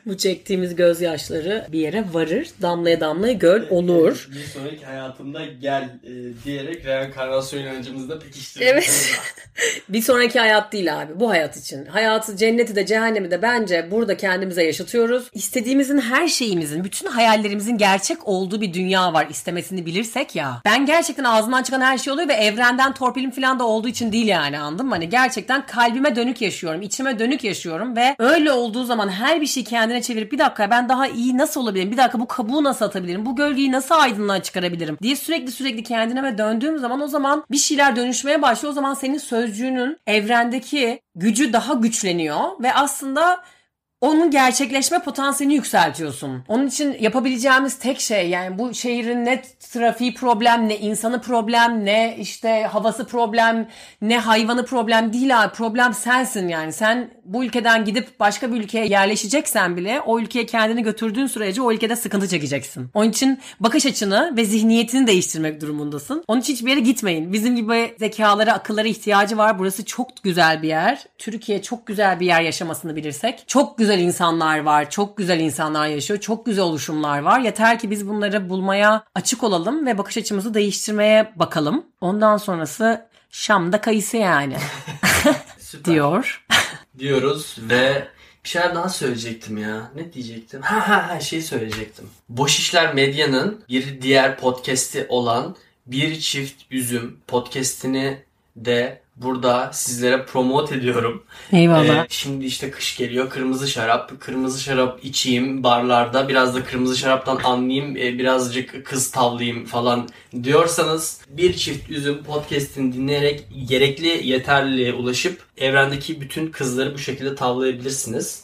bu 0.05 0.17
çektiğimiz 0.17 0.75
gözyaşları 0.75 1.67
bir 1.71 1.79
yere 1.79 2.05
varır. 2.11 2.49
Damlaya 2.61 2.99
damlaya 2.99 3.33
göl 3.33 3.69
olur. 3.69 4.29
Bir 4.31 4.43
sonraki 4.43 4.85
hayatında 4.85 5.45
gel 5.45 5.83
e, 5.83 6.43
diyerek 6.45 6.85
reenkarnasyon 6.85 7.61
inancımızı 7.61 8.09
da 8.09 8.19
pekiştirelim. 8.19 8.73
Evet. 8.73 9.19
Bir 9.89 10.01
sonraki 10.01 10.39
hayat 10.39 10.73
değil 10.73 11.01
abi. 11.01 11.19
Bu 11.19 11.29
hayat 11.29 11.57
için. 11.57 11.85
Hayatı, 11.85 12.37
cenneti 12.37 12.75
de 12.75 12.85
cehennemi 12.85 13.31
de 13.31 13.41
bence 13.41 13.87
burada 13.91 14.17
kendimize 14.17 14.63
yaşatıyoruz. 14.63 15.29
İstediğimizin 15.33 15.97
her 15.97 16.27
şeyimizin, 16.27 16.83
bütün 16.83 17.07
hayallerimizin 17.07 17.77
gerçek 17.77 18.27
olduğu 18.27 18.61
bir 18.61 18.73
dünya 18.73 19.13
var 19.13 19.27
istemesini 19.29 19.85
bilirsek 19.85 20.35
ya. 20.35 20.61
Ben 20.65 20.85
gerçekten 20.85 21.23
ağzımdan 21.23 21.63
çıkan 21.63 21.81
her 21.81 21.97
şey 21.97 22.13
oluyor 22.13 22.27
ve 22.27 22.33
evrenden 22.33 22.93
torpilim 22.93 23.31
falan 23.31 23.59
da 23.59 23.67
olduğu 23.67 23.87
için 23.87 24.11
değil 24.11 24.27
yani 24.27 24.59
anladın 24.59 24.85
mı? 24.85 24.91
Hani 24.91 25.09
gerçekten 25.09 25.65
kalbime 25.65 26.15
dönük 26.15 26.41
yaşıyorum, 26.41 26.81
içime 26.81 27.19
dönük 27.19 27.43
yaşıyorum 27.43 27.95
ve 27.95 28.15
öyle 28.19 28.51
olduğu 28.57 28.83
zaman 28.83 29.09
her 29.09 29.41
bir 29.41 29.45
şeyi 29.45 29.63
kendine 29.63 30.01
çevirip 30.01 30.31
bir 30.31 30.37
dakika 30.37 30.71
ben 30.71 30.89
daha 30.89 31.07
iyi 31.07 31.37
nasıl 31.37 31.61
olabilirim? 31.61 31.91
Bir 31.91 31.97
dakika 31.97 32.19
bu 32.19 32.27
kabuğu 32.27 32.63
nasıl 32.63 32.85
atabilirim? 32.85 33.25
Bu 33.25 33.35
gölgeyi 33.35 33.71
nasıl 33.71 33.95
aydınlığa 33.95 34.43
çıkarabilirim? 34.43 34.97
diye 35.01 35.15
sürekli 35.15 35.51
sürekli 35.51 35.83
kendine 35.83 36.37
döndüğüm 36.37 36.79
zaman 36.79 37.01
o 37.01 37.07
zaman 37.07 37.43
bir 37.51 37.57
şeyler 37.57 37.95
dönüşmeye 37.95 38.41
başlıyor. 38.41 38.71
O 38.71 38.75
zaman 38.75 38.93
senin 38.93 39.17
sözcüğünün 39.17 39.97
evrendeki 40.07 41.01
gücü 41.15 41.53
daha 41.53 41.73
güçleniyor 41.73 42.63
ve 42.63 42.73
aslında 42.73 43.43
onun 44.01 44.31
gerçekleşme 44.31 44.99
potansiyelini 44.99 45.55
yükseltiyorsun. 45.55 46.43
Onun 46.47 46.67
için 46.67 46.97
yapabileceğimiz 46.99 47.79
tek 47.79 47.99
şey 47.99 48.29
yani 48.29 48.59
bu 48.59 48.73
şehrin 48.73 49.25
ne 49.25 49.41
trafiği 49.67 50.13
problem 50.13 50.69
ne 50.69 50.77
insanı 50.77 51.21
problem 51.21 51.85
ne 51.85 52.17
işte 52.19 52.67
havası 52.71 53.07
problem 53.07 53.67
ne 54.01 54.17
hayvanı 54.19 54.65
problem 54.65 55.13
değil 55.13 55.43
abi 55.43 55.53
problem 55.53 55.93
sensin 55.93 56.47
yani. 56.47 56.73
Sen 56.73 57.11
bu 57.25 57.43
ülkeden 57.43 57.85
gidip 57.85 58.19
başka 58.19 58.51
bir 58.51 58.57
ülkeye 58.57 58.85
yerleşeceksen 58.85 59.77
bile 59.77 60.01
o 60.01 60.19
ülkeye 60.19 60.45
kendini 60.45 60.83
götürdüğün 60.83 61.27
sürece 61.27 61.61
o 61.61 61.71
ülkede 61.71 61.95
sıkıntı 61.95 62.27
çekeceksin. 62.27 62.89
Onun 62.93 63.09
için 63.09 63.39
bakış 63.59 63.85
açını 63.85 64.33
ve 64.37 64.45
zihniyetini 64.45 65.07
değiştirmek 65.07 65.61
durumundasın. 65.61 66.23
Onun 66.27 66.41
için 66.41 66.53
hiçbir 66.53 66.69
yere 66.69 66.79
gitmeyin. 66.79 67.33
Bizim 67.33 67.55
gibi 67.55 67.95
zekalara, 67.99 68.53
akıllara 68.53 68.87
ihtiyacı 68.87 69.37
var. 69.37 69.59
Burası 69.59 69.85
çok 69.85 70.23
güzel 70.23 70.61
bir 70.61 70.67
yer. 70.67 71.03
Türkiye 71.17 71.61
çok 71.61 71.87
güzel 71.87 72.19
bir 72.19 72.25
yer 72.25 72.41
yaşamasını 72.41 72.95
bilirsek. 72.95 73.43
Çok 73.47 73.77
güzel 73.77 73.99
insanlar 73.99 74.59
var. 74.59 74.89
Çok 74.89 75.17
güzel 75.17 75.39
insanlar 75.39 75.87
yaşıyor. 75.87 76.19
Çok 76.19 76.45
güzel 76.45 76.63
oluşumlar 76.63 77.19
var. 77.19 77.39
Yeter 77.39 77.79
ki 77.79 77.91
biz 77.91 78.07
bunları 78.07 78.49
bulmaya 78.49 79.03
açık 79.15 79.43
olalım 79.43 79.56
ve 79.65 79.97
bakış 79.97 80.17
açımızı 80.17 80.53
değiştirmeye 80.53 81.33
bakalım. 81.35 81.85
Ondan 82.01 82.37
sonrası 82.37 83.05
Şam'da 83.31 83.81
kayısı 83.81 84.17
yani 84.17 84.57
diyor. 85.85 86.45
diyoruz 86.99 87.57
ve 87.61 88.07
bir 88.43 88.49
şeyler 88.49 88.75
daha 88.75 88.89
söyleyecektim 88.89 89.57
ya. 89.57 89.91
Ne 89.95 90.13
diyecektim? 90.13 90.61
Ha 90.61 90.89
ha 90.89 91.09
ha 91.09 91.19
şey 91.19 91.41
söyleyecektim. 91.41 92.09
Boş 92.29 92.59
İşler 92.59 92.93
Medya'nın 92.93 93.63
bir 93.69 94.01
diğer 94.01 94.39
podcast'i 94.39 95.05
olan 95.09 95.55
Bir 95.85 96.19
Çift 96.19 96.63
Üzüm 96.71 97.19
podcast'ini 97.27 98.23
de 98.55 99.01
burada 99.17 99.69
sizlere 99.73 100.25
promote 100.25 100.75
ediyorum. 100.75 101.23
Eyvallah. 101.53 102.03
Ee, 102.03 102.07
şimdi 102.09 102.45
işte 102.45 102.71
kış 102.71 102.97
geliyor. 102.97 103.29
Kırmızı 103.29 103.67
şarap. 103.67 104.19
Kırmızı 104.19 104.63
şarap 104.63 104.99
içeyim 105.05 105.63
barlarda. 105.63 106.27
Biraz 106.27 106.55
da 106.55 106.63
kırmızı 106.63 106.97
şaraptan 106.97 107.39
anlayayım. 107.43 107.97
e, 107.97 108.19
birazcık 108.19 108.85
kız 108.85 109.11
tavlayayım 109.11 109.65
falan 109.65 110.09
diyorsanız 110.43 111.21
bir 111.29 111.53
çift 111.53 111.89
üzüm 111.89 112.23
podcast'ini 112.23 112.93
dinleyerek 112.93 113.45
gerekli 113.67 114.27
yeterliliğe 114.27 114.93
ulaşıp 114.93 115.41
evrendeki 115.57 116.21
bütün 116.21 116.51
kızları 116.51 116.93
bu 116.93 116.97
şekilde 116.97 117.35
tavlayabilirsiniz. 117.35 118.43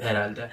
Herhalde. 0.00 0.50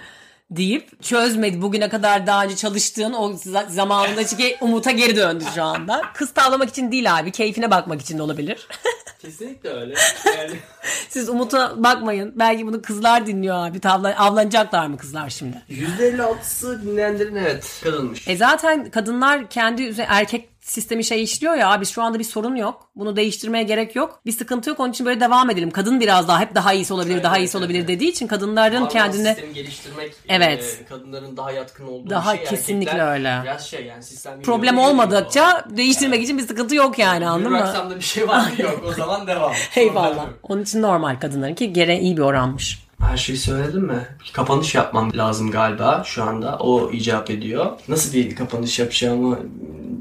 Deyip 0.56 1.04
çözmedi. 1.04 1.62
Bugüne 1.62 1.89
kadar 1.89 2.28
daha 2.28 2.43
önce 2.43 2.56
çalıştığın 2.56 3.14
o 3.14 3.30
za- 3.32 3.70
zamanındaki 3.70 4.58
umuta 4.62 4.91
geri 4.91 5.16
döndü 5.16 5.43
şu 5.56 5.64
anda. 5.64 6.01
Kız 6.14 6.34
tavlamak 6.34 6.70
için 6.70 6.91
değil 6.91 7.18
abi. 7.20 7.32
Keyfine 7.32 7.72
bakmak 7.72 8.01
için 8.01 8.18
de 8.18 8.22
olabilir. 8.22 8.68
Kesinlikle 9.22 9.70
öyle. 9.70 9.93
Yani 10.38 10.51
Siz 11.10 11.30
Umut'a 11.30 11.84
bakmayın. 11.84 12.34
Belki 12.36 12.68
bunu 12.68 12.82
kızlar 12.82 13.28
dinliyor 13.28 13.68
abi. 13.68 13.80
Tavla, 13.80 14.16
avlanacaklar 14.18 14.88
mı 14.88 14.97
kızlar 14.97 15.30
şimdi? 15.30 15.62
%56'sı 15.70 16.82
dinleyenlerin 16.84 17.36
evet 17.36 17.82
kadınmış. 17.84 18.28
E 18.28 18.38
zaten 18.38 18.89
kadınlar 18.91 19.49
kendi 19.49 19.95
erkek 20.08 20.49
sistemi 20.64 21.03
şey 21.03 21.24
işliyor 21.24 21.55
ya 21.55 21.72
abi 21.72 21.86
şu 21.86 22.01
anda 22.03 22.20
bir 22.20 22.24
sorun 22.24 22.55
yok. 22.55 22.89
Bunu 22.95 23.16
değiştirmeye 23.16 23.64
gerek 23.64 23.95
yok. 23.95 24.20
Bir 24.26 24.32
sıkıntı 24.32 24.70
yok. 24.70 24.80
Onun 24.80 24.91
için 24.91 25.05
böyle 25.05 25.20
devam 25.20 25.49
edelim. 25.49 25.72
Kadın 25.72 25.99
biraz 25.99 26.28
daha 26.28 26.39
hep 26.39 26.55
daha 26.55 26.74
iyisi 26.74 26.93
olabilir, 26.93 27.14
Evet, 27.14 27.24
daha 27.24 27.38
iyisi 27.38 27.57
evet, 27.57 27.64
olabilir 27.64 27.80
evet. 27.80 27.88
dediği 27.88 28.09
için 28.09 28.28
kadınların 28.28 28.76
Hormon 28.76 28.89
kendine 28.89 29.34
sistemi 29.34 29.53
geliştirmek 29.53 30.14
Evet. 30.30 30.80
e, 30.82 30.86
kadınların 30.86 31.38
daha 31.38 31.51
yatkın 31.51 31.88
olduğu 31.88 32.09
Daha 32.09 32.34
bir 32.34 32.38
şey. 32.38 32.47
kesinlikle 32.47 33.01
öyle. 33.01 33.39
Biraz 33.43 33.68
şey 33.68 33.86
yani 33.86 34.03
sistem 34.03 34.41
problem 34.41 34.78
olmadıkça 34.78 35.66
değiştirmek 35.70 36.24
için 36.24 36.38
bir 36.38 36.47
sıkıntı 36.47 36.76
yok 36.76 36.99
yani 36.99 37.28
anladın 37.28 37.51
mı? 37.51 37.64
aksamda 37.64 37.95
bir 37.95 38.01
şey 38.01 38.28
var 38.28 38.39
mı? 38.39 38.61
Yok 38.61 38.84
o 38.88 38.93
zaman 38.93 39.28
devam. 39.28 39.53
Eyvallah. 39.76 40.26
Onun 40.43 40.61
için 40.64 40.82
normal 40.82 41.20
kadınların 41.20 41.55
ki 41.55 41.74
gene 41.74 41.99
iyi 42.01 42.18
bir 42.18 42.22
oranmış. 42.22 42.84
Her 43.01 43.18
şeyi 43.18 43.38
söyledim 43.38 43.82
mi? 43.82 44.07
Bir 44.26 44.32
kapanış 44.34 44.76
yapmam 44.76 45.11
lazım 45.18 45.51
galiba 45.51 46.03
şu 46.05 46.24
anda. 46.24 46.57
O 46.59 46.91
icap 46.91 47.30
ediyor. 47.30 47.72
Nasıl 47.88 48.14
bir 48.14 48.36
kapanış 48.36 48.80
yapacağımı 48.80 49.39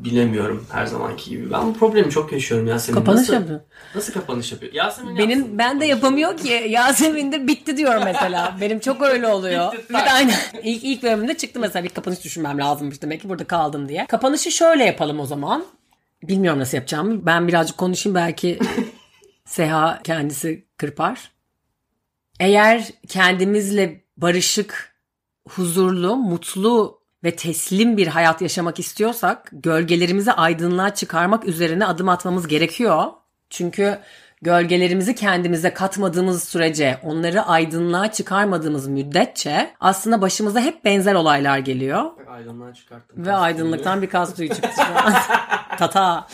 bilemiyorum 0.05 0.66
her 0.72 0.86
zamanki 0.86 1.30
gibi. 1.30 1.50
Ben 1.50 1.66
bu 1.66 1.74
problemi 1.78 2.11
çok 2.11 2.32
yaşıyorum 2.32 2.66
Yasemin. 2.66 2.98
Kapanış 2.98 3.20
nasıl, 3.20 3.32
yapıyor. 3.32 3.61
Nasıl 3.94 4.12
kapanış 4.12 4.53
yapıyor? 4.53 4.72
Yasemin 4.72 5.11
yapsın. 5.11 5.28
Benim 5.28 5.59
ben 5.59 5.80
de 5.80 5.86
yapamıyor 5.86 6.36
ki. 6.36 6.48
Yasemin 6.68 7.32
de 7.32 7.46
bitti 7.46 7.76
diyor 7.76 8.03
mesela. 8.05 8.57
Benim 8.61 8.80
çok 8.80 9.03
öyle 9.03 9.28
oluyor. 9.28 9.72
Bitti, 9.72 9.88
bir 9.88 9.94
de 9.94 9.98
aynen. 10.12 10.34
İlk, 10.62 10.84
ilk 10.84 11.03
bölümünde 11.03 11.36
çıktı 11.36 11.61
mesela 11.61 11.84
bir 11.84 11.88
kapanış 11.88 12.24
düşünmem 12.24 12.59
lazımmış 12.59 13.03
demek 13.03 13.22
ki 13.22 13.28
burada 13.28 13.44
kaldım 13.44 13.88
diye. 13.88 14.07
Kapanışı 14.07 14.50
şöyle 14.50 14.84
yapalım 14.84 15.20
o 15.20 15.26
zaman. 15.26 15.64
Bilmiyorum 16.22 16.61
nasıl 16.61 16.76
yapacağımı. 16.76 17.26
Ben 17.26 17.48
birazcık 17.48 17.78
konuşayım 17.78 18.14
belki 18.14 18.59
Seha 19.44 20.00
kendisi 20.05 20.66
kırpar. 20.76 21.32
Eğer 22.40 22.90
kendimizle 23.09 24.05
barışık, 24.16 24.94
huzurlu, 25.48 26.16
mutlu 26.16 27.01
ve 27.24 27.36
teslim 27.36 27.96
bir 27.96 28.06
hayat 28.06 28.42
yaşamak 28.42 28.78
istiyorsak 28.78 29.48
gölgelerimizi 29.52 30.32
aydınlığa 30.32 30.94
çıkarmak 30.94 31.44
üzerine 31.44 31.86
adım 31.86 32.08
atmamız 32.08 32.48
gerekiyor. 32.48 33.04
Çünkü 33.50 33.98
gölgelerimizi 34.42 35.14
kendimize 35.14 35.74
katmadığımız 35.74 36.44
sürece, 36.44 36.98
onları 37.02 37.42
aydınlığa 37.42 38.12
çıkarmadığımız 38.12 38.88
müddetçe 38.88 39.70
aslında 39.80 40.22
başımıza 40.22 40.60
hep 40.60 40.84
benzer 40.84 41.14
olaylar 41.14 41.58
geliyor. 41.58 42.10
Aydınlığa 42.28 42.74
çıkarttım. 42.74 43.26
Ve 43.26 43.32
aydınlıktan 43.32 44.02
bir 44.02 44.10
kas 44.10 44.36
suyu 44.36 44.48
çıktı. 44.48 44.68
Tata. 45.78 46.26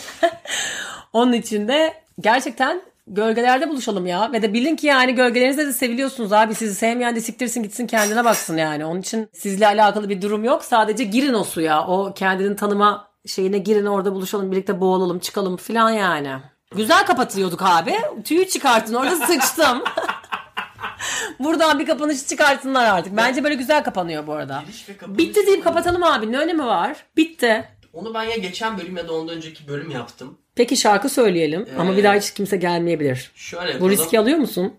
Onun 1.13 1.33
için 1.33 1.69
de 1.69 1.95
gerçekten 2.21 2.83
gölgelerde 3.09 3.69
buluşalım 3.69 4.07
ya. 4.07 4.33
Ve 4.33 4.43
de 4.43 4.53
bilin 4.53 4.77
ki 4.77 4.87
yani 4.87 5.15
gölgelerinizde 5.15 5.67
de 5.67 5.73
seviliyorsunuz 5.73 6.33
abi. 6.33 6.55
Sizi 6.55 6.75
sevmeyen 6.75 7.17
de 7.17 7.21
siktirsin 7.21 7.63
gitsin 7.63 7.87
kendine 7.87 8.25
baksın 8.25 8.57
yani. 8.57 8.85
Onun 8.85 9.01
için 9.01 9.29
sizle 9.33 9.67
alakalı 9.67 10.09
bir 10.09 10.23
durum 10.23 10.45
yok. 10.45 10.65
Sadece 10.65 11.05
girin 11.05 11.35
o 11.35 11.45
suya. 11.45 11.87
O 11.87 12.15
kendini 12.15 12.57
tanıma 12.57 13.09
şeyine 13.27 13.59
girin 13.59 13.87
orada 13.87 14.15
buluşalım 14.15 14.53
birlikte 14.53 14.81
boğulalım 14.81 15.19
çıkalım 15.19 15.57
falan 15.57 15.91
yani. 15.91 16.33
Güzel 16.77 17.07
kapatıyorduk 17.07 17.63
abi. 17.63 17.95
Tüyü 18.25 18.49
çıkartın 18.49 18.95
orada 18.95 19.17
sıçtım. 19.27 19.83
Buradan 21.39 21.79
bir 21.79 21.87
kapanış 21.87 22.27
çıkartsınlar 22.27 22.85
artık. 22.85 23.17
Bence 23.17 23.45
böyle 23.45 23.55
güzel 23.55 23.85
kapanıyor 23.85 24.27
bu 24.27 24.33
arada. 24.33 24.63
Bitti 25.07 25.47
deyip 25.47 25.65
kapatalım 25.65 26.05
abi. 26.05 26.33
Ne 26.33 26.39
önemi 26.39 26.67
var? 26.67 26.97
Bitti. 27.17 27.69
Onu 27.93 28.15
ben 28.15 28.23
ya 28.23 28.37
geçen 28.37 28.79
bölüm 28.79 28.97
ya 28.97 29.09
da 29.09 29.13
ondan 29.13 29.37
önceki 29.37 29.69
bölüm 29.69 29.91
yaptım. 29.91 30.39
Peki 30.55 30.77
şarkı 30.77 31.09
söyleyelim 31.09 31.67
ama 31.79 31.97
bir 31.97 32.05
daha 32.05 32.15
hiç 32.15 32.35
kimse 32.35 32.57
gelmeyebilir. 32.57 33.33
Şöyle 33.35 33.67
Bu 33.69 33.73
yapalım. 33.73 33.91
riski 33.91 34.19
alıyor 34.19 34.39
musun? 34.39 34.75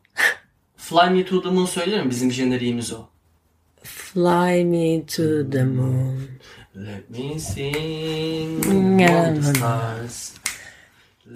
Fly 0.77 1.09
Me 1.09 1.25
To 1.25 1.41
The 1.41 1.49
Moon 1.49 1.65
söylerim 1.65 2.09
bizim 2.09 2.31
jeneriğimiz 2.31 2.93
o. 2.93 2.97
Fly 3.83 4.65
me 4.65 5.05
to 5.05 5.49
the 5.51 5.63
moon. 5.63 6.27
Let 6.75 7.09
me 7.09 7.39
sing 7.39 8.65
among 8.65 9.35
the 9.35 9.53
stars. 9.53 10.31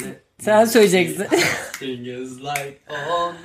Let 0.01 0.21
Sen 0.39 0.65
söyleyeceksin. 0.65 1.27
sing 1.79 2.07
is 2.07 2.37
like 2.41 2.79
on. 3.17 3.35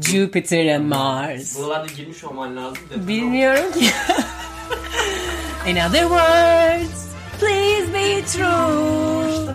Jupiter 0.00 0.66
and 0.74 0.84
Mars. 0.84 1.58
Buralarda 1.58 1.92
girmiş 1.96 2.24
olman 2.24 2.56
lazım. 2.56 2.78
Bilmiyorum 2.96 3.72
ki. 3.72 3.86
In 5.70 5.76
other 5.76 6.02
words, 6.02 7.11
please 7.42 7.86
be 7.90 8.22
true. 8.34 9.50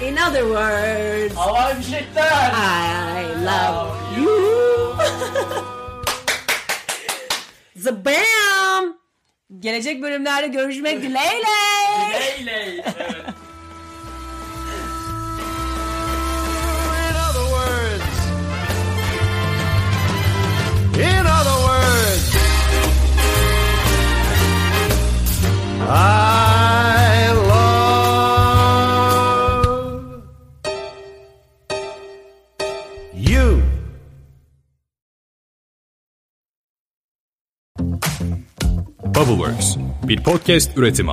In 0.00 0.14
other 0.16 0.44
words, 0.46 1.34
Havai 1.34 1.74
fişekler. 1.74 2.52
I 2.52 3.24
love 3.48 3.90
you. 4.18 4.96
Zabam. 7.76 8.98
Gelecek 9.58 10.02
bölümlerde 10.02 10.48
görüşmek 10.48 11.02
dileğiyle. 11.02 11.46
Leyley. 12.12 12.78
Evet. 12.78 13.24
In 20.98 21.26
other 21.26 21.57
I 25.90 27.32
love 27.48 28.98
you. 33.14 33.62
Bubbleworks 39.14 39.76
bir 40.02 40.22
podcast 40.24 40.78
üretimi. 40.78 41.12